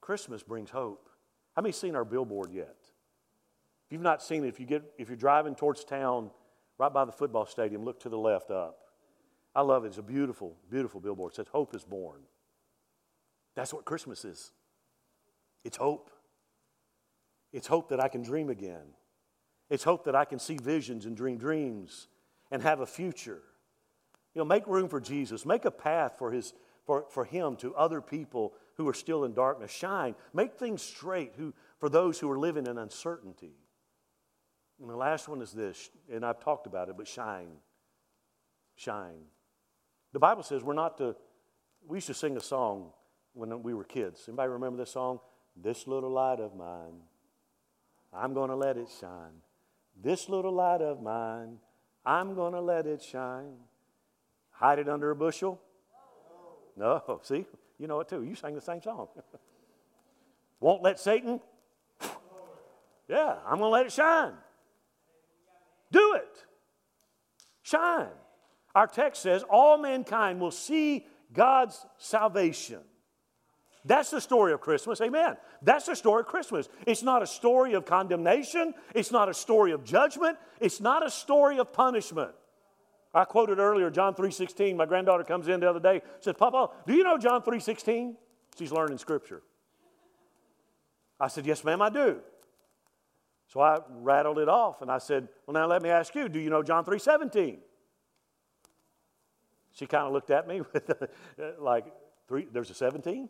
Christmas 0.02 0.44
brings 0.44 0.70
hope. 0.70 1.10
How 1.56 1.62
many 1.62 1.72
seen 1.72 1.96
our 1.96 2.06
billboard 2.06 2.52
yet? 2.52 2.78
If 2.82 3.94
you've 3.94 4.02
not 4.02 4.22
seen 4.22 4.44
it, 4.44 4.48
if 4.48 4.60
you 4.60 4.66
get 4.66 4.84
if 4.98 5.10
you're 5.10 5.18
driving 5.18 5.56
towards 5.56 5.84
town, 5.84 6.32
right 6.78 6.94
by 6.94 7.06
the 7.06 7.12
football 7.12 7.46
stadium, 7.46 7.84
look 7.84 8.00
to 8.02 8.10
the 8.10 8.18
left 8.18 8.52
up. 8.52 8.78
I 9.56 9.62
love 9.62 9.84
it. 9.84 9.88
It's 9.88 9.98
a 9.98 10.04
beautiful, 10.04 10.56
beautiful 10.70 11.02
billboard. 11.02 11.34
It 11.34 11.36
says 11.36 11.48
hope 11.52 11.76
is 11.76 11.84
born. 11.84 12.22
That's 13.56 13.74
what 13.74 13.86
Christmas 13.86 14.24
is. 14.26 14.52
It's 15.64 15.78
hope. 15.78 16.12
It's 17.52 17.68
hope 17.68 17.90
that 17.90 18.02
I 18.02 18.08
can 18.08 18.22
dream 18.22 18.50
again. 18.50 18.94
It's 19.70 19.84
hope 19.84 20.06
that 20.06 20.16
I 20.16 20.26
can 20.26 20.40
see 20.40 20.58
visions 20.58 21.06
and 21.06 21.18
dream 21.18 21.38
dreams 21.38 22.08
and 22.52 22.62
have 22.62 22.80
a 22.80 22.86
future. 22.86 23.42
You 24.40 24.46
know, 24.46 24.48
make 24.48 24.68
room 24.68 24.88
for 24.88 25.02
Jesus. 25.02 25.46
Make 25.46 25.66
a 25.66 25.72
path 25.72 26.14
for 26.18 26.32
his 26.32 26.54
for, 26.86 27.06
for 27.10 27.26
him 27.26 27.58
to 27.58 27.76
other 27.76 28.00
people 28.00 28.54
who 28.78 28.88
are 28.88 28.94
still 28.94 29.26
in 29.26 29.34
darkness. 29.34 29.70
Shine. 29.70 30.16
Make 30.34 30.56
things 30.56 30.82
straight 30.82 31.34
who, 31.36 31.54
for 31.78 31.90
those 31.90 32.18
who 32.20 32.32
are 32.32 32.40
living 32.40 32.66
in 32.66 32.78
uncertainty. 32.78 33.52
And 34.80 34.90
the 34.90 34.96
last 34.96 35.28
one 35.28 35.42
is 35.42 35.52
this, 35.52 35.90
and 36.10 36.26
I've 36.26 36.40
talked 36.40 36.68
about 36.68 36.88
it, 36.88 36.96
but 36.96 37.06
shine. 37.06 37.50
Shine. 38.78 39.26
The 40.14 40.20
Bible 40.20 40.44
says 40.44 40.64
we're 40.64 40.72
not 40.72 40.98
to, 41.00 41.18
we 41.86 41.98
used 41.98 42.08
to 42.08 42.14
sing 42.14 42.38
a 42.38 42.42
song 42.42 42.92
when 43.34 43.62
we 43.62 43.74
were 43.74 43.84
kids. 43.84 44.24
Anybody 44.30 44.54
remember 44.54 44.78
this 44.78 44.92
song? 44.92 45.20
This 45.54 45.86
little 45.86 46.12
light 46.12 46.40
of 46.40 46.56
mine, 46.56 47.02
I'm 48.14 48.34
going 48.34 48.52
to 48.52 48.56
let 48.56 48.78
it 48.78 48.88
shine. 49.02 49.44
This 50.02 50.30
little 50.30 50.54
light 50.54 50.82
of 50.82 51.02
mine, 51.02 51.58
I'm 52.06 52.36
going 52.36 52.54
to 52.54 52.62
let 52.62 52.88
it 52.88 53.02
shine. 53.02 53.58
Hide 54.60 54.80
it 54.80 54.90
under 54.90 55.10
a 55.10 55.16
bushel? 55.16 55.60
No, 56.76 57.20
see, 57.24 57.46
you 57.78 57.88
know 57.88 58.02
it 58.02 58.10
too. 58.10 58.24
You 58.24 58.36
sang 58.36 58.56
the 58.56 58.62
same 58.62 58.82
song. 58.82 59.08
Won't 60.60 60.84
let 60.84 61.00
Satan? 61.00 61.40
Yeah, 63.10 63.38
I'm 63.48 63.58
going 63.58 63.62
to 63.62 63.68
let 63.70 63.88
it 63.88 63.92
shine. 63.92 64.34
Do 65.92 66.14
it. 66.14 66.46
Shine. 67.64 68.12
Our 68.76 68.86
text 68.86 69.24
says 69.24 69.44
all 69.50 69.80
mankind 69.80 70.40
will 70.40 70.52
see 70.52 71.08
God's 71.34 71.84
salvation. 71.98 72.82
That's 73.84 74.12
the 74.12 74.22
story 74.22 74.54
of 74.54 74.62
Christmas. 74.62 75.02
Amen. 75.02 75.38
That's 75.64 75.88
the 75.88 75.96
story 75.96 76.22
of 76.22 76.28
Christmas. 76.28 76.70
It's 76.86 77.02
not 77.02 77.24
a 77.24 77.28
story 77.28 77.74
of 77.74 77.86
condemnation. 77.86 78.76
It's 78.94 79.12
not 79.12 79.28
a 79.28 79.34
story 79.34 79.72
of 79.72 79.84
judgment. 79.84 80.38
It's 80.60 80.80
not 80.80 81.04
a 81.04 81.10
story 81.10 81.58
of 81.58 81.74
punishment. 81.74 82.32
I 83.14 83.26
quoted 83.26 83.60
earlier 83.60 83.90
John 83.90 84.14
3:16. 84.14 84.78
My 84.78 84.86
granddaughter 84.86 85.24
comes 85.24 85.48
in 85.48 85.60
the 85.60 85.70
other 85.70 85.80
day, 85.80 86.02
says, 86.20 86.36
"Papa, 86.36 86.70
do 86.86 86.94
you 86.94 87.04
know 87.04 87.18
John 87.18 87.42
3:16?" 87.42 88.18
She's 88.58 88.72
learning 88.72 88.98
scripture. 88.98 89.42
I 91.20 91.28
said, 91.28 91.46
"Yes, 91.46 91.64
ma'am, 91.64 91.82
I 91.82 91.90
do." 91.90 92.22
So 93.48 93.62
I 93.62 93.80
rattled 93.90 94.38
it 94.38 94.48
off 94.48 94.82
and 94.82 94.92
I 94.92 95.00
said, 95.00 95.28
"Well, 95.46 95.54
now 95.54 95.66
let 95.66 95.82
me 95.82 95.90
ask 95.90 96.14
you, 96.14 96.30
do 96.30 96.40
you 96.40 96.50
know 96.50 96.62
John 96.62 96.86
3:17?" 96.86 97.64
She 99.72 99.88
kind 99.88 100.06
of 100.06 100.14
looked 100.14 100.30
at 100.30 100.48
me 100.48 100.62
with 100.74 101.10
like, 101.58 101.86
three, 102.28 102.48
there's 102.52 102.70
a 102.70 102.74
17? 102.74 103.30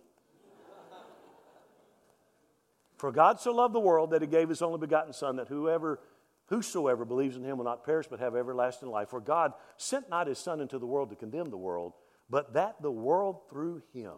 For 2.97 3.13
God 3.13 3.39
so 3.39 3.53
loved 3.53 3.73
the 3.73 3.79
world 3.79 4.11
that 4.11 4.21
he 4.21 4.27
gave 4.27 4.49
his 4.49 4.61
only 4.61 4.77
begotten 4.77 5.13
Son, 5.13 5.37
that 5.37 5.47
whoever 5.47 6.01
Whosoever 6.49 7.05
believes 7.05 7.35
in 7.35 7.43
him 7.43 7.57
will 7.57 7.65
not 7.65 7.85
perish 7.85 8.07
but 8.09 8.19
have 8.19 8.35
everlasting 8.35 8.89
life. 8.89 9.09
For 9.09 9.21
God 9.21 9.53
sent 9.77 10.09
not 10.09 10.27
his 10.27 10.39
Son 10.39 10.59
into 10.59 10.79
the 10.79 10.87
world 10.87 11.09
to 11.11 11.15
condemn 11.15 11.49
the 11.49 11.57
world, 11.57 11.93
but 12.29 12.53
that 12.53 12.81
the 12.81 12.91
world 12.91 13.41
through 13.49 13.81
him 13.93 14.13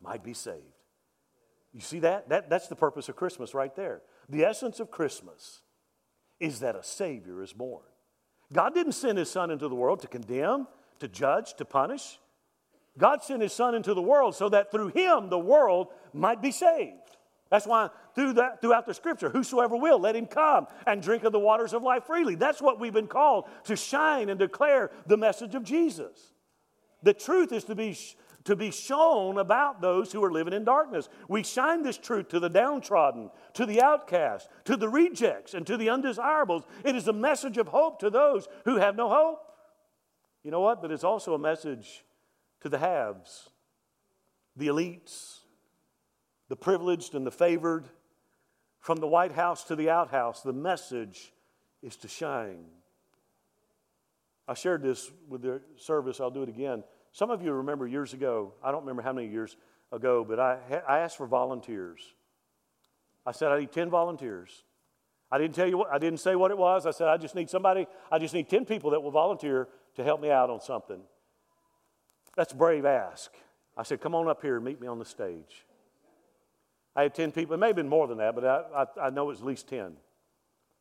might 0.00 0.24
be 0.24 0.34
saved. 0.34 0.64
You 1.72 1.80
see 1.80 2.00
that? 2.00 2.28
that? 2.30 2.50
That's 2.50 2.68
the 2.68 2.76
purpose 2.76 3.08
of 3.08 3.16
Christmas 3.16 3.54
right 3.54 3.74
there. 3.76 4.02
The 4.28 4.44
essence 4.44 4.80
of 4.80 4.90
Christmas 4.90 5.60
is 6.40 6.60
that 6.60 6.74
a 6.74 6.82
Savior 6.82 7.42
is 7.42 7.52
born. 7.52 7.84
God 8.52 8.74
didn't 8.74 8.92
send 8.92 9.18
His 9.18 9.30
Son 9.30 9.50
into 9.50 9.68
the 9.68 9.74
world 9.74 10.00
to 10.00 10.08
condemn, 10.08 10.66
to 11.00 11.08
judge, 11.08 11.54
to 11.54 11.64
punish. 11.64 12.18
God 12.98 13.22
sent 13.22 13.42
His 13.42 13.52
Son 13.52 13.74
into 13.74 13.94
the 13.94 14.02
world 14.02 14.34
so 14.34 14.48
that 14.48 14.70
through 14.70 14.88
Him 14.88 15.28
the 15.28 15.38
world 15.38 15.88
might 16.12 16.40
be 16.40 16.50
saved. 16.50 17.05
That's 17.50 17.66
why 17.66 17.90
through 18.14 18.34
that, 18.34 18.60
throughout 18.60 18.86
the 18.86 18.94
scripture, 18.94 19.30
whosoever 19.30 19.76
will, 19.76 20.00
let 20.00 20.16
him 20.16 20.26
come 20.26 20.66
and 20.86 21.00
drink 21.00 21.22
of 21.24 21.32
the 21.32 21.38
waters 21.38 21.72
of 21.72 21.82
life 21.82 22.04
freely. 22.04 22.34
That's 22.34 22.60
what 22.60 22.80
we've 22.80 22.92
been 22.92 23.06
called 23.06 23.44
to 23.64 23.76
shine 23.76 24.28
and 24.28 24.38
declare 24.38 24.90
the 25.06 25.16
message 25.16 25.54
of 25.54 25.62
Jesus. 25.62 26.32
The 27.02 27.14
truth 27.14 27.52
is 27.52 27.62
to 27.64 27.76
be, 27.76 27.96
to 28.44 28.56
be 28.56 28.72
shown 28.72 29.38
about 29.38 29.80
those 29.80 30.10
who 30.10 30.24
are 30.24 30.32
living 30.32 30.54
in 30.54 30.64
darkness. 30.64 31.08
We 31.28 31.44
shine 31.44 31.84
this 31.84 31.98
truth 31.98 32.28
to 32.30 32.40
the 32.40 32.48
downtrodden, 32.48 33.30
to 33.54 33.64
the 33.64 33.80
outcast, 33.80 34.48
to 34.64 34.76
the 34.76 34.88
rejects, 34.88 35.54
and 35.54 35.64
to 35.68 35.76
the 35.76 35.90
undesirables. 35.90 36.64
It 36.84 36.96
is 36.96 37.06
a 37.06 37.12
message 37.12 37.58
of 37.58 37.68
hope 37.68 38.00
to 38.00 38.10
those 38.10 38.48
who 38.64 38.76
have 38.76 38.96
no 38.96 39.08
hope. 39.08 39.40
You 40.42 40.50
know 40.50 40.60
what? 40.60 40.82
But 40.82 40.90
it's 40.90 41.04
also 41.04 41.34
a 41.34 41.38
message 41.38 42.04
to 42.62 42.68
the 42.68 42.78
haves, 42.78 43.50
the 44.56 44.66
elites, 44.66 45.40
the 46.48 46.56
privileged 46.56 47.14
and 47.14 47.26
the 47.26 47.30
favored. 47.30 47.88
From 48.78 48.98
the 48.98 49.06
White 49.06 49.32
House 49.32 49.64
to 49.64 49.76
the 49.76 49.90
outhouse, 49.90 50.42
the 50.42 50.52
message 50.52 51.32
is 51.82 51.96
to 51.96 52.08
shine. 52.08 52.66
I 54.48 54.54
shared 54.54 54.82
this 54.82 55.10
with 55.28 55.42
the 55.42 55.60
service, 55.76 56.20
I'll 56.20 56.30
do 56.30 56.42
it 56.42 56.48
again. 56.48 56.84
Some 57.12 57.30
of 57.30 57.42
you 57.42 57.52
remember 57.52 57.86
years 57.86 58.12
ago, 58.12 58.52
I 58.62 58.70
don't 58.70 58.82
remember 58.82 59.02
how 59.02 59.12
many 59.12 59.28
years 59.28 59.56
ago, 59.90 60.24
but 60.24 60.38
I, 60.38 60.58
I 60.86 60.98
asked 61.00 61.16
for 61.16 61.26
volunteers. 61.26 62.00
I 63.24 63.32
said, 63.32 63.50
I 63.50 63.58
need 63.58 63.72
10 63.72 63.90
volunteers. 63.90 64.62
I 65.32 65.38
didn't 65.38 65.56
tell 65.56 65.66
you 65.66 65.78
what, 65.78 65.92
I 65.92 65.98
didn't 65.98 66.20
say 66.20 66.36
what 66.36 66.52
it 66.52 66.58
was. 66.58 66.86
I 66.86 66.92
said, 66.92 67.08
I 67.08 67.16
just 67.16 67.34
need 67.34 67.50
somebody, 67.50 67.88
I 68.12 68.18
just 68.18 68.34
need 68.34 68.48
10 68.48 68.64
people 68.66 68.90
that 68.90 69.00
will 69.00 69.10
volunteer 69.10 69.68
to 69.96 70.04
help 70.04 70.20
me 70.20 70.30
out 70.30 70.50
on 70.50 70.60
something. 70.60 71.00
That's 72.36 72.52
a 72.52 72.56
brave 72.56 72.84
ask. 72.84 73.32
I 73.76 73.82
said, 73.82 74.00
come 74.00 74.14
on 74.14 74.28
up 74.28 74.42
here 74.42 74.56
and 74.56 74.64
meet 74.64 74.80
me 74.80 74.86
on 74.86 74.98
the 74.98 75.04
stage. 75.04 75.65
I 76.96 77.02
had 77.02 77.14
10 77.14 77.30
people, 77.32 77.54
it 77.54 77.58
may 77.58 77.68
have 77.68 77.76
been 77.76 77.88
more 77.88 78.08
than 78.08 78.18
that, 78.18 78.34
but 78.34 78.44
I, 78.44 78.62
I, 78.74 79.06
I 79.06 79.10
know 79.10 79.24
it 79.24 79.32
was 79.32 79.40
at 79.40 79.46
least 79.46 79.68
10. 79.68 79.92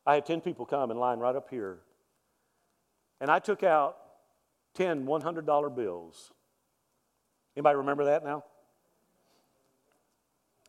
I 0.07 0.16
had 0.16 0.26
10 0.26 0.39
people 0.39 0.66
come 0.66 0.89
in 0.89 0.97
line 0.97 1.20
right 1.20 1.36
up 1.36 1.49
here. 1.49 1.80
And 3.20 3.30
I 3.30 3.39
took 3.39 3.63
out 3.63 3.97
10 4.76 5.05
$100 5.05 5.76
bills. 5.76 6.32
Anybody 7.57 7.78
remember 7.78 8.05
that 8.05 8.24
now? 8.24 8.43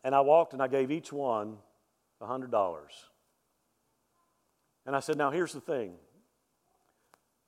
And 0.03 0.15
I 0.15 0.21
walked 0.21 0.53
and 0.53 0.63
I 0.63 0.69
gave 0.69 0.91
each 0.91 1.13
one 1.13 1.59
$100. 2.21 2.75
And 4.87 4.97
I 4.97 5.01
said, 5.01 5.17
Now 5.17 5.31
here's 5.31 5.53
the 5.53 5.61
thing 5.61 5.95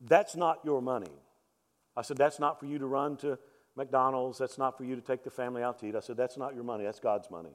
that's 0.01 0.37
not 0.37 0.61
your 0.65 0.81
money. 0.81 1.11
I 1.97 2.03
said, 2.03 2.17
That's 2.17 2.39
not 2.39 2.61
for 2.61 2.67
you 2.67 2.79
to 2.79 2.87
run 2.87 3.17
to 3.19 3.39
McDonald's. 3.77 4.39
That's 4.39 4.59
not 4.59 4.77
for 4.77 4.85
you 4.85 4.95
to 4.97 5.03
take 5.03 5.25
the 5.25 5.31
family 5.31 5.63
out 5.63 5.79
to 5.81 5.87
eat. 5.87 5.97
I 5.97 6.01
said, 6.01 6.17
That's 6.17 6.37
not 6.37 6.55
your 6.55 6.65
money. 6.65 6.85
That's 6.85 7.01
God's 7.01 7.31
money. 7.31 7.55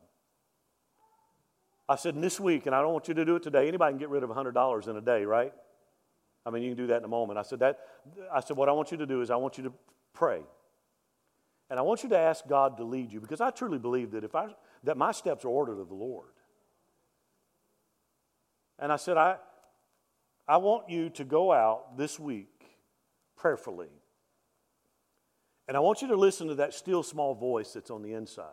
I 1.88 1.96
said, 1.96 2.20
this 2.22 2.40
week, 2.40 2.66
and 2.66 2.74
I 2.74 2.82
don't 2.82 2.94
want 2.94 3.08
you 3.08 3.14
to 3.14 3.26
do 3.26 3.36
it 3.36 3.44
today. 3.44 3.68
Anybody 3.68 3.92
can 3.92 4.00
get 4.00 4.10
rid 4.10 4.24
of 4.24 4.30
$100 4.30 4.88
in 4.88 4.96
a 4.96 5.02
day, 5.02 5.26
right? 5.26 5.54
I 6.46 6.50
mean, 6.50 6.64
you 6.64 6.70
can 6.70 6.78
do 6.78 6.88
that 6.88 6.98
in 6.98 7.04
a 7.04 7.10
moment. 7.10 7.40
I 7.40 7.44
said, 7.44 7.60
that, 7.60 7.80
I 8.34 8.40
said, 8.40 8.58
what 8.58 8.70
I 8.70 8.72
want 8.72 8.92
you 8.92 8.98
to 8.98 9.06
do 9.06 9.22
is 9.22 9.30
I 9.30 9.36
want 9.36 9.58
you 9.58 9.66
to 9.66 9.74
pray. 10.14 10.42
And 11.70 11.80
I 11.80 11.82
want 11.82 12.04
you 12.04 12.10
to 12.10 12.18
ask 12.18 12.48
God 12.48 12.78
to 12.78 12.84
lead 12.84 13.12
you 13.12 13.20
because 13.20 13.42
I 13.42 13.50
truly 13.50 13.80
believe 13.80 14.12
that 14.12 14.24
if 14.24 14.36
I 14.36 14.48
that 14.84 14.98
my 14.98 15.12
steps 15.12 15.46
are 15.46 15.50
ordered 15.50 15.80
of 15.80 15.88
the 15.88 15.96
Lord. 15.96 16.30
And 18.78 18.92
I 18.92 18.98
said, 18.98 19.18
I, 19.18 19.38
I 20.48 20.58
want 20.58 20.90
you 20.90 21.10
to 21.12 21.24
go 21.24 21.54
out 21.54 21.98
this 21.98 22.20
week 22.20 22.66
prayerfully. 23.38 23.90
And 25.68 25.78
I 25.78 25.80
want 25.80 26.02
you 26.02 26.10
to 26.10 26.18
listen 26.18 26.48
to 26.50 26.56
that 26.56 26.74
still 26.74 27.02
small 27.02 27.34
voice 27.34 27.72
that's 27.74 27.90
on 27.90 28.02
the 28.02 28.14
inside. 28.14 28.48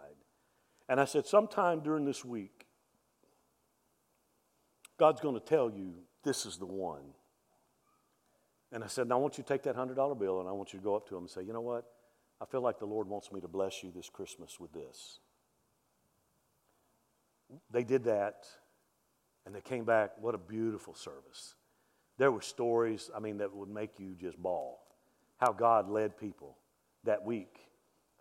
And 0.88 1.00
I 1.00 1.04
said, 1.04 1.26
sometime 1.26 1.80
during 1.80 2.04
this 2.04 2.24
week, 2.24 2.59
God's 5.00 5.22
going 5.22 5.34
to 5.34 5.40
tell 5.40 5.70
you 5.70 5.94
this 6.22 6.44
is 6.44 6.58
the 6.58 6.66
one. 6.66 7.14
And 8.70 8.84
I 8.84 8.86
said, 8.86 9.08
Now 9.08 9.14
I 9.14 9.18
want 9.18 9.38
you 9.38 9.44
to 9.44 9.48
take 9.48 9.62
that 9.62 9.74
$100 9.74 10.18
bill 10.18 10.40
and 10.40 10.48
I 10.48 10.52
want 10.52 10.74
you 10.74 10.78
to 10.78 10.84
go 10.84 10.94
up 10.94 11.08
to 11.08 11.16
him 11.16 11.22
and 11.22 11.30
say, 11.30 11.42
You 11.42 11.54
know 11.54 11.62
what? 11.62 11.86
I 12.38 12.44
feel 12.44 12.60
like 12.60 12.78
the 12.78 12.84
Lord 12.84 13.08
wants 13.08 13.32
me 13.32 13.40
to 13.40 13.48
bless 13.48 13.82
you 13.82 13.90
this 13.96 14.10
Christmas 14.10 14.60
with 14.60 14.74
this. 14.74 15.20
They 17.70 17.82
did 17.82 18.04
that 18.04 18.44
and 19.46 19.54
they 19.54 19.62
came 19.62 19.86
back. 19.86 20.10
What 20.20 20.34
a 20.34 20.38
beautiful 20.38 20.94
service. 20.94 21.54
There 22.18 22.30
were 22.30 22.42
stories, 22.42 23.10
I 23.16 23.20
mean, 23.20 23.38
that 23.38 23.54
would 23.54 23.70
make 23.70 23.98
you 23.98 24.14
just 24.20 24.36
bawl. 24.36 24.82
How 25.38 25.52
God 25.52 25.88
led 25.88 26.18
people 26.18 26.58
that 27.04 27.24
week. 27.24 27.56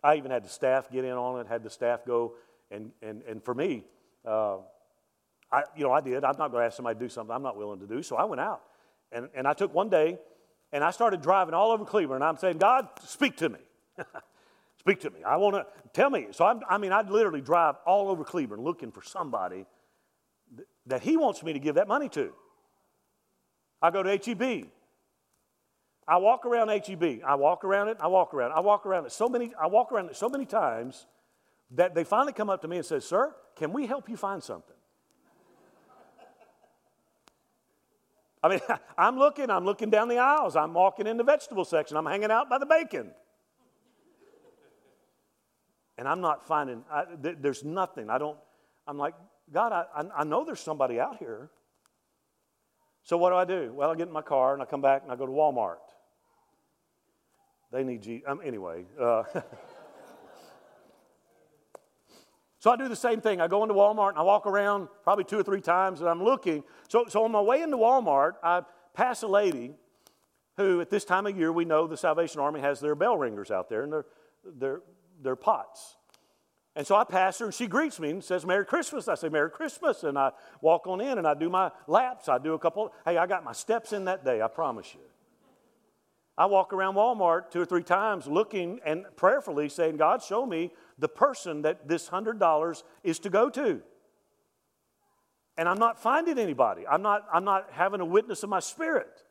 I 0.02 0.16
even 0.16 0.30
had 0.30 0.46
the 0.46 0.48
staff 0.48 0.90
get 0.90 1.04
in 1.04 1.12
on 1.12 1.40
it, 1.40 1.46
had 1.46 1.62
the 1.62 1.68
staff 1.68 2.06
go, 2.06 2.36
and, 2.70 2.92
and, 3.02 3.20
and 3.28 3.44
for 3.44 3.54
me, 3.54 3.84
uh, 4.24 4.56
I, 5.52 5.64
you 5.76 5.84
know, 5.84 5.92
I 5.92 6.00
did. 6.00 6.24
I'm 6.24 6.36
not 6.38 6.50
going 6.50 6.62
to 6.62 6.66
ask 6.66 6.76
somebody 6.76 6.98
to 6.98 7.04
do 7.04 7.08
something 7.08 7.34
I'm 7.34 7.42
not 7.42 7.56
willing 7.56 7.80
to 7.80 7.86
do. 7.86 8.02
So 8.02 8.16
I 8.16 8.24
went 8.24 8.40
out. 8.40 8.62
And, 9.12 9.28
and 9.34 9.46
I 9.46 9.52
took 9.52 9.74
one 9.74 9.88
day 9.88 10.18
and 10.72 10.84
I 10.84 10.90
started 10.90 11.20
driving 11.22 11.54
all 11.54 11.72
over 11.72 11.84
Cleveland. 11.84 12.22
And 12.22 12.28
I'm 12.28 12.36
saying, 12.36 12.58
God, 12.58 12.88
speak 13.04 13.36
to 13.38 13.48
me. 13.48 13.58
speak 14.78 15.00
to 15.00 15.10
me. 15.10 15.24
I 15.24 15.36
want 15.36 15.56
to 15.56 15.66
tell 15.92 16.10
me. 16.10 16.28
So 16.30 16.44
I'm, 16.44 16.60
i 16.68 16.78
mean, 16.78 16.92
I'd 16.92 17.10
literally 17.10 17.40
drive 17.40 17.76
all 17.84 18.08
over 18.08 18.24
Cleveland 18.24 18.62
looking 18.62 18.92
for 18.92 19.02
somebody 19.02 19.66
th- 20.56 20.68
that 20.86 21.02
He 21.02 21.16
wants 21.16 21.42
me 21.42 21.52
to 21.52 21.58
give 21.58 21.74
that 21.74 21.88
money 21.88 22.08
to. 22.10 22.32
I 23.82 23.90
go 23.90 24.02
to 24.02 24.10
HEB. 24.10 24.68
I 26.06 26.16
walk 26.18 26.46
around 26.46 26.68
HEB. 26.68 27.20
I 27.26 27.34
walk 27.34 27.64
around 27.64 27.88
it. 27.88 27.96
I 28.00 28.06
walk 28.06 28.34
around. 28.34 28.52
It, 28.52 28.54
I 28.56 28.60
walk 28.60 28.86
around 28.86 29.06
it 29.06 29.12
so 29.12 29.28
many. 29.28 29.52
I 29.60 29.66
walk 29.66 29.90
around 29.90 30.10
it 30.10 30.16
so 30.16 30.28
many 30.28 30.44
times 30.44 31.06
that 31.72 31.94
they 31.94 32.04
finally 32.04 32.32
come 32.32 32.50
up 32.50 32.62
to 32.62 32.68
me 32.68 32.76
and 32.76 32.86
say, 32.86 33.00
"Sir, 33.00 33.34
can 33.56 33.72
we 33.72 33.86
help 33.86 34.08
you 34.08 34.16
find 34.16 34.42
something?" 34.42 34.76
I 38.42 38.48
mean, 38.48 38.60
I'm 38.98 39.18
looking, 39.18 39.50
I'm 39.50 39.64
looking 39.64 39.90
down 39.90 40.08
the 40.08 40.18
aisles, 40.18 40.56
I'm 40.56 40.74
walking 40.74 41.06
in 41.06 41.16
the 41.16 41.24
vegetable 41.24 41.64
section, 41.64 41.96
I'm 41.96 42.06
hanging 42.06 42.30
out 42.30 42.48
by 42.48 42.58
the 42.58 42.66
bacon. 42.66 43.12
And 45.98 46.08
I'm 46.08 46.22
not 46.22 46.46
finding, 46.46 46.82
I, 46.90 47.04
th- 47.22 47.36
there's 47.40 47.62
nothing. 47.62 48.08
I 48.08 48.16
don't, 48.16 48.38
I'm 48.86 48.96
like, 48.96 49.14
God, 49.52 49.72
I, 49.72 50.04
I 50.16 50.24
know 50.24 50.44
there's 50.44 50.60
somebody 50.60 50.98
out 50.98 51.18
here. 51.18 51.50
So 53.02 53.18
what 53.18 53.30
do 53.30 53.36
I 53.36 53.44
do? 53.44 53.72
Well, 53.74 53.90
I 53.90 53.94
get 53.96 54.08
in 54.08 54.12
my 54.12 54.22
car 54.22 54.54
and 54.54 54.62
I 54.62 54.64
come 54.64 54.80
back 54.80 55.02
and 55.02 55.12
I 55.12 55.16
go 55.16 55.26
to 55.26 55.32
Walmart. 55.32 55.76
They 57.72 57.84
need 57.84 58.02
G. 58.02 58.22
Um, 58.26 58.40
anyway. 58.42 58.84
Uh, 58.98 59.24
So 62.60 62.70
I 62.70 62.76
do 62.76 62.88
the 62.88 62.96
same 62.96 63.22
thing. 63.22 63.40
I 63.40 63.48
go 63.48 63.62
into 63.62 63.74
Walmart 63.74 64.10
and 64.10 64.18
I 64.18 64.22
walk 64.22 64.46
around 64.46 64.88
probably 65.02 65.24
two 65.24 65.38
or 65.38 65.42
three 65.42 65.62
times 65.62 66.00
and 66.00 66.08
I'm 66.08 66.22
looking. 66.22 66.62
So, 66.88 67.06
so 67.08 67.24
on 67.24 67.32
my 67.32 67.40
way 67.40 67.62
into 67.62 67.78
Walmart, 67.78 68.34
I 68.42 68.62
pass 68.92 69.22
a 69.22 69.26
lady 69.26 69.72
who, 70.58 70.82
at 70.82 70.90
this 70.90 71.06
time 71.06 71.26
of 71.26 71.36
year, 71.36 71.50
we 71.52 71.64
know 71.64 71.86
the 71.86 71.96
Salvation 71.96 72.38
Army 72.38 72.60
has 72.60 72.78
their 72.78 72.94
bell 72.94 73.16
ringers 73.16 73.50
out 73.50 73.70
there 73.70 73.82
and 73.82 73.90
their, 73.90 74.04
their, 74.44 74.82
their 75.22 75.36
pots. 75.36 75.96
And 76.76 76.86
so 76.86 76.94
I 76.96 77.04
pass 77.04 77.38
her 77.38 77.46
and 77.46 77.54
she 77.54 77.66
greets 77.66 77.98
me 77.98 78.10
and 78.10 78.22
says, 78.22 78.44
Merry 78.44 78.66
Christmas. 78.66 79.08
I 79.08 79.14
say, 79.14 79.30
Merry 79.30 79.50
Christmas. 79.50 80.04
And 80.04 80.18
I 80.18 80.32
walk 80.60 80.86
on 80.86 81.00
in 81.00 81.16
and 81.16 81.26
I 81.26 81.32
do 81.32 81.48
my 81.48 81.70
laps. 81.86 82.28
I 82.28 82.36
do 82.36 82.52
a 82.52 82.58
couple, 82.58 82.92
hey, 83.06 83.16
I 83.16 83.26
got 83.26 83.42
my 83.42 83.52
steps 83.52 83.94
in 83.94 84.04
that 84.04 84.22
day, 84.22 84.42
I 84.42 84.48
promise 84.48 84.94
you. 84.94 85.00
I 86.38 86.46
walk 86.46 86.72
around 86.72 86.94
Walmart 86.94 87.50
two 87.50 87.60
or 87.60 87.66
three 87.66 87.82
times 87.82 88.26
looking 88.26 88.80
and 88.84 89.04
prayerfully 89.16 89.68
saying, 89.68 89.98
God, 89.98 90.22
show 90.22 90.46
me 90.46 90.72
the 91.00 91.08
person 91.08 91.62
that 91.62 91.88
this 91.88 92.08
$100 92.08 92.82
is 93.02 93.18
to 93.20 93.30
go 93.30 93.50
to. 93.50 93.80
And 95.56 95.68
I'm 95.68 95.78
not 95.78 96.00
finding 96.00 96.38
anybody. 96.38 96.86
I'm 96.86 97.02
not, 97.02 97.26
I'm 97.32 97.44
not 97.44 97.68
having 97.72 98.00
a 98.00 98.04
witness 98.04 98.42
of 98.42 98.50
my 98.50 98.60
spirit. 98.60 99.24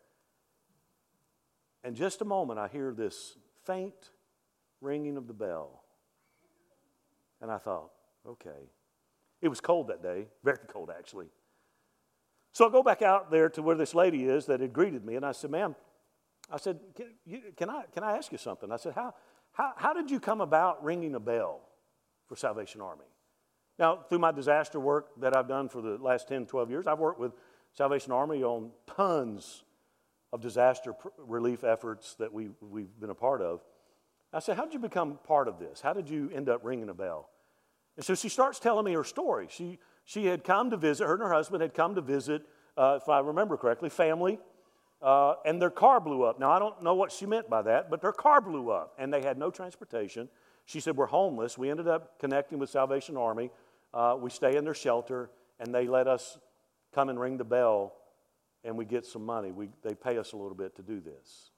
And 1.84 1.96
just 1.96 2.22
a 2.22 2.26
moment, 2.26 2.60
I 2.60 2.68
hear 2.68 2.92
this 2.92 3.38
faint 3.66 4.12
ringing 4.82 5.16
of 5.16 5.28
the 5.28 5.34
bell. 5.34 5.84
And 7.42 7.50
I 7.50 7.58
thought, 7.58 7.92
okay. 8.28 8.70
It 9.42 9.48
was 9.48 9.62
cold 9.62 9.88
that 9.88 10.04
day, 10.04 10.28
very 10.44 10.58
cold 10.68 10.90
actually. 10.90 11.28
So 12.52 12.68
I 12.68 12.72
go 12.72 12.84
back 12.84 13.02
out 13.02 13.32
there 13.32 13.48
to 13.50 13.62
where 13.62 13.76
this 13.76 13.96
lady 13.96 14.26
is 14.26 14.48
that 14.48 14.60
had 14.60 14.74
greeted 14.74 15.06
me, 15.06 15.16
and 15.16 15.26
I 15.26 15.32
said, 15.32 15.52
ma'am, 15.52 15.76
I 16.52 16.58
said, 16.58 16.80
can, 16.96 17.06
you, 17.26 17.42
can, 17.56 17.70
I, 17.70 17.84
can 17.94 18.04
I 18.04 18.18
ask 18.18 18.32
you 18.32 18.38
something? 18.38 18.72
I 18.72 18.78
said, 18.78 18.94
how, 18.96 19.14
how, 19.60 19.74
how 19.76 19.94
did 19.94 20.10
you 20.10 20.22
come 20.22 20.40
about 20.40 20.82
ringing 20.86 21.16
a 21.16 21.20
bell 21.20 21.60
for 22.28 22.38
Salvation 22.38 22.80
Army? 22.80 23.04
Now, 23.78 23.98
through 24.08 24.20
my 24.20 24.32
disaster 24.32 24.80
work 24.80 25.10
that 25.20 25.36
I've 25.36 25.50
done 25.50 25.68
for 25.68 25.82
the 25.82 25.98
last 25.98 26.30
10, 26.30 26.46
12 26.46 26.70
years, 26.70 26.88
I've 26.88 27.00
worked 27.00 27.20
with 27.20 27.34
Salvation 27.74 28.14
Army 28.14 28.42
on 28.42 28.72
tons 28.88 29.64
of 30.32 30.40
disaster 30.40 30.96
relief 31.18 31.66
efforts 31.66 32.16
that 32.20 32.32
we, 32.32 32.52
we've 32.62 32.98
been 33.02 33.10
a 33.10 33.16
part 33.16 33.42
of. 33.42 33.62
I 34.32 34.40
said, 34.40 34.56
How 34.56 34.64
did 34.64 34.74
you 34.74 34.80
become 34.80 35.20
part 35.26 35.50
of 35.50 35.60
this? 35.60 35.82
How 35.82 35.92
did 35.92 36.10
you 36.10 36.32
end 36.34 36.48
up 36.48 36.62
ringing 36.64 36.88
a 36.88 36.94
bell? 36.94 37.30
And 37.98 38.06
so 38.06 38.16
she 38.16 38.30
starts 38.30 38.60
telling 38.60 38.86
me 38.86 38.94
her 38.94 39.04
story. 39.04 39.48
She, 39.50 39.78
she 40.06 40.28
had 40.28 40.46
come 40.46 40.70
to 40.70 40.78
visit, 40.78 41.06
her 41.06 41.16
and 41.16 41.24
her 41.24 41.34
husband 41.34 41.62
had 41.62 41.74
come 41.74 41.96
to 41.96 42.02
visit, 42.02 42.44
uh, 42.78 42.98
if 43.02 43.10
I 43.10 43.20
remember 43.20 43.58
correctly, 43.58 43.90
family, 43.90 44.40
uh, 45.02 45.36
and 45.46 45.62
their 45.62 45.70
car 45.70 46.00
blew 46.00 46.24
up. 46.24 46.40
Now, 46.40 46.52
I 46.52 46.60
don't 46.60 46.82
know 46.84 46.94
what 46.94 47.12
she 47.12 47.26
meant 47.26 47.50
by 47.50 47.62
that, 47.64 47.90
but 47.90 48.02
their 48.02 48.12
car 48.12 48.42
blew 48.42 48.70
up, 48.70 48.94
and 48.98 49.14
they 49.14 49.22
had 49.22 49.38
no 49.38 49.50
transportation. 49.50 50.30
She 50.66 50.80
said, 50.80 50.98
We're 50.98 51.08
homeless. 51.08 51.58
We 51.58 51.70
ended 51.70 51.88
up 51.88 52.20
connecting 52.20 52.60
with 52.60 52.70
Salvation 52.70 53.18
Army. 53.18 53.50
Uh, 53.94 54.18
we 54.20 54.30
stay 54.30 54.56
in 54.56 54.64
their 54.64 54.74
shelter, 54.74 55.30
and 55.60 55.74
they 55.74 55.88
let 55.88 56.08
us 56.08 56.38
come 56.94 57.10
and 57.10 57.20
ring 57.20 57.38
the 57.38 57.46
bell, 57.46 57.96
and 58.64 58.78
we 58.78 58.86
get 58.86 59.06
some 59.06 59.26
money. 59.26 59.52
We, 59.52 59.70
they 59.84 59.96
pay 59.96 60.18
us 60.18 60.34
a 60.34 60.38
little 60.38 60.56
bit 60.56 60.76
to 60.76 60.82
do 60.82 61.00
this. 61.00 61.52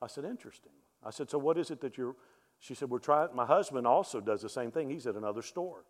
I 0.00 0.06
said, 0.06 0.24
Interesting. 0.24 0.72
I 1.04 1.10
said, 1.10 1.30
So 1.30 1.38
what 1.38 1.58
is 1.58 1.70
it 1.70 1.80
that 1.82 1.98
you're. 1.98 2.16
She 2.60 2.74
said, 2.74 2.88
We're 2.88 2.98
trying. 2.98 3.28
My 3.34 3.44
husband 3.44 3.86
also 3.86 4.20
does 4.20 4.40
the 4.40 4.48
same 4.48 4.70
thing. 4.70 4.88
He's 4.88 5.06
at 5.06 5.16
another 5.16 5.42
store. 5.42 5.84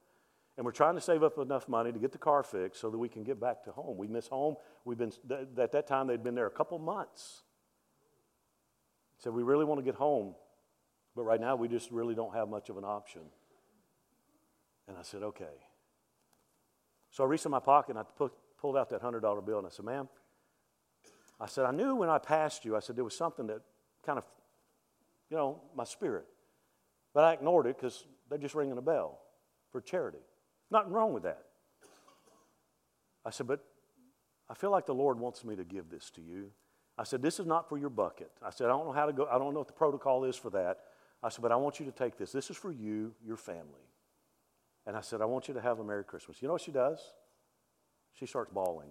And 0.57 0.65
we're 0.65 0.73
trying 0.73 0.95
to 0.95 1.01
save 1.01 1.23
up 1.23 1.39
enough 1.39 1.69
money 1.69 1.93
to 1.93 1.99
get 1.99 2.13
the 2.13 2.19
car 2.19 2.43
fixed 2.43 2.81
so 2.81 2.91
that 2.91 2.99
we 2.99 3.09
can 3.09 3.25
get 3.25 3.41
back 3.41 3.65
to 3.65 3.73
home. 3.73 3.97
We 3.97 4.07
miss 4.07 4.29
home. 4.29 4.55
We've 4.85 4.99
been, 4.99 5.13
at 5.59 5.73
that 5.73 5.87
time, 5.87 6.07
they'd 6.07 6.23
been 6.23 6.37
there 6.37 6.47
a 6.47 6.51
couple 6.51 6.79
months. 6.79 7.43
Said, 9.19 9.33
We 9.33 9.43
really 9.43 9.65
want 9.65 9.81
to 9.81 9.85
get 9.85 9.97
home, 9.97 10.35
but 11.17 11.23
right 11.23 11.41
now 11.41 11.57
we 11.57 11.67
just 11.67 11.91
really 11.91 12.15
don't 12.15 12.35
have 12.35 12.49
much 12.49 12.71
of 12.71 12.77
an 12.77 12.85
option. 12.85 13.23
And 14.87 14.97
I 14.97 15.03
said, 15.03 15.23
Okay. 15.23 15.45
So 17.11 17.25
I 17.25 17.27
reached 17.27 17.47
in 17.47 17.51
my 17.51 17.61
pocket 17.61 17.91
and 17.91 17.99
I 17.99 18.03
put, 18.03 18.33
pulled 18.59 18.77
out 18.77 18.91
that 18.91 19.03
$100 19.03 19.47
bill 19.47 19.59
and 19.59 19.67
I 19.67 19.71
said, 19.71 19.85
Ma'am, 19.85 20.09
I 21.41 21.47
said, 21.47 21.65
I 21.65 21.73
knew 21.73 21.97
when 21.97 22.09
I 22.09 22.19
passed 22.19 22.65
you, 22.65 22.77
I 22.77 22.81
said, 22.81 22.97
there 22.97 23.05
was 23.05 23.17
something 23.17 23.47
that 23.49 23.61
kind 24.05 24.19
of, 24.19 24.25
you 25.31 25.37
know, 25.37 25.63
my 25.75 25.85
spirit. 25.85 26.27
But 27.13 27.25
I 27.25 27.33
ignored 27.33 27.67
it 27.67 27.77
because 27.77 28.05
they're 28.29 28.39
just 28.39 28.55
ringing 28.55 28.79
a 28.79 28.83
bell 28.83 29.21
for 29.71 29.81
charity. 29.81 30.19
Nothing 30.75 30.93
wrong 30.93 31.13
with 31.13 31.23
that. 31.23 31.45
I 33.25 33.31
said, 33.31 33.47
but 33.47 33.65
I 34.51 34.55
feel 34.55 34.73
like 34.73 34.87
the 34.87 34.95
Lord 34.95 35.21
wants 35.21 35.45
me 35.45 35.55
to 35.55 35.63
give 35.63 35.89
this 35.89 36.11
to 36.11 36.21
you. 36.21 36.51
I 36.99 37.05
said, 37.05 37.23
this 37.23 37.39
is 37.39 37.47
not 37.47 37.69
for 37.69 37.79
your 37.79 37.91
bucket. 37.91 38.33
I 38.43 38.51
said, 38.51 38.67
I 38.67 38.71
don't 38.71 38.87
know 38.87 38.93
how 38.93 39.07
to 39.07 39.13
go, 39.13 39.29
I 39.31 39.39
don't 39.39 39.53
know 39.53 39.61
what 39.61 39.69
the 39.69 39.73
protocol 39.73 40.25
is 40.25 40.35
for 40.35 40.51
that. 40.51 40.81
I 41.23 41.29
said, 41.29 41.43
but 41.43 41.53
I 41.53 41.57
want 41.57 41.79
you 41.79 41.87
to 41.87 41.93
take 41.93 42.19
this. 42.19 42.33
This 42.33 42.51
is 42.51 42.57
for 42.57 42.73
you, 42.73 43.15
your 43.25 43.37
family. 43.37 43.89
And 44.85 44.97
I 44.97 45.01
said, 45.01 45.21
I 45.23 45.27
want 45.27 45.47
you 45.47 45.55
to 45.55 45.61
have 45.61 45.79
a 45.79 45.85
Merry 45.85 46.03
Christmas. 46.03 46.43
You 46.43 46.49
know 46.49 46.55
what 46.55 46.63
she 46.63 46.73
does? 46.73 46.99
She 48.19 48.27
starts 48.27 48.51
bawling. 48.53 48.91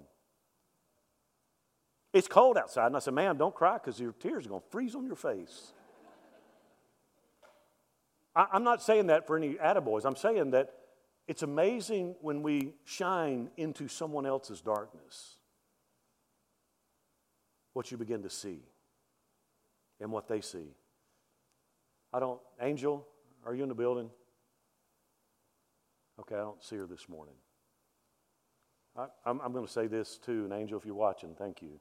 It's 2.14 2.30
cold 2.30 2.58
outside. 2.58 2.88
And 2.88 2.96
I 2.96 3.00
said, 3.00 3.14
ma'am, 3.14 3.38
don't 3.38 3.54
cry 3.54 3.74
because 3.74 4.00
your 4.00 4.14
tears 4.14 4.46
are 4.46 4.50
going 4.50 4.62
to 4.62 4.68
freeze 4.70 4.96
on 4.96 5.06
your 5.06 5.16
face. 5.18 5.74
I, 8.34 8.48
I'm 8.54 8.64
not 8.64 8.82
saying 8.82 9.08
that 9.08 9.28
for 9.28 9.36
any 9.36 9.56
attaboys. 9.56 10.06
I'm 10.06 10.16
saying 10.16 10.52
that 10.52 10.74
it's 11.28 11.44
amazing 11.44 12.16
when 12.22 12.44
we 12.44 12.74
shine 12.84 13.50
into 13.58 13.88
someone 13.88 14.26
else's 14.26 14.62
darkness 14.62 15.38
what 17.74 17.92
you 17.92 17.98
begin 17.98 18.22
to 18.24 18.30
see 18.30 18.60
and 20.00 20.12
what 20.12 20.28
they 20.28 20.42
see. 20.42 20.76
I 22.14 22.20
don't, 22.20 22.40
Angel, 22.62 23.08
are 23.46 23.56
you 23.56 23.64
in 23.64 23.70
the 23.70 23.76
building? 23.76 24.10
Okay, 26.20 26.36
I 26.36 26.40
don't 26.40 26.64
see 26.64 26.76
her 26.76 26.86
this 26.86 27.10
morning. 27.10 27.34
I, 28.96 29.08
am 29.26 29.40
going 29.52 29.66
to 29.66 29.72
say 29.72 29.88
this 29.88 30.20
too, 30.24 30.44
and 30.44 30.54
Angel, 30.54 30.78
if 30.78 30.86
you're 30.86 30.94
watching, 30.94 31.34
thank 31.36 31.62
you. 31.64 31.80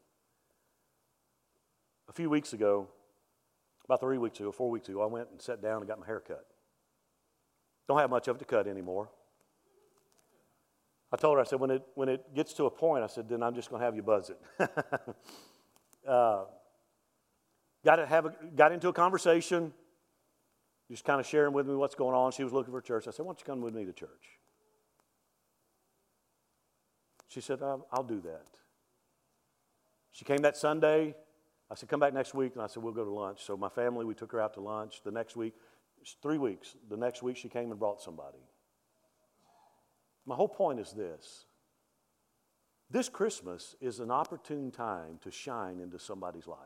A 2.09 2.12
few 2.12 2.30
weeks 2.30 2.55
ago, 2.55 2.88
about 3.84 4.01
three 4.01 4.16
weeks 4.16 4.40
ago, 4.40 4.51
four 4.51 4.70
weeks 4.70 4.88
ago, 4.88 5.03
I 5.03 5.07
went 5.07 5.28
and 5.30 5.40
sat 5.40 5.61
down 5.61 5.78
and 5.78 5.88
got 5.88 6.01
my 6.01 6.07
hair 6.07 6.20
cut. 6.20 6.47
Don't 7.86 7.99
have 7.99 8.09
much 8.09 8.28
of 8.28 8.36
it 8.36 8.38
to 8.38 8.45
cut 8.47 8.66
anymore. 8.66 9.11
I 11.12 11.16
told 11.16 11.36
her, 11.36 11.40
I 11.42 11.44
said, 11.44 11.60
when 11.60 11.70
it, 11.70 11.82
when 11.94 12.08
it 12.08 12.34
gets 12.34 12.54
to 12.54 12.64
a 12.64 12.70
point, 12.70 13.04
I 13.04 13.06
said, 13.06 13.28
then 13.28 13.42
I'm 13.42 13.54
just 13.54 13.68
going 13.68 13.80
to 13.80 13.84
have 13.84 13.94
you 13.94 14.02
buzz 14.02 14.30
it. 14.30 14.40
uh, 16.08 16.44
got, 17.84 17.96
to 17.96 18.06
have 18.06 18.26
a, 18.26 18.34
got 18.56 18.72
into 18.72 18.88
a 18.88 18.92
conversation, 18.94 19.74
just 20.90 21.04
kind 21.04 21.20
of 21.20 21.26
sharing 21.26 21.52
with 21.52 21.66
me 21.66 21.74
what's 21.74 21.94
going 21.94 22.14
on. 22.14 22.32
She 22.32 22.44
was 22.44 22.52
looking 22.52 22.72
for 22.72 22.80
church. 22.80 23.06
I 23.06 23.10
said, 23.10 23.26
why 23.26 23.30
don't 23.30 23.40
you 23.40 23.44
come 23.44 23.60
with 23.60 23.74
me 23.74 23.84
to 23.84 23.92
church? 23.92 24.38
She 27.28 27.42
said, 27.42 27.62
I'll, 27.62 27.86
I'll 27.92 28.02
do 28.02 28.20
that. 28.22 28.46
She 30.12 30.24
came 30.24 30.38
that 30.38 30.56
Sunday. 30.56 31.14
I 31.70 31.74
said, 31.74 31.90
come 31.90 32.00
back 32.00 32.14
next 32.14 32.32
week. 32.32 32.52
And 32.54 32.62
I 32.62 32.66
said, 32.66 32.82
we'll 32.82 32.92
go 32.92 33.04
to 33.04 33.10
lunch. 33.10 33.44
So 33.44 33.56
my 33.56 33.68
family, 33.68 34.06
we 34.06 34.14
took 34.14 34.32
her 34.32 34.40
out 34.40 34.54
to 34.54 34.60
lunch. 34.60 35.02
The 35.04 35.10
next 35.10 35.36
week, 35.36 35.54
three 36.22 36.38
weeks. 36.38 36.74
The 36.88 36.96
next 36.96 37.22
week, 37.22 37.36
she 37.36 37.48
came 37.48 37.70
and 37.70 37.78
brought 37.78 38.00
somebody. 38.00 38.38
My 40.27 40.35
whole 40.35 40.49
point 40.49 40.81
is 40.81 40.93
this 40.93 41.47
this 42.93 43.09
Christmas 43.09 43.75
is 43.81 44.01
an 44.01 44.11
opportune 44.11 44.70
time 44.70 45.18
to 45.23 45.31
shine 45.31 45.81
into 45.81 45.99
somebody's 45.99 46.47
life. 46.47 46.59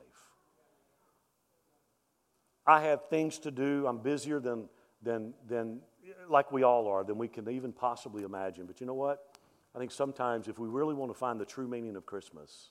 I 2.66 2.82
have 2.82 3.08
things 3.08 3.38
to 3.40 3.52
do. 3.52 3.86
I'm 3.86 3.98
busier 3.98 4.40
than, 4.40 4.68
than, 5.00 5.34
than 5.46 5.82
like 6.28 6.50
we 6.50 6.64
all 6.64 6.88
are, 6.88 7.04
than 7.04 7.16
we 7.16 7.28
can 7.28 7.48
even 7.48 7.72
possibly 7.72 8.24
imagine. 8.24 8.66
But 8.66 8.80
you 8.80 8.88
know 8.88 8.94
what? 8.94 9.38
I 9.72 9.78
think 9.78 9.92
sometimes 9.92 10.48
if 10.48 10.58
we 10.58 10.66
really 10.66 10.94
want 10.94 11.12
to 11.12 11.18
find 11.18 11.40
the 11.40 11.44
true 11.44 11.68
meaning 11.68 11.94
of 11.94 12.04
Christmas, 12.06 12.70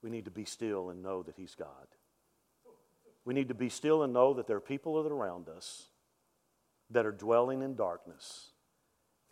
we 0.00 0.10
need 0.10 0.26
to 0.26 0.30
be 0.30 0.44
still 0.44 0.90
and 0.90 1.02
know 1.02 1.24
that 1.24 1.34
He's 1.36 1.56
God. 1.56 1.88
We 3.24 3.34
need 3.34 3.48
to 3.48 3.54
be 3.54 3.68
still 3.68 4.04
and 4.04 4.12
know 4.12 4.34
that 4.34 4.46
there 4.46 4.58
are 4.58 4.60
people 4.60 5.02
that 5.02 5.10
are 5.10 5.14
around 5.14 5.48
us 5.48 5.88
that 6.90 7.04
are 7.04 7.12
dwelling 7.12 7.62
in 7.62 7.74
darkness 7.74 8.50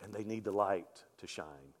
and 0.03 0.13
they 0.13 0.23
need 0.23 0.43
the 0.43 0.51
light 0.51 1.05
to 1.17 1.27
shine. 1.27 1.73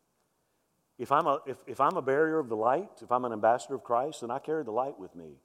If 0.97 1.11
I'm, 1.11 1.27
a, 1.27 1.39
if, 1.45 1.57
if 1.67 1.81
I'm 1.81 1.97
a 1.97 2.01
barrier 2.01 2.39
of 2.39 2.49
the 2.49 2.55
light, 2.55 3.01
if 3.01 3.11
I'm 3.11 3.25
an 3.25 3.33
ambassador 3.33 3.75
of 3.75 3.83
Christ, 3.83 4.21
then 4.21 4.31
I 4.31 4.39
carry 4.39 4.63
the 4.63 4.71
light 4.71 4.97
with 4.99 5.15
me. 5.15 5.41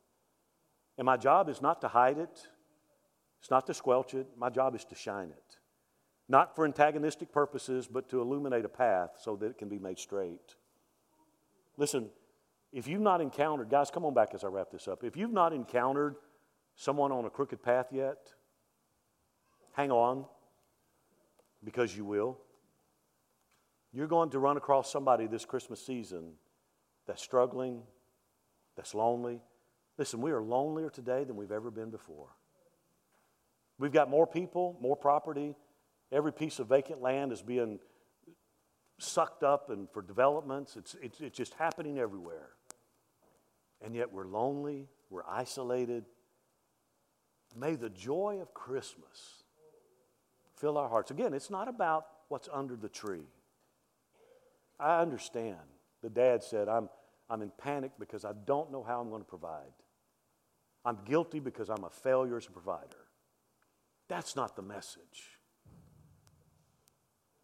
And 0.96 1.06
my 1.06 1.16
job 1.16 1.48
is 1.48 1.62
not 1.62 1.80
to 1.80 1.88
hide 1.88 2.18
it, 2.18 2.48
it's 3.40 3.50
not 3.50 3.66
to 3.66 3.74
squelch 3.74 4.14
it. 4.14 4.26
My 4.36 4.50
job 4.50 4.74
is 4.74 4.84
to 4.86 4.94
shine 4.94 5.28
it. 5.28 5.58
Not 6.28 6.54
for 6.56 6.64
antagonistic 6.64 7.32
purposes, 7.32 7.86
but 7.86 8.08
to 8.10 8.20
illuminate 8.20 8.64
a 8.64 8.68
path 8.68 9.10
so 9.22 9.36
that 9.36 9.46
it 9.46 9.58
can 9.58 9.68
be 9.68 9.78
made 9.78 9.98
straight. 9.98 10.56
Listen, 11.76 12.10
if 12.72 12.86
you've 12.86 13.00
not 13.00 13.20
encountered, 13.20 13.70
guys, 13.70 13.90
come 13.90 14.04
on 14.04 14.12
back 14.12 14.30
as 14.34 14.44
I 14.44 14.48
wrap 14.48 14.70
this 14.70 14.88
up. 14.88 15.04
If 15.04 15.16
you've 15.16 15.32
not 15.32 15.52
encountered 15.52 16.16
someone 16.74 17.12
on 17.12 17.24
a 17.24 17.30
crooked 17.30 17.62
path 17.62 17.86
yet, 17.92 18.18
hang 19.74 19.90
on 19.90 20.24
because 21.64 21.96
you 21.96 22.04
will. 22.04 22.38
You're 23.92 24.06
going 24.06 24.30
to 24.30 24.38
run 24.38 24.56
across 24.56 24.90
somebody 24.92 25.26
this 25.26 25.44
Christmas 25.44 25.84
season 25.84 26.32
that's 27.06 27.22
struggling, 27.22 27.82
that's 28.76 28.94
lonely. 28.94 29.40
Listen, 29.96 30.20
we 30.20 30.30
are 30.30 30.42
lonelier 30.42 30.90
today 30.90 31.24
than 31.24 31.36
we've 31.36 31.52
ever 31.52 31.70
been 31.70 31.90
before. 31.90 32.28
We've 33.78 33.92
got 33.92 34.10
more 34.10 34.26
people, 34.26 34.76
more 34.80 34.96
property. 34.96 35.54
Every 36.12 36.32
piece 36.32 36.58
of 36.58 36.68
vacant 36.68 37.00
land 37.00 37.32
is 37.32 37.42
being 37.42 37.78
sucked 38.98 39.42
up 39.42 39.70
and 39.70 39.88
for 39.90 40.02
developments. 40.02 40.76
It's, 40.76 40.96
it's, 41.00 41.20
it's 41.20 41.36
just 41.36 41.54
happening 41.54 41.98
everywhere. 41.98 42.50
And 43.80 43.94
yet 43.94 44.12
we're 44.12 44.26
lonely, 44.26 44.88
we're 45.08 45.26
isolated. 45.26 46.04
May 47.56 47.76
the 47.76 47.88
joy 47.88 48.38
of 48.42 48.52
Christmas 48.52 49.44
fill 50.56 50.76
our 50.76 50.88
hearts. 50.88 51.10
Again, 51.10 51.32
it's 51.32 51.50
not 51.50 51.68
about 51.68 52.06
what's 52.28 52.48
under 52.52 52.76
the 52.76 52.88
tree. 52.88 53.26
I 54.78 55.00
understand. 55.00 55.56
The 56.02 56.10
dad 56.10 56.42
said, 56.42 56.68
I'm, 56.68 56.88
I'm 57.28 57.42
in 57.42 57.50
panic 57.58 57.92
because 57.98 58.24
I 58.24 58.32
don't 58.46 58.70
know 58.70 58.82
how 58.82 59.00
I'm 59.00 59.08
going 59.08 59.22
to 59.22 59.28
provide. 59.28 59.72
I'm 60.84 60.98
guilty 61.04 61.40
because 61.40 61.68
I'm 61.68 61.84
a 61.84 61.90
failure 61.90 62.36
as 62.36 62.46
a 62.46 62.50
provider. 62.50 63.06
That's 64.08 64.36
not 64.36 64.56
the 64.56 64.62
message. 64.62 65.38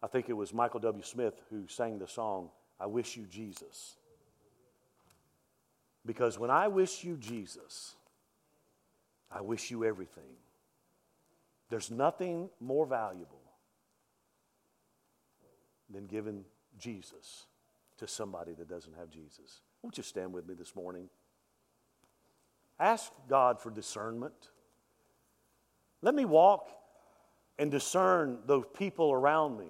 I 0.01 0.07
think 0.07 0.29
it 0.29 0.33
was 0.33 0.53
Michael 0.53 0.79
W. 0.79 1.03
Smith 1.03 1.33
who 1.49 1.67
sang 1.67 1.99
the 1.99 2.07
song, 2.07 2.49
I 2.79 2.85
Wish 2.85 3.17
You 3.17 3.25
Jesus. 3.25 3.97
Because 6.05 6.37
when 6.37 6.51
I 6.51 6.67
wish 6.67 7.03
you 7.03 7.17
Jesus, 7.17 7.95
I 9.31 9.41
wish 9.41 9.71
you 9.71 9.83
everything. 9.83 10.37
There's 11.69 11.89
nothing 11.89 12.49
more 12.59 12.85
valuable 12.85 13.41
than 15.89 16.05
giving 16.05 16.45
Jesus 16.77 17.45
to 17.97 18.07
somebody 18.07 18.53
that 18.53 18.67
doesn't 18.67 18.95
have 18.95 19.09
Jesus. 19.09 19.61
Won't 19.81 19.97
you 19.97 20.03
stand 20.03 20.33
with 20.33 20.47
me 20.47 20.53
this 20.53 20.75
morning? 20.75 21.09
Ask 22.79 23.11
God 23.29 23.61
for 23.61 23.69
discernment. 23.69 24.49
Let 26.01 26.13
me 26.13 26.25
walk 26.25 26.69
and 27.57 27.71
discern 27.71 28.39
those 28.45 28.65
people 28.77 29.11
around 29.11 29.57
me. 29.57 29.69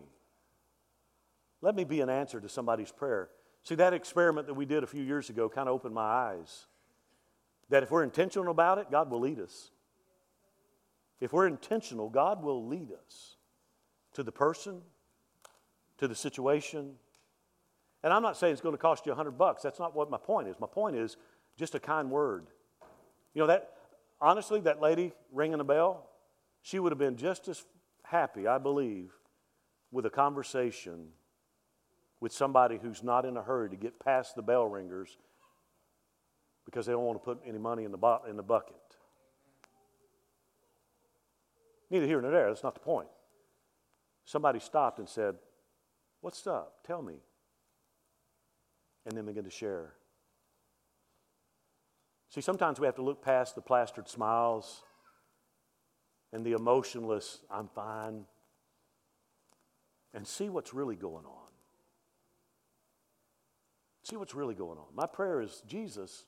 Let 1.62 1.76
me 1.76 1.84
be 1.84 2.02
an 2.02 2.10
answer 2.10 2.40
to 2.40 2.50
somebody's 2.50 2.92
prayer. 2.92 3.30
See, 3.64 3.76
that 3.76 3.94
experiment 3.94 4.48
that 4.48 4.54
we 4.54 4.66
did 4.66 4.84
a 4.84 4.88
few 4.88 5.04
years 5.04 5.30
ago 5.30 5.50
kind 5.50 5.68
of 5.68 5.76
opened 5.76 5.96
my 5.96 6.02
eyes. 6.02 6.68
That 7.70 7.84
if 7.84 7.92
we're 7.92 8.04
intentional 8.04 8.52
about 8.52 8.78
it, 8.78 8.92
God 8.92 9.10
will 9.10 9.20
lead 9.20 9.40
us. 9.40 9.72
If 11.20 11.34
we're 11.34 11.48
intentional, 11.48 12.10
God 12.10 12.44
will 12.44 12.66
lead 12.68 12.90
us. 12.92 13.38
to 14.14 14.24
the 14.24 14.32
person, 14.32 14.82
to 15.98 16.08
the 16.08 16.16
situation. 16.16 16.94
And 18.04 18.14
I'm 18.14 18.22
not 18.22 18.38
saying 18.38 18.54
it's 18.54 18.62
going 18.62 18.76
to 18.76 18.82
cost 18.82 19.06
you 19.06 19.12
a 19.12 19.16
hundred 19.16 19.38
bucks. 19.38 19.64
That's 19.64 19.80
not 19.80 19.96
what 19.96 20.10
my 20.10 20.18
point 20.18 20.48
is. 20.48 20.56
My 20.60 20.68
point 20.68 20.96
is 20.96 21.18
just 21.58 21.76
a 21.76 21.80
kind 21.80 22.12
word. 22.12 22.48
You 23.34 23.42
know 23.42 23.48
that 23.48 23.72
honestly, 24.22 24.62
that 24.62 24.82
lady 24.82 25.14
ringing 25.32 25.58
the 25.58 25.64
bell, 25.64 26.10
she 26.62 26.80
would 26.80 26.92
have 26.92 27.00
been 27.00 27.18
just 27.18 27.48
as 27.48 27.64
happy, 28.04 28.48
I 28.48 28.58
believe, 28.58 29.12
with 29.92 30.06
a 30.06 30.10
conversation 30.10 31.08
with 32.20 32.32
somebody 32.32 32.80
who's 32.82 33.04
not 33.04 33.26
in 33.26 33.38
a 33.38 33.42
hurry 33.42 33.70
to 33.70 33.76
get 33.76 34.00
past 34.00 34.36
the 34.36 34.42
bell 34.42 34.66
ringers 34.66 35.18
because 36.66 36.86
they 36.86 36.92
don't 36.92 37.04
want 37.04 37.20
to 37.20 37.24
put 37.24 37.40
any 37.46 37.60
money 37.60 37.84
in 37.84 37.92
the, 37.92 37.98
bu- 37.98 38.28
in 38.28 38.38
the 38.38 38.44
bucket. 38.44 38.76
Neither 41.92 42.08
here 42.08 42.22
nor 42.22 42.32
there, 42.32 42.48
that's 42.48 42.64
not 42.64 42.74
the 42.74 42.80
point. 42.80 43.08
Somebody 44.26 44.60
stopped 44.60 44.98
and 44.98 45.08
said, 45.08 45.36
What's 46.26 46.48
up? 46.48 46.78
Tell 46.88 47.04
me. 47.04 47.18
And 49.06 49.16
then 49.16 49.28
begin 49.28 49.44
to 49.44 49.52
share. 49.52 49.94
See, 52.30 52.42
sometimes 52.42 52.80
we 52.80 52.88
have 52.88 52.96
to 52.96 53.04
look 53.04 53.24
past 53.24 53.54
the 53.54 53.62
plastered 53.62 54.10
smiles 54.10 54.82
and 56.34 56.44
the 56.44 56.54
emotionless, 56.54 57.42
I'm 57.52 57.68
fine, 57.68 58.26
and 60.16 60.26
see 60.26 60.50
what's 60.50 60.74
really 60.74 60.96
going 60.96 61.26
on. 61.26 61.52
See 64.02 64.16
what's 64.16 64.34
really 64.34 64.56
going 64.56 64.80
on. 64.80 64.88
My 64.96 65.06
prayer 65.06 65.44
is 65.44 65.62
Jesus, 65.68 66.26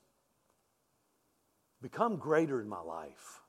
become 1.82 2.18
greater 2.18 2.60
in 2.60 2.68
my 2.68 2.82
life 2.82 3.40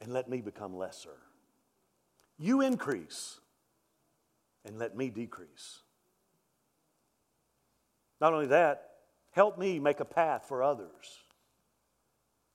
and 0.00 0.12
let 0.12 0.30
me 0.30 0.40
become 0.40 0.76
lesser. 0.76 1.18
You 2.38 2.60
increase 2.60 3.39
and 4.64 4.78
let 4.78 4.96
me 4.96 5.10
decrease. 5.10 5.80
Not 8.20 8.32
only 8.32 8.48
that, 8.48 8.90
help 9.30 9.58
me 9.58 9.78
make 9.78 10.00
a 10.00 10.04
path 10.04 10.44
for 10.46 10.62
others. 10.62 11.24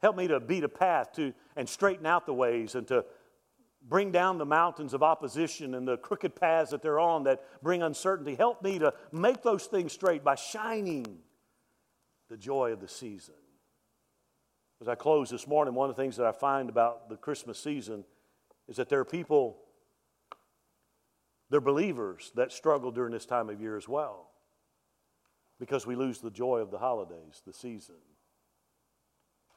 Help 0.01 0.15
me 0.15 0.27
to 0.27 0.39
beat 0.39 0.63
a 0.63 0.69
path 0.69 1.13
to 1.13 1.33
and 1.55 1.67
straighten 1.67 2.05
out 2.05 2.25
the 2.25 2.33
ways 2.33 2.75
and 2.75 2.87
to 2.87 3.05
bring 3.87 4.11
down 4.11 4.37
the 4.37 4.45
mountains 4.45 4.93
of 4.93 5.03
opposition 5.03 5.75
and 5.75 5.87
the 5.87 5.97
crooked 5.97 6.35
paths 6.35 6.71
that 6.71 6.81
they're 6.81 6.99
on 6.99 7.23
that 7.23 7.43
bring 7.63 7.81
uncertainty. 7.81 8.35
Help 8.35 8.61
me 8.63 8.79
to 8.79 8.93
make 9.11 9.41
those 9.43 9.65
things 9.65 9.93
straight 9.93 10.23
by 10.23 10.35
shining 10.35 11.05
the 12.29 12.37
joy 12.37 12.71
of 12.71 12.81
the 12.81 12.87
season. 12.87 13.35
As 14.81 14.87
I 14.87 14.95
close 14.95 15.29
this 15.29 15.47
morning, 15.47 15.73
one 15.73 15.89
of 15.89 15.95
the 15.95 16.01
things 16.01 16.17
that 16.17 16.25
I 16.25 16.31
find 16.31 16.69
about 16.69 17.09
the 17.09 17.15
Christmas 17.15 17.59
season 17.59 18.03
is 18.67 18.75
that 18.75 18.89
there 18.89 18.99
are 18.99 19.05
people, 19.05 19.57
they're 21.49 21.61
believers 21.61 22.31
that 22.35 22.51
struggle 22.51 22.91
during 22.91 23.11
this 23.11 23.25
time 23.25 23.49
of 23.49 23.61
year 23.61 23.77
as 23.77 23.87
well 23.87 24.29
because 25.59 25.85
we 25.85 25.95
lose 25.95 26.19
the 26.19 26.31
joy 26.31 26.59
of 26.59 26.71
the 26.71 26.77
holidays, 26.77 27.41
the 27.45 27.53
season. 27.53 27.95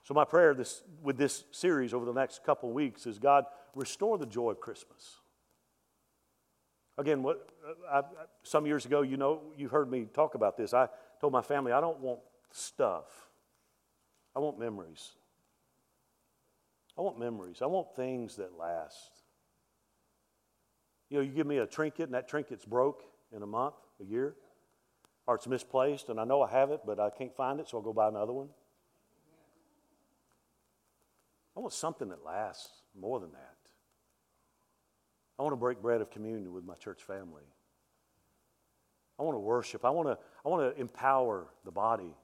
So, 0.05 0.14
my 0.14 0.24
prayer 0.24 0.55
this, 0.55 0.82
with 1.03 1.18
this 1.18 1.45
series 1.51 1.93
over 1.93 2.05
the 2.05 2.12
next 2.12 2.45
couple 2.45 2.70
weeks 2.72 3.07
is 3.07 3.18
God, 3.18 3.45
restore 3.74 4.16
the 4.16 4.26
joy 4.26 4.51
of 4.51 4.61
Christmas. 4.61 5.16
Again, 6.97 7.22
what, 7.22 7.49
uh, 7.91 8.03
I, 8.03 8.03
some 8.43 8.66
years 8.66 8.86
ago, 8.86 9.03
you 9.03 9.16
know, 9.16 9.41
you've 9.57 9.70
heard 9.70 9.91
me 9.91 10.07
talk 10.12 10.34
about 10.34 10.57
this. 10.57 10.72
I 10.72 10.89
told 11.20 11.32
my 11.32 11.43
family, 11.43 11.72
I 11.72 11.80
don't 11.80 12.01
want 12.01 12.20
stuff, 12.53 13.05
I 14.34 14.41
want 14.41 14.59
memories. 14.59 15.12
I 16.99 17.01
want 17.01 17.18
memories. 17.18 17.62
I 17.62 17.66
want 17.66 17.95
things 17.95 18.36
that 18.36 18.59
last. 18.59 19.18
You 21.11 21.19
know, 21.19 21.23
you 21.23 21.33
give 21.33 21.47
me 21.47 21.59
a 21.59 21.67
trinket 21.67 22.07
and 22.07 22.15
that 22.15 22.29
trinket's 22.29 22.65
broke 22.65 23.03
in 23.35 23.43
a 23.43 23.47
month, 23.47 23.75
a 24.01 24.05
year, 24.05 24.35
or 25.27 25.37
it's 25.37 25.47
misplaced 25.47 26.09
and 26.09 26.21
I 26.21 26.25
know 26.25 26.43
I 26.43 26.51
have 26.51 26.71
it, 26.71 26.81
but 26.87 27.01
I 27.01 27.11
can't 27.11 27.35
find 27.35 27.61
it, 27.61 27.69
so 27.69 27.79
I'll 27.79 27.83
go 27.83 27.93
buy 27.93 28.09
another 28.09 28.33
one. 28.33 28.49
I 31.57 31.61
want 31.61 31.73
something 31.73 32.09
that 32.11 32.25
lasts 32.25 32.83
more 32.99 33.19
than 33.19 33.33
that. 33.33 33.57
I 35.39 35.43
want 35.43 35.53
to 35.53 35.57
break 35.57 35.81
bread 35.81 36.01
of 36.01 36.11
communion 36.11 36.53
with 36.53 36.65
my 36.65 36.75
church 36.75 37.03
family. 37.03 37.45
I 39.19 39.23
want 39.23 39.35
to 39.35 39.41
worship. 39.41 39.85
I 39.85 39.91
want 39.91 40.09
to, 40.09 40.19
I 40.45 40.49
want 40.49 40.75
to 40.75 40.81
empower 40.81 41.49
the 41.65 41.71
body 41.71 42.15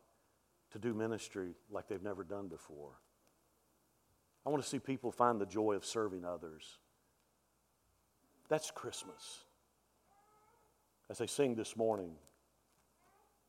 to 0.73 0.79
do 0.79 0.95
ministry 0.95 1.55
like 1.71 1.89
they've 1.89 2.03
never 2.03 2.25
done 2.25 2.49
before. 2.49 2.93
I 4.47 4.51
want 4.51 4.63
to 4.63 4.69
see 4.69 4.79
people 4.79 5.11
find 5.11 5.41
the 5.41 5.47
joy 5.47 5.75
of 5.75 5.85
serving 5.85 6.25
others. 6.25 6.79
That's 8.49 8.71
Christmas. 8.71 9.45
As 11.11 11.19
they 11.19 11.27
sing 11.27 11.55
this 11.55 11.77
morning, 11.77 12.13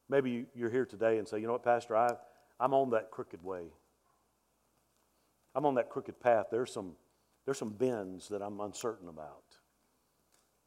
maybe 0.10 0.46
you're 0.56 0.70
here 0.70 0.86
today 0.86 1.18
and 1.18 1.28
say, 1.28 1.39
you 1.39 1.48
know 1.48 1.54
what, 1.54 1.64
Pastor, 1.64 1.96
I, 1.96 2.10
I'm 2.60 2.74
on 2.74 2.91
that 2.91 3.12
crooked 3.12 3.43
way. 3.43 3.64
I'm 5.54 5.66
on 5.66 5.76
that 5.76 5.89
crooked 5.89 6.20
path. 6.20 6.48
There's 6.52 6.72
some, 6.72 6.93
there's 7.46 7.58
some 7.58 7.70
bends 7.70 8.28
that 8.30 8.41
I'm 8.41 8.60
uncertain 8.60 9.08
about. 9.08 9.43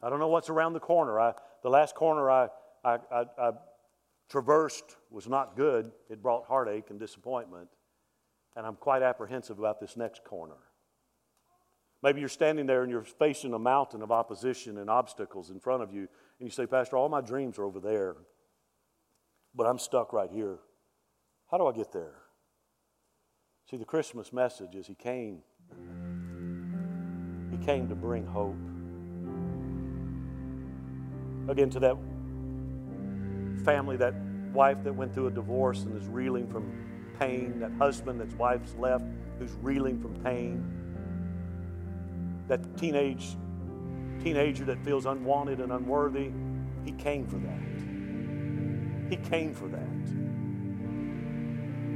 I 0.02 0.08
don't 0.08 0.18
know 0.18 0.28
what's 0.28 0.48
around 0.48 0.72
the 0.72 0.80
corner. 0.80 1.20
I, 1.20 1.32
the 1.62 1.70
last 1.70 1.94
corner 1.94 2.30
I, 2.30 2.48
I, 2.84 2.98
I, 3.10 3.24
I 3.38 3.50
traversed 4.28 4.96
was 5.10 5.28
not 5.28 5.56
good. 5.56 5.90
It 6.08 6.22
brought 6.22 6.46
heartache 6.46 6.90
and 6.90 6.98
disappointment. 6.98 7.68
And 8.56 8.66
I'm 8.66 8.76
quite 8.76 9.02
apprehensive 9.02 9.58
about 9.58 9.80
this 9.80 9.96
next 9.96 10.24
corner. 10.24 10.56
Maybe 12.02 12.20
you're 12.20 12.28
standing 12.28 12.66
there 12.66 12.82
and 12.82 12.92
you're 12.92 13.02
facing 13.02 13.54
a 13.54 13.58
mountain 13.58 14.02
of 14.02 14.12
opposition 14.12 14.78
and 14.78 14.88
obstacles 14.88 15.50
in 15.50 15.58
front 15.58 15.82
of 15.82 15.92
you, 15.92 16.00
and 16.00 16.46
you 16.46 16.50
say, 16.50 16.66
Pastor, 16.66 16.96
all 16.96 17.08
my 17.08 17.20
dreams 17.20 17.58
are 17.58 17.64
over 17.64 17.80
there, 17.80 18.16
but 19.54 19.66
I'm 19.66 19.78
stuck 19.78 20.12
right 20.12 20.30
here. 20.30 20.58
How 21.50 21.58
do 21.58 21.66
I 21.66 21.72
get 21.72 21.92
there? 21.92 22.14
See, 23.70 23.76
the 23.76 23.84
Christmas 23.84 24.32
message 24.32 24.74
is 24.74 24.86
He 24.86 24.94
came. 24.94 25.40
He 27.50 27.58
came 27.66 27.88
to 27.88 27.94
bring 27.94 28.24
hope. 28.26 28.54
Again, 31.50 31.70
to 31.70 31.80
that 31.80 31.96
family, 33.64 33.96
that 33.96 34.14
wife 34.52 34.84
that 34.84 34.94
went 34.94 35.12
through 35.14 35.26
a 35.26 35.30
divorce 35.30 35.82
and 35.82 36.00
is 36.00 36.06
reeling 36.06 36.46
from 36.46 36.70
pain, 37.18 37.58
that 37.58 37.72
husband 37.72 38.20
that's 38.20 38.34
wife's 38.34 38.74
left 38.76 39.04
who's 39.38 39.52
reeling 39.62 40.00
from 40.00 40.14
pain, 40.22 40.77
that 42.48 42.76
teenage 42.76 43.36
teenager 44.22 44.64
that 44.64 44.82
feels 44.84 45.06
unwanted 45.06 45.60
and 45.60 45.72
unworthy, 45.72 46.30
he 46.84 46.92
came 46.92 47.26
for 47.26 47.36
that. 47.36 49.10
He 49.10 49.16
came 49.28 49.54
for 49.54 49.68
that. 49.68 49.88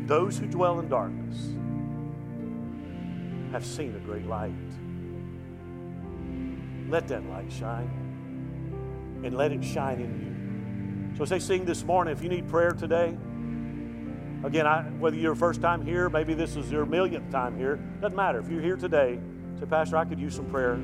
Those 0.06 0.38
who 0.38 0.46
dwell 0.46 0.78
in 0.80 0.88
darkness 0.88 1.54
have 3.52 3.64
seen 3.64 3.94
a 3.96 3.98
great 4.00 4.26
light. 4.26 4.52
Let 6.88 7.08
that 7.08 7.24
light 7.26 7.50
shine 7.52 7.90
and 9.24 9.36
let 9.36 9.52
it 9.52 9.64
shine 9.64 10.00
in 10.00 10.20
you. 10.20 11.16
So, 11.16 11.24
as 11.24 11.30
they 11.30 11.38
sing 11.38 11.64
this 11.64 11.84
morning, 11.84 12.12
if 12.12 12.22
you 12.22 12.28
need 12.28 12.48
prayer 12.48 12.72
today, 12.72 13.16
again, 14.44 14.66
I, 14.66 14.82
whether 14.98 15.16
you're 15.16 15.34
first 15.34 15.60
time 15.60 15.84
here, 15.84 16.08
maybe 16.08 16.34
this 16.34 16.56
is 16.56 16.70
your 16.70 16.86
millionth 16.86 17.30
time 17.30 17.56
here, 17.56 17.76
doesn't 18.00 18.16
matter. 18.16 18.40
If 18.40 18.48
you're 18.48 18.62
here 18.62 18.76
today, 18.76 19.18
say, 19.58 19.66
Pastor, 19.66 19.96
I 19.96 20.04
could 20.04 20.18
use 20.18 20.34
some 20.34 20.46
prayer. 20.46 20.74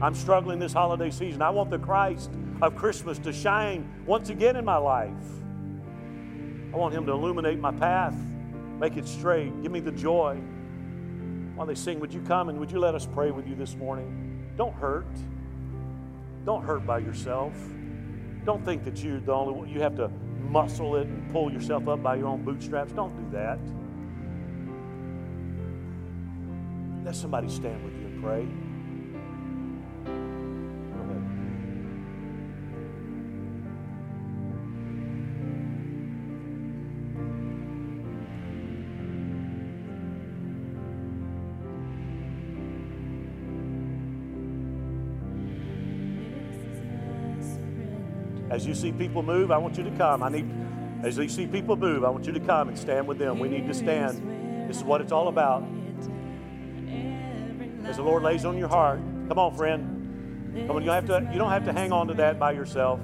I'm 0.00 0.14
struggling 0.14 0.58
this 0.58 0.72
holiday 0.72 1.10
season. 1.10 1.42
I 1.42 1.50
want 1.50 1.70
the 1.70 1.78
Christ 1.78 2.30
of 2.62 2.76
Christmas 2.76 3.18
to 3.20 3.32
shine 3.32 4.02
once 4.06 4.30
again 4.30 4.56
in 4.56 4.64
my 4.64 4.76
life. 4.76 5.12
I 6.72 6.76
want 6.76 6.94
Him 6.94 7.06
to 7.06 7.12
illuminate 7.12 7.58
my 7.58 7.72
path, 7.72 8.14
make 8.78 8.96
it 8.96 9.08
straight, 9.08 9.62
give 9.62 9.72
me 9.72 9.80
the 9.80 9.92
joy. 9.92 10.36
While 11.54 11.66
they 11.66 11.74
sing, 11.74 11.98
would 12.00 12.14
you 12.14 12.20
come 12.20 12.48
and 12.48 12.60
would 12.60 12.70
you 12.70 12.78
let 12.78 12.94
us 12.94 13.06
pray 13.06 13.32
with 13.32 13.48
you 13.48 13.56
this 13.56 13.74
morning? 13.74 14.52
Don't 14.56 14.74
hurt. 14.74 15.06
Don't 16.44 16.62
hurt 16.62 16.86
by 16.86 16.98
yourself. 16.98 17.52
Don't 18.44 18.64
think 18.64 18.84
that 18.84 19.02
you're 19.02 19.20
the 19.20 19.32
only 19.32 19.52
one. 19.52 19.68
You 19.68 19.80
have 19.80 19.96
to 19.96 20.08
muscle 20.48 20.96
it 20.96 21.06
and 21.06 21.30
pull 21.32 21.52
yourself 21.52 21.88
up 21.88 22.02
by 22.02 22.16
your 22.16 22.28
own 22.28 22.44
bootstraps. 22.44 22.92
Don't 22.92 23.14
do 23.16 23.36
that. 23.36 23.58
Let 27.08 27.16
somebody 27.16 27.48
stand 27.48 27.82
with 27.82 27.94
you 27.94 28.06
and 28.06 28.22
pray. 28.22 28.46
As 48.50 48.66
you 48.66 48.74
see 48.74 48.92
people 48.92 49.22
move, 49.22 49.50
I 49.50 49.56
want 49.56 49.78
you 49.78 49.84
to 49.84 49.90
come. 49.92 50.22
I 50.22 50.28
need, 50.28 50.46
as 51.02 51.16
you 51.16 51.26
see 51.30 51.46
people 51.46 51.74
move, 51.74 52.04
I 52.04 52.10
want 52.10 52.26
you 52.26 52.34
to 52.34 52.40
come 52.40 52.68
and 52.68 52.78
stand 52.78 53.08
with 53.08 53.16
them. 53.16 53.38
We 53.38 53.48
need 53.48 53.66
to 53.66 53.72
stand. 53.72 54.68
This 54.68 54.76
is 54.76 54.84
what 54.84 55.00
it's 55.00 55.10
all 55.10 55.28
about 55.28 55.77
the 57.98 58.04
Lord 58.04 58.22
lays 58.22 58.44
on 58.44 58.56
your 58.56 58.68
heart. 58.68 59.00
Come 59.28 59.40
on, 59.40 59.56
friend. 59.56 60.64
Come 60.68 60.76
on, 60.76 60.84
you 60.84 60.90
have 60.90 61.06
to 61.06 61.28
you 61.32 61.38
don't 61.38 61.50
have 61.50 61.64
to 61.64 61.72
hang 61.72 61.92
on 61.92 62.06
to 62.06 62.14
that 62.14 62.38
by 62.38 62.52
yourself. 62.52 63.00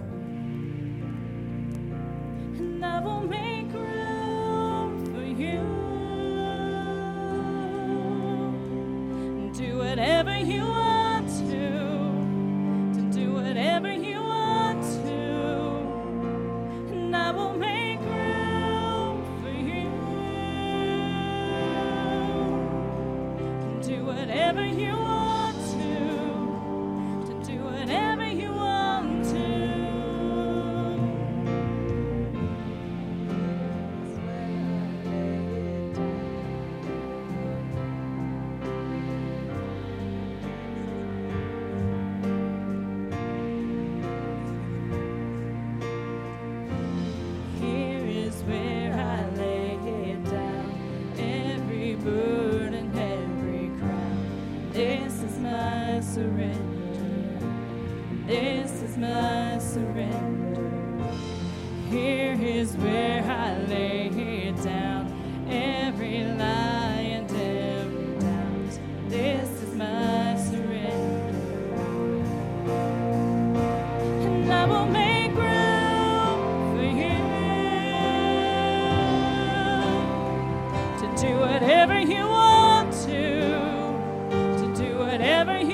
every 85.25 85.61
human. 85.61 85.74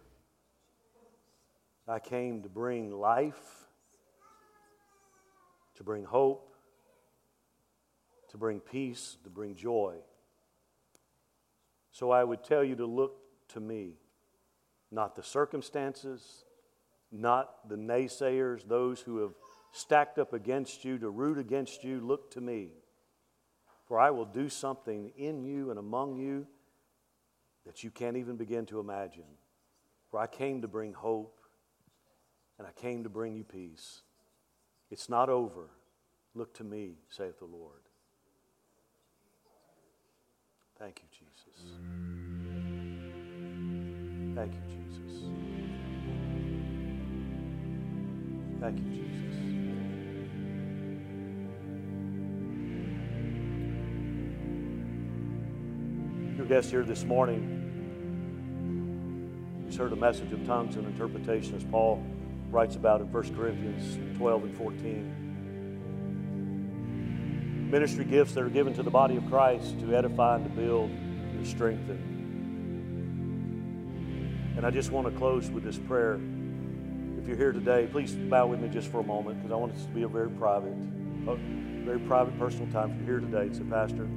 I 1.91 1.99
came 1.99 2.41
to 2.43 2.49
bring 2.49 2.89
life, 2.89 3.67
to 5.75 5.83
bring 5.83 6.05
hope, 6.05 6.55
to 8.29 8.37
bring 8.37 8.61
peace, 8.61 9.17
to 9.25 9.29
bring 9.29 9.55
joy. 9.55 9.97
So 11.91 12.09
I 12.09 12.23
would 12.23 12.45
tell 12.45 12.63
you 12.63 12.77
to 12.77 12.85
look 12.85 13.17
to 13.49 13.59
me, 13.59 13.95
not 14.89 15.17
the 15.17 15.23
circumstances, 15.23 16.45
not 17.11 17.67
the 17.67 17.75
naysayers, 17.75 18.65
those 18.65 19.01
who 19.01 19.17
have 19.17 19.33
stacked 19.73 20.17
up 20.17 20.31
against 20.31 20.85
you, 20.85 20.97
to 20.97 21.09
root 21.09 21.37
against 21.37 21.83
you, 21.83 21.99
look 21.99 22.31
to 22.31 22.39
me. 22.39 22.69
For 23.85 23.99
I 23.99 24.11
will 24.11 24.23
do 24.23 24.47
something 24.47 25.11
in 25.17 25.43
you 25.43 25.71
and 25.71 25.77
among 25.77 26.15
you 26.15 26.47
that 27.65 27.83
you 27.83 27.91
can't 27.91 28.15
even 28.15 28.37
begin 28.37 28.65
to 28.67 28.79
imagine. 28.79 29.25
For 30.09 30.21
I 30.21 30.27
came 30.27 30.61
to 30.61 30.69
bring 30.69 30.93
hope 30.93 31.40
and 32.61 32.67
I 32.67 32.79
came 32.79 33.01
to 33.01 33.09
bring 33.09 33.35
you 33.35 33.43
peace. 33.43 34.01
It's 34.91 35.09
not 35.09 35.29
over. 35.29 35.71
Look 36.35 36.53
to 36.57 36.63
me, 36.63 36.99
saith 37.09 37.39
the 37.39 37.45
Lord. 37.45 37.81
Thank 40.77 41.01
you, 41.01 41.07
Jesus. 41.09 41.71
Thank 44.35 44.53
you, 44.53 44.59
Jesus. 44.67 45.23
Thank 48.59 48.77
you, 48.77 48.85
Jesus. 48.91 49.37
Your 56.37 56.45
guest 56.45 56.69
here 56.69 56.83
this 56.83 57.05
morning, 57.05 57.57
he's 59.65 59.77
heard 59.77 59.93
a 59.93 59.95
message 59.95 60.31
of 60.31 60.45
tongues 60.45 60.75
and 60.75 60.85
interpretation 60.85 61.55
as 61.55 61.63
Paul 61.63 62.05
writes 62.51 62.75
about 62.75 63.01
in 63.01 63.11
1 63.11 63.35
Corinthians 63.35 64.17
12 64.17 64.43
and 64.43 64.57
14. 64.57 65.17
Ministry 67.71 68.05
gifts 68.05 68.33
that 68.33 68.43
are 68.43 68.49
given 68.49 68.73
to 68.73 68.83
the 68.83 68.91
body 68.91 69.15
of 69.15 69.25
Christ 69.27 69.79
to 69.79 69.95
edify 69.95 70.35
and 70.35 70.43
to 70.43 70.51
build 70.51 70.89
and 70.89 71.43
to 71.43 71.49
strengthen. 71.49 72.09
And 74.57 74.65
I 74.65 74.69
just 74.69 74.91
want 74.91 75.07
to 75.07 75.13
close 75.17 75.49
with 75.49 75.63
this 75.63 75.77
prayer. 75.77 76.19
If 77.17 77.27
you're 77.27 77.37
here 77.37 77.53
today, 77.53 77.87
please 77.89 78.13
bow 78.13 78.47
with 78.47 78.59
me 78.59 78.67
just 78.67 78.91
for 78.91 78.99
a 78.99 79.03
moment 79.03 79.37
because 79.37 79.51
I 79.51 79.55
want 79.55 79.73
this 79.73 79.85
to 79.85 79.91
be 79.91 80.03
a 80.03 80.07
very 80.07 80.29
private, 80.29 80.73
a 81.27 81.35
very 81.85 81.99
private, 81.99 82.37
personal 82.37 82.69
time. 82.71 82.91
If 82.91 83.07
you're 83.07 83.19
here 83.19 83.29
today, 83.29 83.53
say, 83.57 83.63
Pastor, 83.63 84.07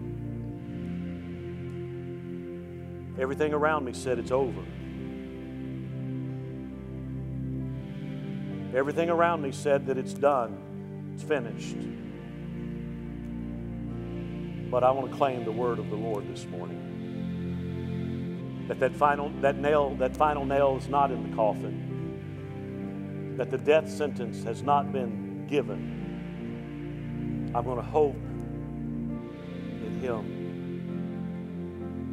Everything 3.18 3.54
around 3.54 3.84
me 3.84 3.92
said 3.92 4.18
it's 4.18 4.32
over. 4.32 4.64
Everything 8.74 9.08
around 9.08 9.40
me 9.42 9.52
said 9.52 9.86
that 9.86 9.96
it's 9.96 10.14
done, 10.14 11.12
it's 11.14 11.22
finished. 11.22 11.76
But 14.70 14.82
I 14.82 14.90
want 14.90 15.12
to 15.12 15.16
claim 15.16 15.44
the 15.44 15.52
word 15.52 15.78
of 15.78 15.90
the 15.90 15.96
Lord 15.96 16.26
this 16.26 16.44
morning. 16.46 16.80
That 18.66 18.80
that 18.80 18.96
final 18.96 19.28
that 19.42 19.58
nail 19.58 19.94
that 19.96 20.16
final 20.16 20.44
nail 20.44 20.76
is 20.76 20.88
not 20.88 21.12
in 21.12 21.30
the 21.30 21.36
coffin. 21.36 23.36
That 23.36 23.50
the 23.50 23.58
death 23.58 23.88
sentence 23.88 24.42
has 24.42 24.62
not 24.62 24.92
been 24.92 25.46
given. 25.46 27.52
I'm 27.54 27.64
going 27.64 27.76
to 27.76 27.82
hope 27.82 28.16
in 29.86 30.00
him 30.00 30.34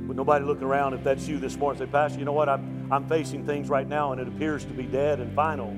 with 0.07 0.17
nobody 0.17 0.43
looking 0.43 0.65
around, 0.65 0.93
if 0.93 1.05
that's 1.05 1.25
you 1.25 1.39
this 1.39 1.55
morning, 1.55 1.79
say, 1.79 1.85
Pastor, 1.89 2.19
you 2.19 2.25
know 2.25 2.33
what? 2.33 2.49
I'm, 2.49 2.91
I'm 2.91 3.07
facing 3.07 3.45
things 3.45 3.69
right 3.69 3.87
now 3.87 4.11
and 4.11 4.19
it 4.19 4.27
appears 4.27 4.65
to 4.65 4.73
be 4.73 4.83
dead 4.83 5.21
and 5.21 5.33
final. 5.33 5.73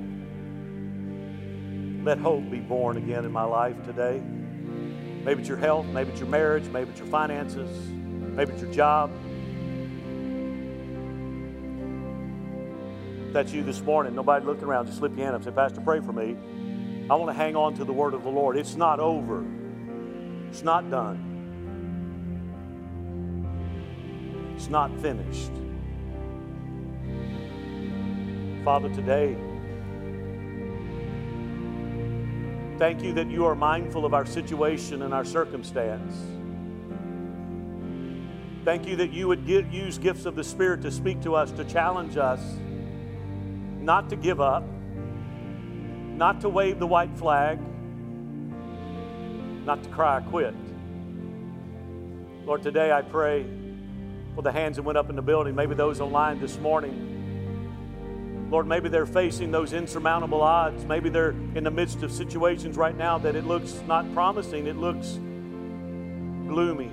Let 2.04 2.18
hope 2.18 2.50
be 2.50 2.60
born 2.60 2.98
again 2.98 3.24
in 3.24 3.32
my 3.32 3.44
life 3.44 3.82
today. 3.86 4.20
Maybe 4.20 5.40
it's 5.40 5.48
your 5.48 5.56
health, 5.56 5.86
maybe 5.86 6.10
it's 6.10 6.20
your 6.20 6.28
marriage, 6.28 6.64
maybe 6.68 6.90
it's 6.90 6.98
your 6.98 7.08
finances, 7.08 7.70
maybe 7.88 8.52
it's 8.52 8.60
your 8.60 8.70
job. 8.70 9.10
That's 13.32 13.54
you 13.54 13.62
this 13.62 13.80
morning, 13.80 14.14
nobody 14.14 14.44
looking 14.44 14.64
around, 14.64 14.84
just 14.84 14.98
slip 14.98 15.16
your 15.16 15.24
hand 15.24 15.34
up 15.34 15.44
say, 15.44 15.50
Pastor, 15.50 15.80
pray 15.80 16.00
for 16.00 16.12
me. 16.12 16.36
I 17.08 17.14
want 17.14 17.30
to 17.30 17.34
hang 17.34 17.56
on 17.56 17.72
to 17.76 17.86
the 17.86 17.92
word 17.94 18.12
of 18.12 18.22
the 18.22 18.28
Lord. 18.28 18.58
It's 18.58 18.76
not 18.76 19.00
over, 19.00 19.42
it's 20.50 20.62
not 20.62 20.90
done. 20.90 21.30
It's 24.56 24.68
not 24.68 24.94
finished. 25.00 25.52
Father, 28.62 28.90
today, 28.90 29.36
thank 32.78 33.02
you 33.02 33.12
that 33.14 33.28
you 33.28 33.44
are 33.46 33.54
mindful 33.54 34.04
of 34.04 34.14
our 34.14 34.26
situation 34.26 35.02
and 35.02 35.14
our 35.14 35.24
circumstance. 35.24 36.14
Thank 38.64 38.86
you 38.86 38.96
that 38.96 39.12
you 39.12 39.28
would 39.28 39.46
get, 39.46 39.66
use 39.70 39.98
gifts 39.98 40.24
of 40.24 40.36
the 40.36 40.44
Spirit 40.44 40.82
to 40.82 40.90
speak 40.90 41.20
to 41.22 41.34
us, 41.34 41.52
to 41.52 41.64
challenge 41.64 42.16
us, 42.16 42.40
not 43.80 44.08
to 44.10 44.16
give 44.16 44.40
up, 44.40 44.64
not 46.16 46.40
to 46.40 46.48
wave 46.48 46.78
the 46.78 46.86
white 46.86 47.14
flag, 47.16 47.58
not 49.66 49.82
to 49.82 49.88
cry, 49.90 50.20
quit. 50.20 50.54
Lord, 52.46 52.62
today 52.62 52.92
I 52.92 53.02
pray 53.02 53.46
for 54.34 54.42
the 54.42 54.52
hands 54.52 54.76
that 54.76 54.82
went 54.82 54.98
up 54.98 55.10
in 55.10 55.16
the 55.16 55.22
building, 55.22 55.54
maybe 55.54 55.74
those 55.74 56.00
online 56.00 56.40
this 56.40 56.58
morning. 56.58 57.13
Lord, 58.50 58.66
maybe 58.66 58.88
they're 58.88 59.06
facing 59.06 59.50
those 59.50 59.72
insurmountable 59.72 60.42
odds. 60.42 60.84
Maybe 60.84 61.08
they're 61.08 61.30
in 61.54 61.64
the 61.64 61.70
midst 61.70 62.02
of 62.02 62.12
situations 62.12 62.76
right 62.76 62.96
now 62.96 63.18
that 63.18 63.34
it 63.34 63.44
looks 63.44 63.80
not 63.86 64.12
promising, 64.14 64.66
it 64.66 64.76
looks 64.76 65.18
gloomy. 66.46 66.92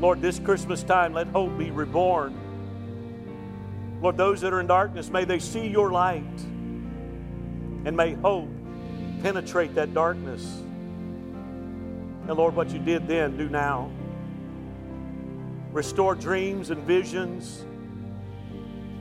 Lord, 0.00 0.22
this 0.22 0.38
Christmas 0.38 0.82
time, 0.82 1.12
let 1.12 1.26
hope 1.28 1.58
be 1.58 1.70
reborn. 1.70 2.38
Lord, 4.00 4.16
those 4.16 4.40
that 4.40 4.52
are 4.52 4.60
in 4.60 4.66
darkness, 4.66 5.10
may 5.10 5.24
they 5.24 5.38
see 5.38 5.66
your 5.66 5.90
light 5.90 6.24
and 7.84 7.96
may 7.96 8.14
hope 8.14 8.48
penetrate 9.22 9.74
that 9.74 9.92
darkness. 9.92 10.62
And 12.28 12.30
Lord, 12.30 12.54
what 12.54 12.70
you 12.70 12.78
did 12.78 13.06
then, 13.06 13.36
do 13.36 13.48
now 13.48 13.90
restore 15.72 16.14
dreams 16.14 16.70
and 16.70 16.82
visions. 16.84 17.64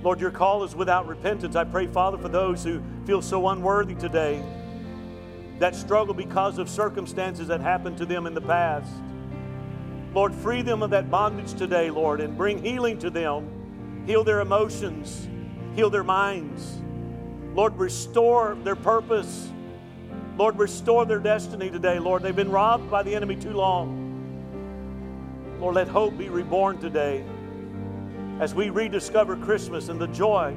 Lord, 0.01 0.21
your 0.21 0.31
call 0.31 0.63
is 0.63 0.75
without 0.75 1.07
repentance. 1.07 1.55
I 1.55 1.65
pray, 1.65 1.87
Father, 1.87 2.17
for 2.17 2.29
those 2.29 2.63
who 2.63 2.81
feel 3.05 3.21
so 3.21 3.49
unworthy 3.49 3.95
today, 3.95 4.41
that 5.59 5.75
struggle 5.75 6.13
because 6.13 6.57
of 6.57 6.69
circumstances 6.69 7.47
that 7.49 7.59
happened 7.59 7.97
to 7.97 8.05
them 8.05 8.25
in 8.25 8.33
the 8.33 8.41
past. 8.41 8.91
Lord, 10.13 10.33
free 10.33 10.61
them 10.61 10.81
of 10.81 10.91
that 10.91 11.11
bondage 11.11 11.53
today, 11.53 11.89
Lord, 11.89 12.21
and 12.21 12.37
bring 12.37 12.63
healing 12.63 12.97
to 12.99 13.09
them. 13.09 14.03
Heal 14.05 14.23
their 14.23 14.39
emotions, 14.39 15.27
heal 15.75 15.89
their 15.89 16.03
minds. 16.03 16.81
Lord, 17.53 17.77
restore 17.77 18.57
their 18.63 18.77
purpose. 18.77 19.49
Lord, 20.37 20.57
restore 20.57 21.05
their 21.05 21.19
destiny 21.19 21.69
today, 21.69 21.99
Lord. 21.99 22.23
They've 22.23 22.33
been 22.33 22.51
robbed 22.51 22.89
by 22.89 23.03
the 23.03 23.13
enemy 23.13 23.35
too 23.35 23.51
long. 23.51 23.97
Lord, 25.59 25.75
let 25.75 25.89
hope 25.89 26.17
be 26.17 26.29
reborn 26.29 26.77
today 26.79 27.25
as 28.39 28.55
we 28.55 28.69
rediscover 28.69 29.35
Christmas 29.35 29.89
and 29.89 29.99
the 29.99 30.07
joy. 30.07 30.55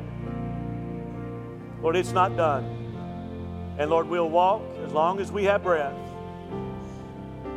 Lord, 1.83 1.97
it's 1.97 2.13
not 2.13 2.37
done. 2.37 2.65
And 3.79 3.91
Lord, 3.91 4.07
we'll 4.09 4.31
walk 4.31 4.63
as 4.85 4.93
long 4.93 5.19
as 5.19 5.33
we 5.33 5.45
have 5.45 5.65
breath. 5.65 5.97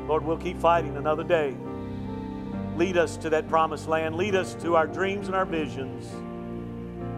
Lord, 0.08 0.26
we'll 0.26 0.38
keep 0.38 0.60
fighting 0.60 0.98
another 0.98 1.24
day. 1.24 1.56
Lead 2.76 2.98
us 2.98 3.18
to 3.18 3.30
that 3.30 3.48
promised 3.48 3.88
land. 3.88 4.16
Lead 4.16 4.36
us 4.36 4.56
to 4.56 4.76
our 4.76 4.88
dreams 4.88 5.28
and 5.28 5.36
our 5.36 5.46
visions. 5.46 6.12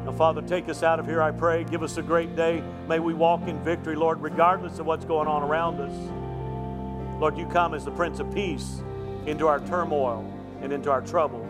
Now, 0.05 0.12
Father, 0.12 0.41
take 0.41 0.68
us 0.70 0.84
out 0.84 0.99
of 0.99 1.05
here, 1.05 1.22
I 1.22 1.32
pray. 1.32 1.64
Give 1.64 1.84
us 1.84 1.97
a 1.97 2.01
great 2.01 2.36
day. 2.36 2.62
May 2.88 2.99
we 2.99 3.14
walk 3.14 3.47
in 3.47 3.62
victory, 3.64 3.95
Lord, 3.95 4.22
regardless 4.22 4.80
of 4.80 4.86
what's 4.86 5.05
going 5.05 5.28
on 5.28 5.43
around 5.43 5.80
us. 5.80 7.22
Lord, 7.22 7.38
you 7.38 7.45
come 7.47 7.74
as 7.74 7.86
the 7.86 7.91
Prince 7.91 8.20
of 8.20 8.34
Peace 8.34 8.82
into 9.26 9.47
our 9.47 9.60
turmoil 9.62 10.30
and 10.62 10.72
into 10.74 10.91
our 10.91 11.01
trouble. 11.01 11.47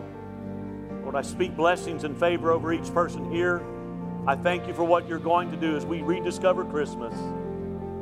Lord, 1.08 1.24
I 1.24 1.26
speak 1.26 1.56
blessings 1.56 2.04
and 2.04 2.20
favor 2.20 2.52
over 2.52 2.70
each 2.70 2.92
person 2.92 3.32
here. 3.32 3.64
I 4.26 4.36
thank 4.36 4.66
you 4.66 4.74
for 4.74 4.84
what 4.84 5.08
you're 5.08 5.18
going 5.18 5.50
to 5.50 5.56
do 5.56 5.74
as 5.74 5.86
we 5.86 6.02
rediscover 6.02 6.66
Christmas. 6.66 7.14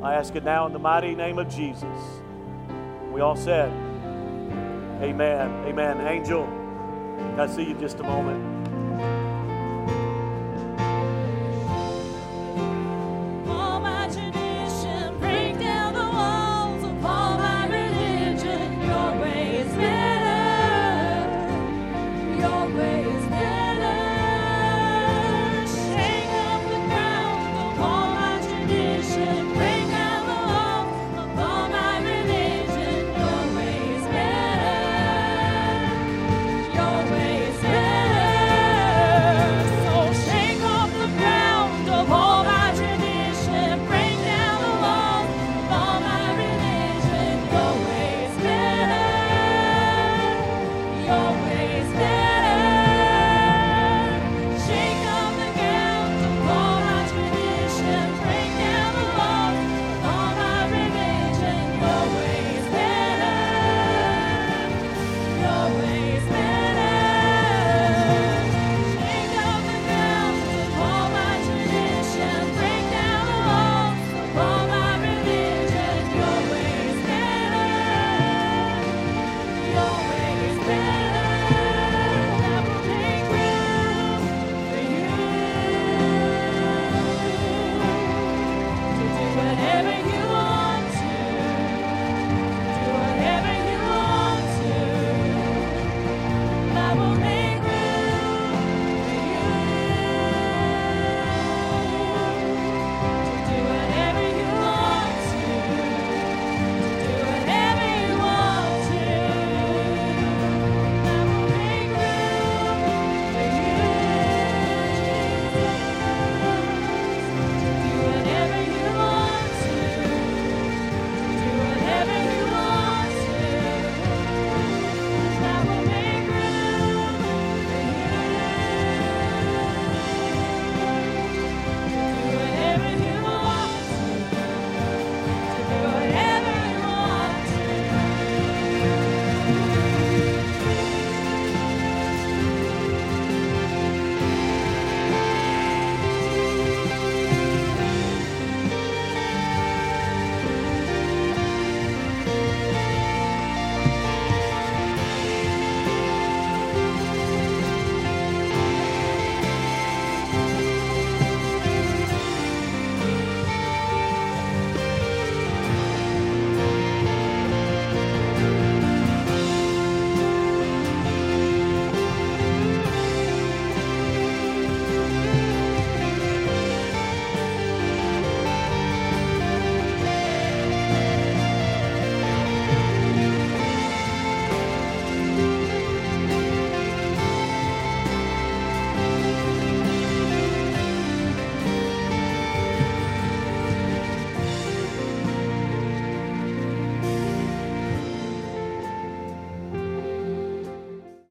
I 0.03 0.15
ask 0.15 0.35
it 0.35 0.43
now 0.43 0.65
in 0.65 0.73
the 0.73 0.79
mighty 0.79 1.15
name 1.15 1.39
of 1.39 1.47
Jesus. 1.47 1.85
We 3.13 3.21
all 3.21 3.37
said, 3.37 3.71
Amen. 5.01 5.49
Amen. 5.65 6.05
Angel, 6.05 6.43
can 6.43 7.39
I 7.39 7.47
see 7.47 7.63
you 7.63 7.75
just 7.75 8.01
a 8.01 8.03
moment? 8.03 8.56